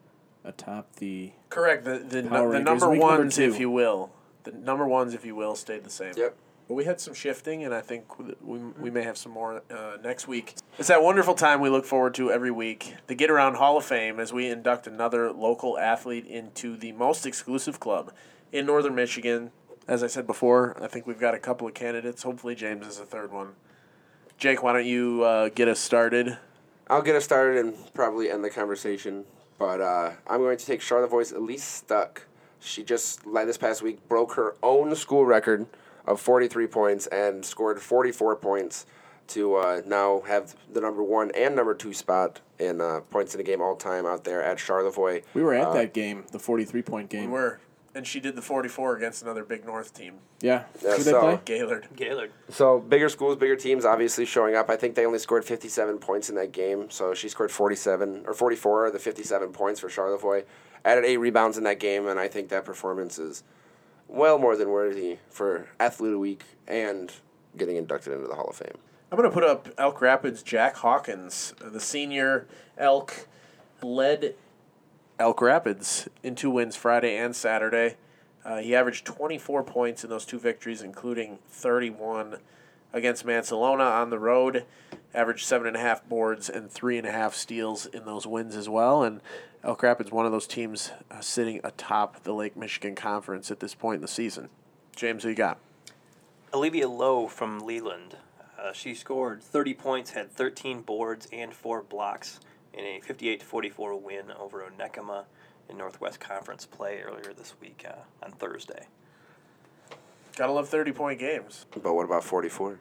atop 0.45 0.97
the. 0.97 1.33
Correct. 1.51 1.85
The 1.85 1.99
the, 1.99 2.23
Power 2.23 2.53
the 2.53 2.59
rankings, 2.59 2.65
number 2.65 2.91
week 2.91 3.01
number 3.01 3.17
ones, 3.19 3.39
if 3.39 3.59
you 3.59 3.71
will, 3.71 4.11
the 4.45 4.53
number 4.53 4.87
ones, 4.87 5.15
if 5.15 5.25
you 5.25 5.35
will, 5.35 5.55
stayed 5.55 5.85
the 5.85 5.91
same. 5.91 6.15
Yep. 6.17 6.37
But 6.67 6.75
we 6.75 6.85
had 6.85 6.99
some 6.99 7.13
shifting, 7.13 7.65
and 7.65 7.75
I 7.75 7.83
think 7.83 8.19
we, 8.19 8.59
we 8.59 8.91
may 8.91 9.03
have 9.03 9.19
some 9.19 9.33
more 9.33 9.63
uh, 9.71 9.99
next 10.03 10.27
week. 10.27 10.55
It's 10.79 10.89
that 10.89 11.03
wonderful 11.03 11.35
time 11.35 11.61
we 11.61 11.69
look 11.69 11.85
forward 11.85 12.15
to 12.15 12.31
every 12.31 12.51
week 12.51 12.95
the 13.07 13.15
Get 13.15 13.31
Around 13.31 13.57
Hall 13.57 13.77
of 13.77 13.85
Fame 13.85 14.19
as 14.19 14.33
we 14.33 14.49
induct 14.49 14.87
another 14.87 15.31
local 15.31 15.79
athlete 15.79 16.27
into 16.27 16.77
the 16.77 16.93
most 16.93 17.27
exclusive 17.27 17.81
club 17.81 18.13
in 18.51 18.65
Northern 18.65 18.95
Michigan. 18.95 19.51
As 19.87 20.03
I 20.03 20.07
said 20.07 20.27
before, 20.27 20.75
I 20.83 20.87
think 20.87 21.07
we've 21.07 21.21
got 21.21 21.35
a 21.35 21.39
couple 21.39 21.69
of 21.69 21.75
candidates. 21.75 22.23
Hopefully, 22.23 22.55
James 22.55 22.87
is 22.87 22.99
the 22.99 23.05
third 23.05 23.31
one. 23.31 23.57
Jake, 24.39 24.63
why 24.63 24.73
don't 24.73 24.87
you 24.87 25.23
uh, 25.23 25.51
get 25.51 25.69
us 25.69 25.79
started? 25.79 26.39
I'll 26.89 27.03
get 27.03 27.17
us 27.17 27.25
started 27.25 27.65
and 27.65 27.75
probably 27.95 28.31
end 28.31 28.45
the 28.45 28.51
conversation 28.51 29.25
But 29.59 29.81
uh, 29.81 30.11
I'm 30.27 30.41
going 30.41 30.59
to 30.59 30.67
take 30.67 30.81
Charlevoix's 30.81 31.33
Elise 31.33 31.63
Stuck. 31.65 32.27
She 32.61 32.83
just 32.83 33.27
like 33.27 33.47
this 33.47 33.57
past 33.59 33.83
week 33.83 34.07
broke 34.09 34.35
her 34.35 34.57
own 34.63 34.95
school 34.97 35.25
record 35.25 35.67
of 36.07 36.21
43 36.21 36.67
points 36.67 37.07
and 37.07 37.45
scored 37.45 37.81
44 37.81 38.37
points 38.37 38.87
to 39.29 39.55
uh, 39.57 39.81
now 39.87 40.21
have 40.27 40.55
the 40.73 40.81
number 40.81 41.03
one 41.03 41.31
and 41.35 41.57
number 41.57 41.75
two 41.75 41.95
spot 41.95 42.41
in 42.59 42.81
uh, 42.81 43.01
points 43.11 43.35
in 43.35 43.41
a 43.41 43.45
game 43.45 43.63
all 43.63 43.75
time 43.77 44.05
out 44.07 44.25
there 44.25 44.43
at 44.43 44.59
Charlevoix. 44.59 45.23
We 45.35 45.43
were 45.43 45.55
at 45.55 45.69
Uh, 45.69 45.73
that 45.75 45.95
game, 45.95 46.25
the 46.33 46.39
43 46.39 46.83
point 46.83 47.09
game. 47.11 47.31
We 47.31 47.39
were. 47.39 47.59
And 47.97 48.05
she 48.07 48.19
did 48.19 48.35
the 48.35 48.43
44 48.43 48.97
against 48.97 49.23
another 49.23 49.45
Big 49.45 49.65
North 49.65 49.95
team, 49.95 50.15
Yeah. 50.41 50.65
Yeah, 50.83 50.97
Who 50.97 51.03
they 51.05 51.11
so- 51.13 51.21
play? 51.21 51.41
Gaylord. 51.45 51.87
Gaylord. 51.95 52.33
So 52.49 52.81
bigger 52.81 53.09
schools, 53.09 53.37
bigger 53.37 53.55
teams, 53.57 53.85
obviously 53.85 54.25
showing 54.25 54.57
up. 54.57 54.69
I 54.69 54.77
think 54.77 54.97
they 54.97 55.07
only 55.07 55.21
scored 55.21 55.45
57 55.45 55.99
points 55.99 56.29
in 56.29 56.35
that 56.35 56.51
game. 56.51 56.91
So 56.91 57.15
she 57.15 57.29
scored 57.29 57.53
47 57.53 58.25
or 58.27 58.35
44 58.35 58.87
of 58.87 58.93
the 58.93 58.99
57 58.99 59.53
points 59.53 59.79
for 59.81 59.89
Charlevoix. 59.89 60.43
Added 60.85 61.05
eight 61.05 61.19
rebounds 61.19 61.57
in 61.57 61.65
that 61.65 61.79
game, 61.79 62.07
and 62.09 62.19
I 62.19 62.27
think 62.29 62.49
that 62.49 62.65
performance 62.65 63.19
is 63.19 63.45
well 64.09 64.39
more 64.39 64.57
than 64.57 64.69
worthy 64.71 65.19
for 65.31 65.69
Athlete 65.79 66.09
of 66.09 66.13
the 66.15 66.19
Week 66.19 66.43
and 66.67 67.13
getting 67.57 67.77
inducted 67.77 68.13
into 68.13 68.27
the 68.27 68.35
Hall 68.35 68.49
of 68.49 68.57
Fame. 68.57 68.77
I'm 69.13 69.17
going 69.17 69.31
to 69.31 69.33
put 69.33 69.45
up 69.45 69.69
Elk 69.79 70.01
Rapids 70.01 70.43
Jack 70.43 70.77
Hawkins, 70.77 71.55
the 71.61 71.79
senior 71.81 72.47
Elk, 72.77 73.29
led 73.83 74.35
Elk 75.19 75.41
Rapids 75.41 76.09
in 76.25 76.35
two 76.35 76.51
wins 76.51 76.75
Friday 76.75 77.17
and 77.17 77.37
Saturday. 77.37 77.97
Uh, 78.45 78.59
he 78.59 78.75
averaged 78.75 79.07
24 79.07 79.63
points 79.63 80.03
in 80.03 80.11
those 80.11 80.27
two 80.27 80.41
victories, 80.41 80.83
including 80.83 81.39
31 81.49 82.39
against 82.93 83.25
Mancelona 83.25 83.85
on 83.85 84.11
the 84.11 84.19
road. 84.19 84.65
Averaged 85.15 85.47
seven 85.47 85.69
and 85.69 85.77
a 85.77 85.81
half 85.81 86.07
boards 86.09 86.51
and 86.51 86.69
three 86.69 86.99
and 86.99 87.07
a 87.07 87.13
half 87.13 87.35
steals 87.35 87.87
in 87.87 88.05
those 88.05 88.27
wins 88.27 88.57
as 88.57 88.69
well. 88.69 89.05
And 89.05 89.21
Elk 89.63 89.85
Rapids, 89.85 90.11
one 90.11 90.27
of 90.27 90.33
those 90.33 90.49
teams 90.49 90.91
uh, 91.11 91.21
sitting 91.21 91.61
atop 91.63 92.25
the 92.25 92.35
Lake 92.35 92.57
Michigan 92.57 92.97
Conference 92.97 93.53
at 93.53 93.61
this 93.61 93.75
point 93.75 93.97
in 93.97 94.03
the 94.03 94.09
season. 94.09 94.49
James, 94.97 95.23
who 95.23 95.29
you 95.29 95.37
got? 95.37 95.59
Olivia 96.53 96.89
Lowe 96.89 97.29
from 97.29 97.61
Leland. 97.61 98.17
Uh, 98.61 98.73
she 98.73 98.95
scored 98.95 99.43
30 99.43 99.75
points, 99.75 100.11
had 100.11 100.33
13 100.33 100.83
boards 100.83 101.29
and 101.33 101.55
four 101.55 101.83
blocks 101.83 102.41
in 102.77 102.85
a 102.85 103.01
58 103.01 103.41
to 103.41 103.47
44 103.47 103.97
win 103.99 104.31
over 104.39 104.63
Onekama 104.63 105.25
in 105.69 105.77
Northwest 105.77 106.21
Conference 106.21 106.67
play 106.67 107.01
earlier 107.01 107.33
this 107.33 107.55
week 107.61 107.85
uh, 107.89 108.25
on 108.25 108.33
Thursday. 108.33 108.87
Gotta 110.37 110.53
love 110.53 110.69
30 110.69 110.93
point 110.93 111.21
games. 111.21 111.67
But 111.71 111.95
what 111.95 112.05
about 112.05 112.25
44? 112.25 112.79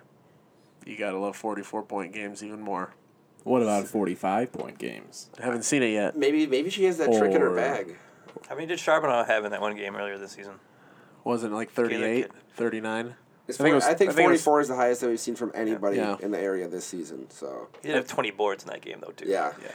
You 0.86 0.98
gotta 0.98 1.18
love 1.18 1.36
44 1.36 1.84
point 1.84 2.14
games 2.14 2.44
even 2.44 2.62
more. 2.62 2.94
What 3.44 3.62
about 3.62 3.88
45 3.88 4.52
point 4.52 4.80
games? 4.80 5.30
I 5.40 5.44
haven't 5.44 5.64
seen 5.64 5.84
it 5.84 5.92
yet. 5.92 6.18
Maybe 6.18 6.48
maybe 6.48 6.70
she 6.70 6.86
has 6.86 6.98
that 6.98 7.12
trick 7.14 7.34
in 7.34 7.42
her 7.42 7.54
bag. 7.54 7.98
How 8.48 8.56
many 8.56 8.68
did 8.68 8.80
Charbonneau 8.80 9.24
have 9.24 9.46
in 9.46 9.52
that 9.52 9.62
one 9.62 9.76
game 9.76 9.96
earlier 9.96 10.18
this 10.18 10.32
season? 10.32 10.56
Wasn't 11.24 11.54
it 11.54 11.56
like 11.56 11.72
38, 11.72 12.30
39? 12.56 13.16
It's 13.48 13.60
I 13.60 13.64
think 13.64 13.72
it 13.74 13.76
was- 13.76 13.84
I 13.86 13.94
think 13.94 14.12
I 14.12 14.14
think 14.14 14.28
it 14.30 14.32
was- 14.32 14.42
44 14.44 14.62
is 14.62 14.68
the 14.70 14.76
highest 14.76 15.02
that 15.02 15.10
we've 15.10 15.20
seen 15.20 15.36
from 15.36 15.52
anybody 15.54 15.98
Yeah. 15.98 16.18
in 16.22 16.32
the 16.32 16.40
area 16.40 16.68
this 16.68 16.86
season. 16.86 17.30
So 17.30 17.68
He 17.82 17.88
did 17.90 17.96
have 17.98 18.08
20 18.08 18.32
boards 18.32 18.64
in 18.64 18.70
that 18.70 18.82
game, 18.82 19.00
though, 19.02 19.12
too. 19.12 19.28
yeah, 19.28 19.52
Yeah. 19.62 19.72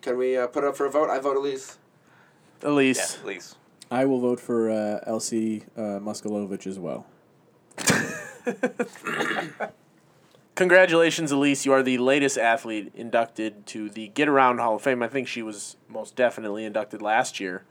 can 0.00 0.16
we 0.16 0.36
uh, 0.36 0.46
put 0.46 0.64
up 0.64 0.76
for 0.76 0.86
a 0.86 0.90
vote? 0.90 1.10
I 1.10 1.18
vote 1.18 1.36
Elise. 1.36 1.76
Yeah, 2.62 2.70
Elise. 2.70 3.56
I 3.90 4.06
will 4.06 4.20
vote 4.20 4.40
for 4.40 4.70
uh, 4.70 5.00
Elsie 5.06 5.64
uh, 5.76 6.00
Muskalovich 6.00 6.66
as 6.66 6.78
well. 6.78 7.04
Congratulations, 10.54 11.32
Elise. 11.32 11.66
You 11.66 11.72
are 11.72 11.82
the 11.82 11.98
latest 11.98 12.38
athlete 12.38 12.92
inducted 12.94 13.66
to 13.66 13.90
the 13.90 14.08
Get 14.08 14.28
Around 14.28 14.58
Hall 14.58 14.76
of 14.76 14.82
Fame. 14.82 15.02
I 15.02 15.08
think 15.08 15.26
she 15.26 15.42
was 15.42 15.76
most 15.88 16.14
definitely 16.14 16.64
inducted 16.64 17.02
last 17.02 17.40
year. 17.40 17.64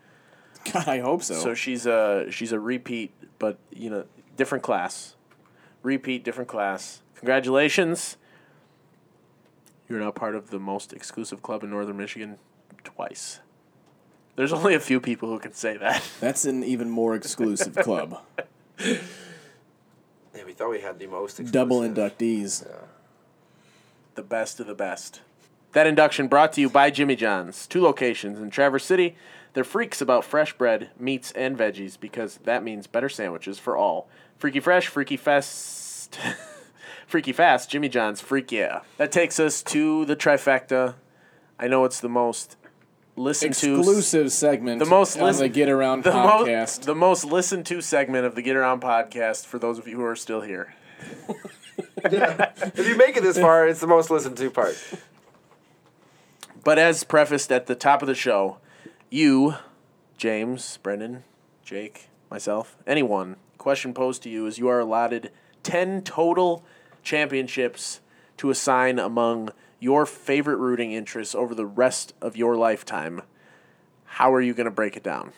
God, 0.71 0.88
I 0.88 0.99
hope 0.99 1.23
so. 1.23 1.34
So 1.36 1.53
she's 1.53 1.86
a 1.86 2.27
she's 2.29 2.51
a 2.51 2.59
repeat, 2.59 3.11
but 3.39 3.57
you 3.71 3.89
know, 3.89 4.03
different 4.36 4.63
class. 4.65 5.15
Repeat, 5.84 6.23
different 6.23 6.47
class. 6.49 7.01
Congratulations. 7.15 8.17
You're 9.88 9.99
now 9.99 10.11
part 10.11 10.34
of 10.36 10.49
the 10.49 10.59
most 10.59 10.93
exclusive 10.93 11.41
club 11.41 11.63
in 11.63 11.69
Northern 11.69 11.97
Michigan 11.97 12.38
twice. 12.84 13.39
There's 14.36 14.53
only 14.53 14.73
a 14.73 14.79
few 14.79 14.99
people 14.99 15.29
who 15.29 15.39
can 15.39 15.53
say 15.53 15.77
that. 15.77 16.03
That's 16.19 16.45
an 16.45 16.63
even 16.63 16.89
more 16.89 17.15
exclusive 17.15 17.75
club. 17.75 18.19
Yeah, 20.36 20.45
we 20.45 20.53
thought 20.53 20.71
we 20.71 20.81
had 20.81 20.97
the 20.97 21.05
most 21.05 21.39
exclusive. 21.39 21.53
Double 21.53 21.81
inductees. 21.81 22.67
the 24.15 24.23
best 24.23 24.59
of 24.59 24.65
the 24.65 24.73
best. 24.73 25.21
That 25.73 25.86
induction 25.86 26.27
brought 26.27 26.53
to 26.53 26.61
you 26.61 26.71
by 26.71 26.89
Jimmy 26.89 27.15
John's, 27.15 27.67
two 27.67 27.84
locations 27.84 28.39
in 28.39 28.49
Traverse 28.49 28.84
City. 28.84 29.15
They're 29.53 29.63
freaks 29.63 30.01
about 30.01 30.25
fresh 30.25 30.51
bread, 30.57 30.89
meats, 30.99 31.31
and 31.34 31.55
veggies 31.55 31.99
because 31.99 32.38
that 32.45 32.63
means 32.63 32.88
better 32.88 33.09
sandwiches 33.09 33.59
for 33.59 33.77
all. 33.77 34.07
Freaky 34.38 34.59
Fresh, 34.59 34.88
Freaky 34.88 35.17
Fest, 35.17 36.19
Freaky 37.07 37.31
Fast, 37.31 37.69
Jimmy 37.69 37.89
John's, 37.89 38.21
Freak 38.21 38.51
Yeah. 38.51 38.81
That 38.97 39.11
takes 39.11 39.39
us 39.39 39.61
to 39.63 40.05
the 40.05 40.15
trifecta. 40.15 40.95
I 41.59 41.67
know 41.67 41.86
it's 41.86 41.99
the 41.99 42.09
most 42.09 42.57
listened 43.15 43.53
to. 43.55 43.77
Exclusive 43.77 44.31
segment. 44.31 44.79
The 44.79 44.86
most 44.86 45.17
on 45.17 45.25
listen- 45.25 45.43
the 45.43 45.49
Get 45.49 45.69
Around 45.69 46.03
the 46.03 46.11
podcast. 46.11 46.45
Most, 46.57 46.84
the 46.84 46.95
most 46.95 47.25
listened 47.25 47.65
to 47.67 47.81
segment 47.81 48.25
of 48.25 48.36
the 48.36 48.41
Get 48.41 48.55
Around 48.55 48.81
podcast 48.81 49.45
for 49.45 49.59
those 49.59 49.77
of 49.79 49.88
you 49.88 49.97
who 49.97 50.03
are 50.05 50.15
still 50.15 50.41
here. 50.41 50.73
If 52.05 52.88
you 52.88 52.97
make 52.97 53.15
it 53.17 53.23
this 53.23 53.38
far, 53.39 53.67
it's 53.67 53.79
the 53.79 53.88
most 53.88 54.09
listened 54.11 54.38
to 54.38 54.49
part. 54.51 54.75
But 56.63 56.77
as 56.79 57.03
prefaced 57.03 57.51
at 57.51 57.65
the 57.67 57.75
top 57.75 58.01
of 58.01 58.07
the 58.07 58.15
show, 58.15 58.57
you, 59.09 59.55
James, 60.17 60.77
Brendan, 60.84 61.23
Jake, 61.63 62.09
myself, 62.29 62.77
anyone, 62.88 63.36
question 63.64 63.93
posed 63.93 64.22
to 64.22 64.30
you 64.30 64.45
is 64.45 64.57
you 64.57 64.68
are 64.68 64.82
allotted 64.82 65.32
10 65.64 66.01
total 66.01 66.66
championships 67.01 68.01
to 68.36 68.49
assign 68.49 68.99
among 68.99 69.49
your 69.80 70.05
favorite 70.05 70.57
rooting 70.57 70.91
interests 70.91 71.34
over 71.34 71.55
the 71.55 71.66
rest 71.66 72.14
of 72.22 72.36
your 72.36 72.57
lifetime. 72.57 73.22
How 74.03 74.34
are 74.34 74.41
you 74.41 74.53
going 74.53 74.66
to 74.66 74.72
break 74.72 74.97
it 74.97 75.03
down? 75.03 75.32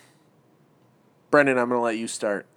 Brendan, 1.30 1.60
I'm 1.60 1.70
going 1.70 1.78
to 1.78 1.84
let 1.84 1.98
you 1.98 2.08
start. 2.08 2.48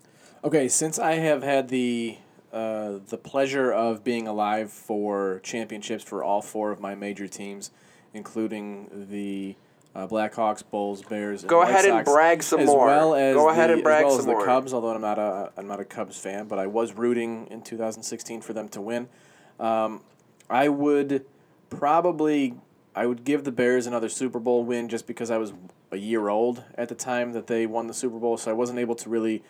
Okay, 0.42 0.68
since 0.68 0.98
I 0.98 1.16
have 1.16 1.42
had 1.42 1.68
the 1.68 2.16
uh, 2.50 3.00
the 3.06 3.18
pleasure 3.18 3.70
of 3.70 4.02
being 4.02 4.26
alive 4.26 4.72
for 4.72 5.40
championships 5.42 6.02
for 6.02 6.24
all 6.24 6.40
four 6.40 6.70
of 6.70 6.80
my 6.80 6.94
major 6.94 7.28
teams, 7.28 7.70
including 8.14 9.06
the 9.10 9.54
uh, 9.94 10.06
Blackhawks, 10.06 10.62
Bulls, 10.68 11.02
Bears, 11.02 11.44
Go 11.44 11.62
ahead 11.62 11.84
and 11.84 12.04
brag 12.04 12.42
some 12.42 12.60
as 12.60 12.66
more. 12.66 12.86
Well 12.86 13.14
as 13.14 13.34
Go 13.34 13.48
ahead 13.48 13.70
the, 13.70 13.74
and 13.74 13.82
brag 13.82 14.04
as 14.04 14.04
well 14.04 14.10
some 14.12 14.20
as 14.20 14.26
the 14.26 14.32
more. 14.32 14.44
Cubs, 14.44 14.72
although 14.72 14.94
I'm 14.94 15.00
not 15.00 15.18
a 15.18 15.52
I'm 15.56 15.66
not 15.66 15.80
a 15.80 15.84
Cubs 15.84 16.18
fan, 16.18 16.46
but 16.46 16.58
I 16.58 16.66
was 16.66 16.92
rooting 16.92 17.48
in 17.50 17.62
2016 17.62 18.40
for 18.40 18.52
them 18.52 18.68
to 18.70 18.80
win. 18.80 19.08
Um, 19.58 20.02
I 20.48 20.68
would 20.68 21.24
probably 21.70 22.54
I 22.94 23.06
would 23.06 23.24
give 23.24 23.44
the 23.44 23.52
Bears 23.52 23.86
another 23.86 24.08
Super 24.08 24.38
Bowl 24.38 24.64
win 24.64 24.88
just 24.88 25.06
because 25.06 25.30
I 25.30 25.38
was 25.38 25.52
a 25.90 25.96
year 25.96 26.28
old 26.28 26.64
at 26.74 26.88
the 26.88 26.94
time 26.94 27.32
that 27.32 27.46
they 27.46 27.66
won 27.66 27.86
the 27.86 27.94
Super 27.94 28.18
Bowl, 28.18 28.36
so 28.36 28.50
I 28.50 28.54
wasn't 28.54 28.78
able 28.78 28.94
to 28.96 29.08
really 29.08 29.42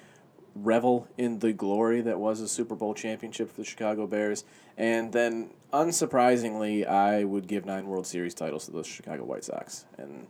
revel 0.55 1.09
in 1.17 1.39
the 1.39 1.53
glory 1.53 2.01
that 2.01 2.19
was 2.19 2.41
a 2.41 2.49
Super 2.49 2.75
Bowl 2.75 2.95
championship 2.95 3.51
for 3.51 3.57
the 3.57 3.65
Chicago 3.65 4.07
Bears. 4.07 4.45
And 4.77 5.13
then, 5.13 5.51
unsurprisingly, 5.73 6.87
I 6.87 7.25
would 7.25 7.47
give 7.47 7.65
nine 7.65 7.87
World 7.87 8.07
Series 8.07 8.35
titles 8.35 8.67
to 8.67 8.73
the 8.73 8.85
Chicago 8.85 9.25
White 9.25 9.45
Sox, 9.45 9.87
and 9.97 10.27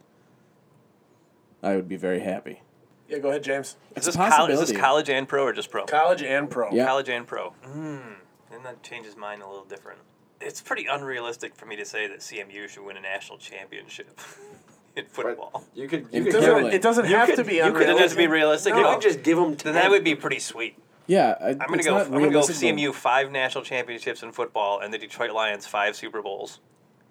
I 1.62 1.77
would 1.77 1.89
be 1.89 1.97
very 1.97 2.21
happy. 2.21 2.62
Yeah, 3.09 3.19
go 3.19 3.29
ahead, 3.31 3.43
James. 3.43 3.77
Is 3.97 4.05
this, 4.05 4.14
a 4.14 4.19
col- 4.19 4.47
is 4.47 4.61
this 4.61 4.73
college 4.73 5.09
and 5.09 5.27
pro 5.27 5.45
or 5.45 5.53
just 5.53 5.71
pro? 5.71 5.87
College 5.87 6.23
and 6.23 6.51
pro. 6.51 6.71
Yeah. 6.73 6.87
College 6.87 7.09
and 7.09 7.27
pro. 7.27 7.55
Mm, 7.66 8.16
then 8.51 8.62
that 8.64 8.83
changes 8.83 9.16
mine 9.16 9.41
a 9.41 9.49
little 9.49 9.64
different. 9.64 10.01
It's 10.41 10.61
pretty 10.61 10.87
unrealistic 10.87 11.57
for 11.57 11.66
me 11.66 11.77
to 11.77 11.85
say 11.85 12.07
that 12.07 12.21
CMU 12.21 12.69
should 12.69 12.85
win 12.85 12.97
a 12.97 13.01
national 13.01 13.39
championship 13.39 14.21
in 14.99 15.07
football. 15.07 15.64
You 15.74 15.88
could. 15.88 16.07
You 16.12 16.20
It 16.20 16.24
could 16.24 16.32
doesn't, 16.32 16.51
Curling. 16.51 16.72
it 16.72 16.82
doesn't 16.82 17.05
have 17.07 17.34
to 17.36 17.44
be 17.44 17.57
you 17.57 17.62
could- 17.72 17.82
It 17.82 17.86
doesn't 17.86 17.99
have 17.99 18.11
to 18.11 18.16
be 18.16 18.24
unrealistic. 18.24 18.74
realistic. 18.74 18.74
you 18.74 18.84
could 18.84 19.03
just 19.03 19.22
give 19.24 19.36
them. 19.38 19.55
then 19.57 19.74
that 19.74 19.90
would 19.90 20.05
be 20.05 20.14
pretty 20.14 20.38
sweet. 20.40 20.76
Yeah, 21.07 21.36
I, 21.40 21.49
I'm 21.51 21.57
gonna 21.59 21.82
go. 21.82 21.96
I'm 21.99 22.11
gonna 22.11 22.30
go 22.30 22.40
CMU 22.42 22.92
five 22.92 23.30
national 23.32 23.64
championships 23.64 24.22
in 24.22 24.32
football 24.32 24.80
and 24.80 24.92
the 24.92 24.99
Detroit 24.99 25.30
Lions 25.32 25.66
five 25.66 25.96
Super 25.96 26.20
Bowls, 26.20 26.61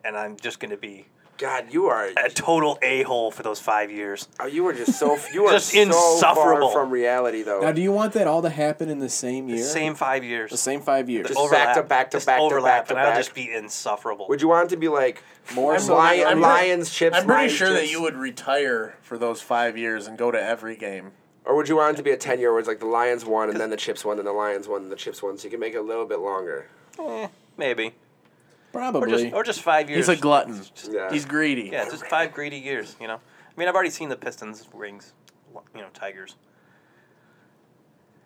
and 0.06 0.16
I'm 0.16 0.38
just 0.38 0.60
gonna 0.60 0.78
be 0.78 1.08
God, 1.38 1.72
you 1.72 1.86
are. 1.88 2.10
a 2.18 2.30
total 2.30 2.80
a 2.82 3.04
hole 3.04 3.30
for 3.32 3.44
those 3.44 3.60
five 3.60 3.92
years. 3.92 4.28
Oh, 4.40 4.48
you 4.48 4.64
were 4.64 4.74
just 4.74 4.98
so. 4.98 5.18
You 5.34 5.46
are 5.46 5.54
Just 5.54 5.70
so 5.72 5.82
insufferable. 5.82 6.70
far 6.72 6.84
from 6.84 6.92
reality, 6.92 7.44
though. 7.44 7.62
Now, 7.62 7.72
do 7.72 7.82
you 7.82 7.92
want 7.92 8.14
that 8.14 8.26
all 8.28 8.42
to 8.42 8.50
happen 8.50 8.90
in 8.90 9.00
the 9.00 9.10
same 9.10 9.48
year? 9.48 9.58
The 9.60 9.64
Same 9.64 9.94
five 9.96 10.24
years. 10.24 10.50
The 10.52 10.58
same 10.58 10.82
five 10.82 11.10
years. 11.10 11.28
Just 11.28 11.52
back 11.52 11.76
to 11.76 11.84
back 11.84 12.12
to 12.12 12.18
just 12.18 12.26
back 12.26 12.40
to 12.40 12.62
back 12.62 12.86
to 12.88 12.94
and 12.94 13.00
I'll 13.00 13.10
back. 13.12 13.18
just 13.18 13.34
be 13.36 13.52
insufferable. 13.54 14.28
Would 14.30 14.42
you 14.42 14.48
want 14.48 14.68
it 14.68 14.70
to 14.76 14.78
be 14.78 14.88
like 14.88 15.22
More 15.54 15.76
I'm 15.76 15.88
Lion, 15.88 16.22
I'm 16.28 16.42
pretty- 16.42 16.42
Lions 16.42 16.90
chips? 16.90 17.16
I'm 17.16 17.26
pretty 17.26 17.40
Lions 17.42 17.54
sure 17.54 17.70
that 17.74 17.90
you 17.92 18.02
would 18.02 18.16
retire 18.16 18.96
for 19.02 19.18
those 19.18 19.42
five 19.42 19.78
years 19.78 20.08
and 20.08 20.18
go 20.18 20.32
to 20.32 20.42
every 20.42 20.76
game. 20.76 21.12
Or 21.46 21.56
would 21.56 21.70
you 21.70 21.78
want 21.78 21.94
it 21.94 21.98
to 21.98 22.04
be 22.04 22.12
a 22.12 22.18
ten 22.18 22.40
year 22.40 22.52
where 22.52 22.60
it's 22.60 22.68
like 22.68 22.80
the 22.80 22.86
Lions 22.88 23.24
won 23.26 23.50
and 23.50 23.60
then 23.60 23.70
the 23.70 23.78
Chips 23.78 24.04
won 24.04 24.18
and 24.18 24.28
the 24.28 24.34
Lions 24.34 24.68
won 24.68 24.82
and 24.84 24.92
the 24.92 24.96
Chips 24.98 25.22
won, 25.24 25.38
so 25.38 25.46
you 25.46 25.50
can 25.52 25.60
make 25.60 25.74
it 25.76 25.78
a 25.78 25.82
little 25.82 26.06
bit 26.06 26.20
longer? 26.20 26.68
Eh, 27.00 27.28
maybe, 27.58 27.94
or 28.74 28.80
Probably. 28.80 29.10
just 29.24 29.34
or 29.34 29.44
just 29.44 29.62
five 29.62 29.90
years. 29.90 30.08
He's 30.08 30.18
a 30.18 30.20
glutton. 30.22 30.62
Yeah. 30.92 31.12
He's 31.12 31.26
greedy. 31.26 31.70
Yeah, 31.72 31.86
just 31.86 32.06
five 32.08 32.34
greedy 32.34 32.58
years. 32.58 32.96
You 33.02 33.08
know, 33.08 33.16
I 33.16 33.60
mean, 33.60 33.68
I've 33.68 33.76
already 33.76 33.90
seen 33.90 34.10
the 34.10 34.16
Pistons 34.16 34.68
rings, 34.74 35.14
you 35.74 35.82
know, 35.82 35.88
Tigers 35.94 36.36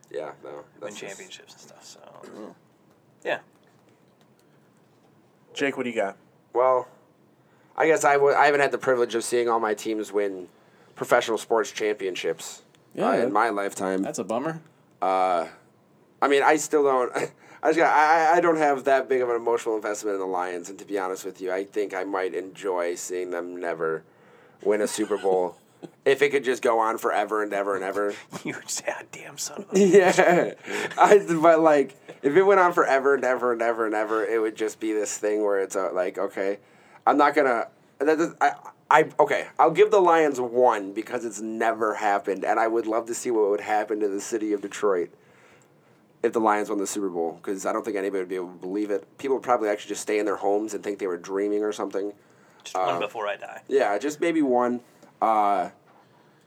Yeah, 0.10 0.32
no. 0.44 0.50
win 0.52 0.64
that's 0.82 0.96
just- 0.98 1.02
championships 1.18 1.54
and 1.54 1.62
stuff. 1.62 1.86
So, 1.86 2.56
yeah, 3.24 3.40
Jake, 5.54 5.78
what 5.78 5.84
do 5.84 5.90
you 5.90 5.96
got? 5.96 6.18
Well, 6.54 6.88
I 7.78 7.88
guess 7.88 8.04
I 8.04 8.14
w- 8.14 8.36
I 8.36 8.46
haven't 8.46 8.62
had 8.62 8.72
the 8.72 8.78
privilege 8.78 9.16
of 9.16 9.24
seeing 9.24 9.48
all 9.48 9.60
my 9.60 9.74
teams 9.74 10.12
win 10.12 10.48
professional 10.96 11.38
sports 11.38 11.72
championships 11.72 12.64
uh, 12.98 13.02
Yeah. 13.02 13.24
in 13.24 13.32
my 13.34 13.50
lifetime. 13.50 14.02
That's 14.04 14.20
a 14.20 14.24
bummer. 14.24 14.62
Uh, 15.02 15.48
I 16.22 16.28
mean, 16.28 16.44
I 16.44 16.58
still 16.58 16.84
don't. 16.84 17.12
I 17.64 17.68
just 17.68 17.78
got. 17.78 17.94
I, 17.96 18.38
I 18.38 18.42
don't 18.42 18.58
have 18.58 18.86
that 18.86 19.08
big 19.08 19.22
of 19.22 19.30
an 19.30 19.36
emotional 19.36 19.76
investment 19.76 20.16
in 20.16 20.20
the 20.20 20.28
Lions, 20.28 20.70
and 20.70 20.80
to 20.80 20.86
be 20.86 20.98
honest 20.98 21.26
with 21.26 21.42
you, 21.42 21.52
I 21.52 21.64
think 21.64 21.94
I 21.94 22.04
might 22.04 22.34
enjoy 22.34 22.96
seeing 22.96 23.30
them 23.30 23.60
never 23.60 24.04
win 24.64 24.82
a 24.82 24.88
Super 24.88 25.18
Bowl 25.18 25.58
if 26.06 26.22
it 26.22 26.30
could 26.30 26.44
just 26.44 26.64
go 26.64 26.80
on 26.80 26.98
forever 26.98 27.44
and 27.44 27.54
ever 27.54 27.76
and 27.76 27.84
ever. 27.84 28.14
you 28.44 28.56
sad 28.66 29.08
damn 29.12 29.38
son 29.38 29.66
of 29.70 29.74
a. 29.74 29.80
yeah, 29.88 30.54
I. 30.98 31.20
But 31.40 31.60
like, 31.60 31.96
if 32.24 32.36
it 32.36 32.44
went 32.44 32.60
on 32.60 32.74
forever 32.74 33.14
and 33.14 33.24
ever 33.24 33.54
and 33.54 33.62
ever 33.62 33.86
and 33.86 33.94
ever, 33.94 34.26
it 34.26 34.42
would 34.42 34.56
just 34.56 34.80
be 34.80 34.94
this 34.94 35.16
thing 35.18 35.44
where 35.44 35.60
it's 35.60 35.76
uh, 35.76 35.92
like, 35.94 36.18
okay, 36.18 36.58
I'm 37.06 37.18
not 37.18 37.36
gonna. 37.36 37.68
That 38.00 38.18
does, 38.18 38.34
I. 38.42 38.54
I 38.90 39.10
okay. 39.22 39.48
I'll 39.58 39.72
give 39.72 39.90
the 39.90 40.02
Lions 40.02 40.42
one 40.42 40.92
because 40.92 41.24
it's 41.24 41.40
never 41.40 41.94
happened, 41.94 42.44
and 42.44 42.60
I 42.60 42.68
would 42.68 42.88
love 42.88 43.06
to 43.06 43.14
see 43.14 43.32
what 43.32 43.50
would 43.50 43.62
happen 43.62 44.02
to 44.02 44.10
the 44.10 44.20
city 44.20 44.52
of 44.52 44.62
Detroit 44.62 45.12
if 46.24 46.34
the 46.34 46.40
Lions 46.40 46.70
won 46.70 46.78
the 46.78 46.88
Super 46.88 47.10
Bowl 47.10 47.40
because 47.42 47.66
I 47.66 47.74
don't 47.74 47.84
think 47.84 47.98
anybody 47.98 48.20
would 48.20 48.30
be 48.30 48.36
able 48.36 48.50
to 48.50 48.60
believe 48.60 48.92
it. 48.92 49.18
People 49.18 49.38
would 49.38 49.44
probably 49.44 49.70
actually 49.70 49.90
just 49.90 50.02
stay 50.02 50.20
in 50.20 50.26
their 50.26 50.36
homes 50.36 50.74
and 50.74 50.84
think 50.84 51.00
they 51.00 51.08
were 51.08 51.18
dreaming 51.18 51.64
or 51.64 51.72
something. 51.72 52.14
Just 52.64 52.78
one 52.78 53.00
before 53.00 53.28
I 53.28 53.38
die. 53.38 53.62
Yeah, 53.68 53.98
just 53.98 54.22
maybe 54.22 54.42
one. 54.42 54.82
Uh, 55.22 55.70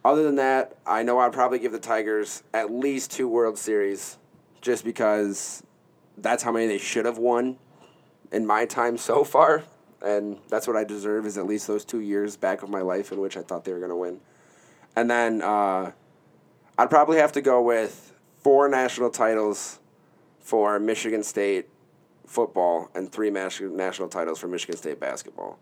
other 0.05 0.23
than 0.23 0.37
that, 0.37 0.77
I 0.87 1.03
know 1.03 1.19
I'd 1.19 1.33
probably 1.33 1.59
give 1.59 1.73
the 1.73 1.79
Tigers 1.79 2.43
at 2.53 2.71
least 2.71 3.11
two 3.11 3.27
World 3.27 3.59
Series, 3.59 4.19
just 4.61 4.85
because 4.85 5.63
that's 6.19 6.43
how 6.43 6.53
many 6.53 6.67
they 6.67 6.79
should 6.79 7.05
have 7.05 7.19
won 7.19 7.57
in 8.31 8.47
my 8.47 8.67
time 8.67 8.97
so 8.97 9.25
far, 9.25 9.65
and 10.03 10.39
that's 10.49 10.67
what 10.67 10.77
I 10.77 10.85
deserve 10.85 11.27
is 11.27 11.39
at 11.39 11.47
least 11.47 11.67
those 11.67 11.85
two 11.85 12.01
years 12.01 12.37
back 12.37 12.63
of 12.63 12.69
my 12.69 12.81
life 12.81 13.13
in 13.13 13.21
which 13.21 13.37
I 13.37 13.43
thought 13.43 13.65
they 13.65 13.73
were 13.73 13.79
going 13.79 13.91
to 13.91 13.97
win. 13.97 14.21
And 14.97 15.11
then 15.11 15.43
uh, 15.43 15.93
I'd 16.79 16.91
probably 16.91 17.19
have 17.19 17.33
to 17.33 17.41
go 17.41 17.63
with 17.63 18.13
four 18.45 18.69
national 18.69 19.11
titles 19.11 19.81
for 20.39 20.79
Michigan 20.79 21.23
State 21.23 21.69
football 22.27 22.91
and 22.95 23.11
three 23.11 23.31
national 23.31 24.09
titles 24.09 24.39
for 24.39 24.47
Michigan 24.47 24.77
State 24.77 25.01
basketball. 25.01 25.59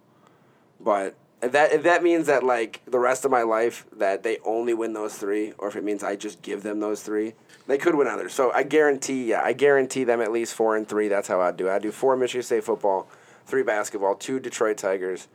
But 0.80 1.14
if 1.40 1.52
that 1.52 1.72
if 1.72 1.84
that 1.84 2.02
means 2.02 2.26
that 2.26 2.42
like 2.42 2.82
the 2.86 2.98
rest 2.98 3.24
of 3.24 3.30
my 3.30 3.42
life 3.42 3.86
that 3.92 4.24
they 4.24 4.38
only 4.44 4.74
win 4.74 4.92
those 4.92 5.16
three, 5.16 5.52
or 5.58 5.68
if 5.68 5.76
it 5.76 5.84
means 5.84 6.02
I 6.02 6.16
just 6.16 6.42
give 6.42 6.62
them 6.62 6.80
those 6.80 7.02
three, 7.02 7.34
they 7.68 7.78
could 7.78 7.94
win 7.94 8.08
others. 8.08 8.34
So 8.34 8.52
I 8.52 8.64
guarantee, 8.64 9.24
yeah, 9.24 9.42
I 9.42 9.52
guarantee 9.52 10.04
them 10.04 10.20
at 10.20 10.32
least 10.32 10.54
four 10.54 10.76
and 10.76 10.88
three. 10.88 11.08
That's 11.08 11.28
how 11.28 11.40
I'd 11.40 11.56
do. 11.56 11.70
I'd 11.70 11.82
do 11.82 11.92
four 11.92 12.16
Michigan 12.16 12.42
State 12.42 12.64
football, 12.64 13.08
three 13.46 13.62
basketball, 13.62 14.16
two 14.16 14.40
Detroit 14.40 14.76
Tigers, 14.76 15.28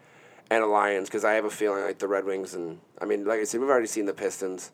and 0.50 0.64
a 0.64 0.68
Lions 0.68 1.08
because 1.08 1.24
I 1.24 1.34
have 1.34 1.46
a 1.46 1.50
feeling 1.50 1.84
like 1.84 2.00
the 2.00 2.08
Red 2.08 2.26
Wings 2.26 2.54
and 2.54 2.80
I 3.02 3.06
mean, 3.06 3.26
like 3.26 3.40
I 3.40 3.44
said, 3.46 3.62
we've 3.62 3.70
already 3.70 3.88
seen 3.88 4.06
the 4.06 4.14
Pistons. 4.14 4.72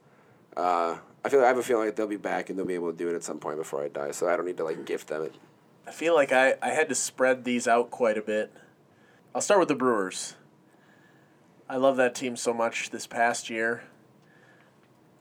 Uh, 0.55 0.97
I 1.25 1.29
feel 1.29 1.41
I 1.41 1.47
have 1.47 1.57
a 1.57 1.63
feeling 1.63 1.85
like 1.85 1.95
they'll 1.95 2.07
be 2.07 2.17
back 2.17 2.49
and 2.49 2.57
they'll 2.57 2.65
be 2.65 2.75
able 2.75 2.91
to 2.91 2.97
do 2.97 3.09
it 3.09 3.15
at 3.15 3.23
some 3.23 3.39
point 3.39 3.57
before 3.57 3.83
I 3.83 3.87
die. 3.87 4.11
So 4.11 4.27
I 4.27 4.35
don't 4.35 4.45
need 4.45 4.57
to 4.57 4.63
like 4.63 4.85
gift 4.85 5.07
them 5.07 5.23
it. 5.23 5.35
I 5.87 5.91
feel 5.91 6.15
like 6.15 6.31
I, 6.31 6.55
I 6.61 6.69
had 6.69 6.89
to 6.89 6.95
spread 6.95 7.43
these 7.43 7.67
out 7.67 7.91
quite 7.91 8.17
a 8.17 8.21
bit. 8.21 8.51
I'll 9.33 9.41
start 9.41 9.59
with 9.59 9.69
the 9.69 9.75
Brewers. 9.75 10.35
I 11.69 11.77
love 11.77 11.97
that 11.97 12.13
team 12.13 12.35
so 12.35 12.53
much 12.53 12.89
this 12.89 13.07
past 13.07 13.49
year. 13.49 13.83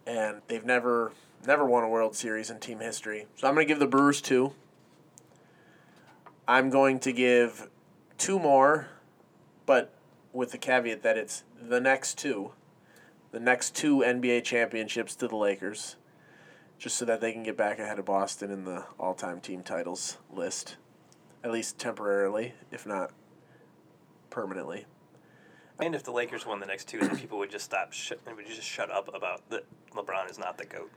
And 0.06 0.42
they've 0.48 0.64
never 0.64 1.12
never 1.46 1.64
won 1.64 1.84
a 1.84 1.88
World 1.88 2.14
Series 2.14 2.50
in 2.50 2.60
team 2.60 2.80
history. 2.80 3.26
So 3.36 3.48
I'm 3.48 3.54
going 3.54 3.66
to 3.66 3.72
give 3.72 3.80
the 3.80 3.86
Brewers 3.86 4.20
two. 4.20 4.52
I'm 6.46 6.70
going 6.70 6.98
to 7.00 7.12
give 7.12 7.68
two 8.18 8.38
more, 8.38 8.88
but 9.64 9.92
with 10.32 10.50
the 10.50 10.58
caveat 10.58 11.02
that 11.02 11.16
it's 11.16 11.44
the 11.60 11.80
next 11.80 12.18
two. 12.18 12.52
The 13.32 13.40
next 13.40 13.74
two 13.74 13.98
NBA 13.98 14.44
championships 14.44 15.16
to 15.16 15.26
the 15.26 15.36
Lakers 15.36 15.96
just 16.78 16.96
so 16.96 17.04
that 17.06 17.20
they 17.20 17.32
can 17.32 17.42
get 17.42 17.56
back 17.56 17.78
ahead 17.78 17.98
of 17.98 18.04
Boston 18.04 18.50
in 18.50 18.64
the 18.64 18.84
all-time 18.98 19.40
team 19.40 19.62
titles 19.62 20.18
list, 20.30 20.76
at 21.42 21.50
least 21.50 21.78
temporarily, 21.78 22.54
if 22.70 22.84
not 22.86 23.10
permanently. 24.28 24.84
And 25.80 25.94
if 25.94 26.02
the 26.02 26.10
Lakers 26.10 26.44
won 26.44 26.60
the 26.60 26.66
next 26.66 26.88
two, 26.88 27.00
then 27.00 27.16
people 27.16 27.38
would 27.38 27.50
just 27.50 27.64
stop. 27.64 27.92
Sh- 27.92 28.12
would 28.26 28.46
just 28.46 28.68
shut 28.68 28.90
up 28.90 29.14
about 29.14 29.48
that. 29.50 29.64
LeBron 29.94 30.30
is 30.30 30.38
not 30.38 30.58
the 30.58 30.66
goat. 30.66 30.90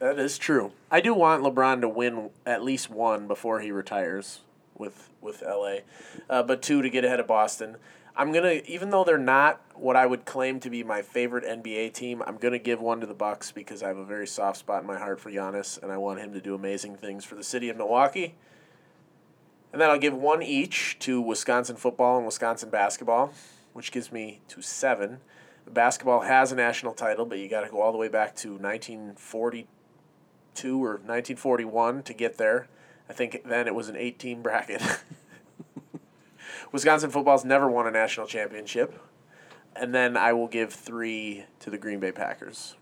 That 0.00 0.18
is 0.18 0.36
true. 0.36 0.72
I 0.90 1.00
do 1.00 1.14
want 1.14 1.42
LeBron 1.42 1.80
to 1.80 1.88
win 1.88 2.30
at 2.44 2.62
least 2.62 2.90
one 2.90 3.26
before 3.26 3.60
he 3.60 3.70
retires 3.70 4.40
with 4.76 5.10
with 5.20 5.42
LA, 5.42 5.78
uh, 6.28 6.42
but 6.42 6.60
two 6.60 6.82
to 6.82 6.90
get 6.90 7.04
ahead 7.04 7.20
of 7.20 7.26
Boston. 7.26 7.76
I'm 8.16 8.32
gonna, 8.32 8.60
even 8.66 8.90
though 8.90 9.04
they're 9.04 9.18
not 9.18 9.60
what 9.74 9.96
I 9.96 10.06
would 10.06 10.24
claim 10.24 10.60
to 10.60 10.70
be 10.70 10.82
my 10.82 11.02
favorite 11.02 11.44
NBA 11.44 11.94
team, 11.94 12.22
I'm 12.26 12.36
gonna 12.36 12.58
give 12.58 12.80
one 12.80 13.00
to 13.00 13.06
the 13.06 13.14
Bucks 13.14 13.52
because 13.52 13.82
I 13.82 13.88
have 13.88 13.96
a 13.96 14.04
very 14.04 14.26
soft 14.26 14.58
spot 14.58 14.82
in 14.82 14.86
my 14.86 14.98
heart 14.98 15.20
for 15.20 15.30
Giannis, 15.30 15.82
and 15.82 15.92
I 15.92 15.96
want 15.96 16.20
him 16.20 16.32
to 16.32 16.40
do 16.40 16.54
amazing 16.54 16.96
things 16.96 17.24
for 17.24 17.34
the 17.34 17.44
city 17.44 17.68
of 17.68 17.76
Milwaukee. 17.76 18.34
And 19.72 19.80
then 19.80 19.88
I'll 19.88 19.98
give 19.98 20.14
one 20.14 20.42
each 20.42 20.98
to 21.00 21.20
Wisconsin 21.20 21.76
football 21.76 22.16
and 22.16 22.26
Wisconsin 22.26 22.70
basketball, 22.70 23.32
which 23.72 23.92
gives 23.92 24.10
me 24.10 24.40
to 24.48 24.62
seven. 24.62 25.18
Basketball 25.68 26.22
has 26.22 26.50
a 26.50 26.56
national 26.56 26.94
title, 26.94 27.24
but 27.24 27.38
you 27.38 27.48
got 27.48 27.60
to 27.60 27.70
go 27.70 27.80
all 27.80 27.92
the 27.92 27.98
way 27.98 28.08
back 28.08 28.34
to 28.36 28.54
1942 28.54 30.84
or 30.84 30.94
1941 30.94 32.02
to 32.02 32.12
get 32.12 32.36
there. 32.36 32.66
I 33.08 33.12
think 33.12 33.42
then 33.44 33.68
it 33.68 33.74
was 33.74 33.88
an 33.88 33.96
18 33.96 34.42
bracket. 34.42 34.82
Wisconsin 36.72 37.10
football's 37.10 37.44
never 37.44 37.70
won 37.70 37.86
a 37.86 37.90
national 37.90 38.26
championship. 38.26 39.00
And 39.74 39.94
then 39.94 40.16
I 40.16 40.32
will 40.32 40.48
give 40.48 40.72
three 40.72 41.44
to 41.60 41.70
the 41.70 41.78
Green 41.78 42.00
Bay 42.00 42.12
Packers. 42.12 42.76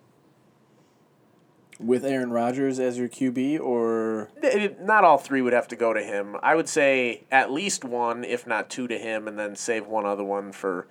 With 1.79 2.05
Aaron 2.05 2.31
Rodgers 2.31 2.81
as 2.81 2.99
your 2.99 3.09
QB, 3.09 3.61
or 3.61 4.31
It- 4.43 4.81
Not 4.81 5.05
all 5.05 5.19
three 5.19 5.43
would 5.43 5.53
have 5.53 5.69
to 5.69 5.77
go 5.77 5.93
to 5.93 6.03
him. 6.03 6.37
I 6.43 6.55
would 6.57 6.69
say 6.69 7.25
at 7.31 7.53
least 7.53 7.85
one, 7.85 8.25
if 8.25 8.47
not 8.47 8.69
two, 8.69 8.89
to 8.89 8.99
him, 8.99 9.29
and 9.29 9.39
then 9.39 9.55
save 9.55 9.87
one 9.87 10.05
other 10.05 10.25
one 10.25 10.51
for 10.51 10.89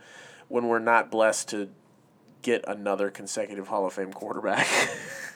when 0.48 0.68
we're 0.68 0.80
not 0.80 1.12
blessed 1.12 1.50
to 1.50 1.70
get 2.42 2.64
another 2.68 3.10
consecutive 3.10 3.68
Hall 3.68 3.86
of 3.86 3.94
Fame 3.94 4.14
quarterback. 4.14 4.66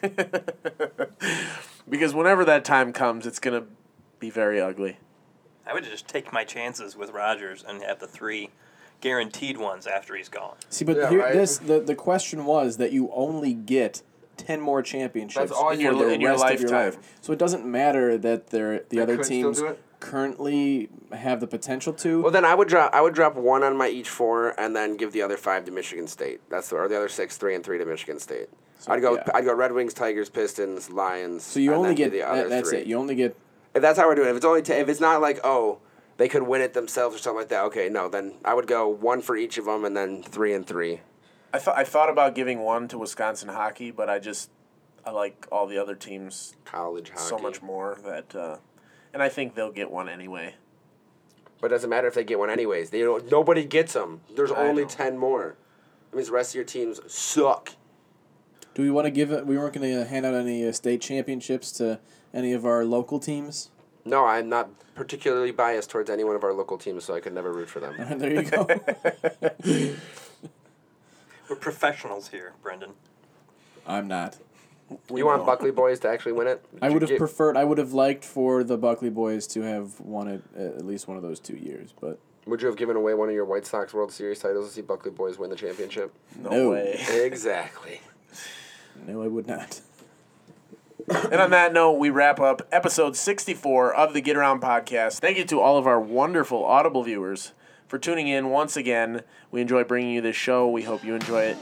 because 1.90 2.14
whenever 2.14 2.46
that 2.46 2.64
time 2.64 2.94
comes, 2.94 3.28
it's 3.28 3.40
going 3.40 3.62
to 3.62 3.68
be 4.20 4.30
very 4.30 4.62
ugly. 4.62 4.98
I 5.66 5.74
would 5.74 5.84
just 5.84 6.08
take 6.08 6.32
my 6.34 6.44
chances 6.44 6.96
with 6.96 7.12
Rodgers 7.12 7.64
and 7.68 7.82
have 7.84 8.00
the 8.00 8.08
three 8.08 8.50
guaranteed 9.00 9.58
ones 9.58 9.88
after 9.88 10.16
he's 10.16 10.30
gone. 10.30 10.56
see, 10.70 10.86
but 10.86 10.98
Yeah, 10.98 11.10
here, 11.10 11.20
right. 11.20 11.34
this 11.34 11.58
the 11.58 11.80
the 11.80 11.96
question 11.96 12.46
was 12.46 12.78
that 12.78 12.92
you 12.92 13.10
only 13.14 13.54
get 13.54 14.02
ten 14.38 14.60
more 14.62 14.82
championships 14.82 15.50
That's 15.50 15.52
all 15.52 15.68
for 15.70 15.74
in 15.74 15.80
your- 15.82 15.94
the 15.96 16.10
in 16.14 16.22
your 16.22 16.32
rest 16.32 16.44
of 16.46 16.62
your 16.62 16.70
lifetime. 16.70 17.00
life. 17.02 17.18
So 17.22 17.34
it 17.34 17.40
doesn't 17.40 17.66
matter 17.66 18.18
that 18.18 18.48
they're, 18.48 18.80
the 18.90 18.98
They 18.98 19.00
other 19.02 19.18
could 19.18 19.26
still 19.26 19.44
teams 19.44 19.60
do 19.60 19.68
it? 19.68 19.80
currently 20.00 20.90
have 21.14 21.40
the 21.40 21.48
potential 21.48 21.94
to. 21.94 22.22
Well, 22.24 22.32
then 22.32 22.46
I 22.46 22.54
would 22.56 22.68
drop. 22.68 22.94
I 22.94 23.02
would 23.02 23.14
drop 23.14 23.36
one 23.36 23.64
on 23.64 23.78
my 23.78 23.88
each 23.88 24.10
four, 24.10 24.60
and 24.60 24.76
then 24.76 24.98
give 24.98 25.12
the 25.14 25.22
other 25.22 25.38
five 25.38 25.66
to 25.66 25.72
Michigan 25.72 26.08
State. 26.08 26.42
That's 26.50 26.70
the, 26.70 26.76
or 26.78 26.88
the 26.88 26.98
other 26.98 27.10
six, 27.10 27.38
three 27.38 27.54
and 27.56 27.64
three 27.64 27.78
to 27.78 27.86
Michigan 27.86 28.20
State. 28.20 28.50
I'd 28.88 29.02
go. 29.02 29.14
yeah. 29.16 29.24
I'd 29.34 29.46
go 29.46 29.54
Red 29.54 29.72
Wings, 29.74 29.94
Tigers, 29.94 30.30
Pistons, 30.30 30.90
Lions. 30.90 31.44
so 31.44 31.60
you 31.60 31.70
and 31.72 31.78
only 31.78 31.90
then 31.90 31.96
do 31.96 32.04
get 32.06 32.12
the 32.12 32.24
other 32.24 32.42
that, 32.44 32.50
that's 32.50 32.70
three. 32.70 32.80
it. 32.80 32.88
You 32.88 32.98
only 32.98 33.14
get 33.16 33.36
If 33.74 33.82
that's 33.82 33.98
how 33.98 34.08
we're 34.08 34.16
doing 34.16 34.28
it, 34.28 34.32
if 34.32 34.38
it's 34.38 34.46
only 34.46 34.62
t- 34.62 34.74
if 34.74 34.90
it's 34.90 35.00
not 35.00 35.22
like 35.22 35.40
oh 35.44 35.80
they 36.18 36.28
could 36.28 36.44
win 36.44 36.62
it 36.62 36.74
themselves 36.74 37.16
or 37.16 37.20
something 37.20 37.40
like 37.40 37.50
that. 37.50 37.64
Okay, 37.66 37.90
no, 37.90 38.08
then 38.10 38.34
I 38.46 38.54
would 38.54 38.68
go 38.68 38.88
one 38.88 39.22
for 39.22 39.36
each 39.36 39.58
of 39.58 39.66
them, 39.66 39.86
and 39.86 39.96
then 39.98 40.22
three 40.22 40.54
and 40.54 40.66
three. 40.66 41.02
I 41.54 41.60
thought 41.60 41.78
I 41.78 41.84
thought 41.84 42.10
about 42.10 42.36
giving 42.36 42.60
one 42.60 42.88
to 42.90 42.98
Wisconsin 42.98 43.50
hockey, 43.50 43.92
but 43.92 44.10
I 44.10 44.20
just 44.20 44.50
I 45.06 45.12
like 45.12 45.48
all 45.52 45.68
the 45.68 45.78
other 45.78 45.96
teams 45.96 46.56
College 46.66 47.10
hockey. 47.10 47.22
so 47.22 47.38
much 47.40 47.62
more 47.62 47.98
that, 48.06 48.36
uh, 48.36 48.58
and 49.14 49.24
I 49.24 49.30
think 49.30 49.56
they'll 49.56 49.72
get 49.72 49.90
one 49.90 50.08
anyway. 50.08 50.56
But 51.60 51.68
it 51.68 51.76
doesn't 51.76 51.90
matter 51.90 52.08
if 52.08 52.14
they 52.14 52.24
get 52.24 52.40
one 52.40 52.50
anyways. 52.50 52.90
They 52.90 53.02
don't. 53.02 53.30
Nobody 53.32 53.66
gets 53.66 53.94
them. 53.94 54.22
There's 54.36 54.52
I 54.52 54.68
only 54.68 54.84
know. 54.84 54.90
ten 54.90 55.18
more. 55.18 55.56
That 56.10 56.18
means 56.18 56.28
the 56.28 56.34
rest 56.34 56.52
of 56.52 56.56
your 56.56 56.66
teams 56.66 57.00
suck. 57.12 57.72
Do 58.74 58.82
we 58.84 58.92
want 58.92 59.06
to 59.06 59.12
give 59.12 59.32
it? 59.32 59.46
We 59.46 59.58
weren't 59.58 59.74
going 59.74 59.92
to 59.92 60.06
hand 60.06 60.26
out 60.26 60.34
any 60.34 60.68
uh, 60.68 60.72
state 60.72 61.02
championships 61.02 61.72
to 61.74 62.00
any 62.34 62.54
of 62.54 62.66
our 62.66 62.84
local 62.86 63.20
teams. 63.20 63.70
No, 64.06 64.26
I'm 64.26 64.50
not 64.50 64.70
particularly 64.96 65.52
biased 65.52 65.90
towards 65.92 66.10
any 66.10 66.24
one 66.24 66.36
of 66.36 66.44
our 66.44 66.54
local 66.54 66.78
teams, 66.78 67.04
so 67.06 67.14
I 67.16 67.20
could 67.20 67.34
never 67.34 67.52
root 67.54 67.70
for 67.70 67.80
them. 67.80 67.96
there 68.20 68.34
you 68.34 68.44
go. 68.44 68.68
We're 71.50 71.56
professionals 71.56 72.30
here, 72.30 72.54
Brendan. 72.64 72.92
I'm 73.86 74.08
not. 74.08 74.38
you 75.14 75.26
want 75.26 75.46
Buckley 75.46 75.72
boys 75.72 76.00
to 76.02 76.10
actually 76.10 76.32
win 76.34 76.48
it? 76.48 76.64
I 76.82 76.90
would 76.90 77.02
have 77.02 77.10
get- 77.10 77.18
preferred. 77.18 77.58
I 77.58 77.64
would 77.64 77.78
have 77.78 77.94
liked 77.94 78.24
for 78.24 78.64
the 78.64 78.78
Buckley 78.78 79.10
boys 79.10 79.48
to 79.48 79.62
have 79.62 80.00
won 80.00 80.28
it 80.28 80.42
uh, 80.58 80.62
at 80.78 80.86
least 80.86 81.08
one 81.08 81.18
of 81.18 81.24
those 81.24 81.40
two 81.40 81.58
years, 81.58 81.94
but 82.00 82.20
Would 82.46 82.62
you 82.62 82.68
have 82.68 82.78
given 82.78 82.96
away 82.96 83.14
one 83.14 83.28
of 83.30 83.36
your 83.36 83.46
White 83.46 83.66
Sox 83.66 83.94
World 83.94 84.12
Series 84.12 84.40
titles 84.40 84.68
to 84.68 84.74
see 84.74 84.82
Buckley 84.82 85.12
boys 85.12 85.38
win 85.38 85.50
the 85.50 85.56
championship? 85.56 86.14
No, 86.42 86.50
No. 86.50 86.70
way. 86.72 87.00
exactly. 87.10 88.02
No, 89.08 89.22
I 89.22 89.28
would 89.28 89.48
not. 89.48 89.82
And 91.12 91.42
on 91.42 91.50
that 91.52 91.74
note, 91.74 91.94
we 91.94 92.10
wrap 92.10 92.40
up 92.40 92.62
episode 92.72 93.16
64 93.16 93.94
of 93.94 94.14
the 94.14 94.22
Get 94.22 94.38
Around 94.38 94.62
podcast. 94.62 95.20
Thank 95.20 95.38
you 95.38 95.46
to 95.46 95.60
all 95.60 95.78
of 95.78 95.86
our 95.86 96.00
wonderful 96.00 96.64
Audible 96.64 97.04
viewers 97.04 97.52
for 97.88 97.98
tuning 98.00 98.28
in 98.28 98.50
once 98.50 98.78
again. 98.78 99.24
We 99.52 99.60
enjoy 99.62 99.84
bringing 99.84 100.14
you 100.14 100.22
this 100.22 100.36
show. 100.36 100.70
We 100.70 100.84
hope 100.84 101.04
you 101.04 101.14
enjoy 101.16 101.42
it. 101.44 101.58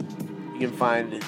You 0.53 0.59
can 0.67 0.71
find 0.71 1.23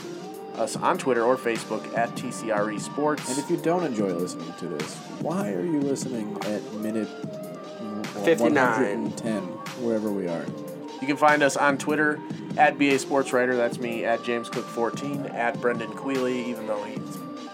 us 0.55 0.75
on 0.75 0.97
Twitter 0.99 1.23
or 1.23 1.35
Facebook 1.37 1.97
at 1.97 2.09
TCRE 2.15 2.79
Sports. 2.79 3.27
And 3.29 3.39
if 3.39 3.49
you 3.49 3.57
don't 3.57 3.83
enjoy 3.83 4.13
listening 4.13 4.53
to 4.59 4.67
this, 4.67 4.95
why 5.21 5.51
are 5.53 5.65
you 5.65 5.79
listening 5.79 6.37
at 6.43 6.61
minute 6.75 7.09
w- 7.23 8.03
59. 8.23 8.53
110, 8.55 9.41
wherever 9.83 10.11
we 10.11 10.27
are? 10.27 10.45
You 11.01 11.07
can 11.07 11.17
find 11.17 11.41
us 11.41 11.57
on 11.57 11.79
Twitter 11.79 12.19
at 12.57 12.77
BA 12.77 12.99
Sports 12.99 13.33
Writer. 13.33 13.55
That's 13.55 13.79
me 13.79 14.05
at 14.05 14.23
James 14.23 14.49
Cook 14.49 14.65
14 14.65 15.25
at 15.27 15.59
Brendan 15.59 15.91
Queeley, 15.93 16.45
even 16.45 16.67
though 16.67 16.83
he 16.83 16.97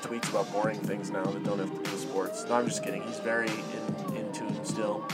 tweets 0.07 0.29
about 0.29 0.51
boring 0.53 0.79
things 0.79 1.11
now 1.11 1.23
that 1.23 1.43
don't 1.43 1.59
have 1.59 1.69
to 1.69 1.83
do 1.83 1.91
with 1.91 1.99
sports. 1.99 2.45
No, 2.47 2.55
I'm 2.55 2.65
just 2.65 2.83
kidding. 2.83 3.01
He's 3.03 3.19
very 3.19 3.49
in, 3.49 4.15
in 4.15 4.33
tune 4.33 4.63
still. 4.63 5.05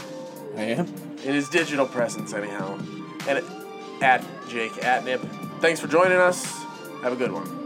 I 0.56 0.62
am. 0.62 0.86
in 1.24 1.34
his 1.34 1.50
digital 1.50 1.88
presence, 1.88 2.34
anyhow. 2.34 2.78
And 3.28 3.44
at 4.02 4.24
Jake 4.50 4.74
Atnip. 4.74 5.22
Thanks 5.62 5.80
for 5.80 5.88
joining 5.88 6.18
us. 6.18 6.46
Have 7.02 7.14
a 7.14 7.16
good 7.16 7.32
one. 7.32 7.64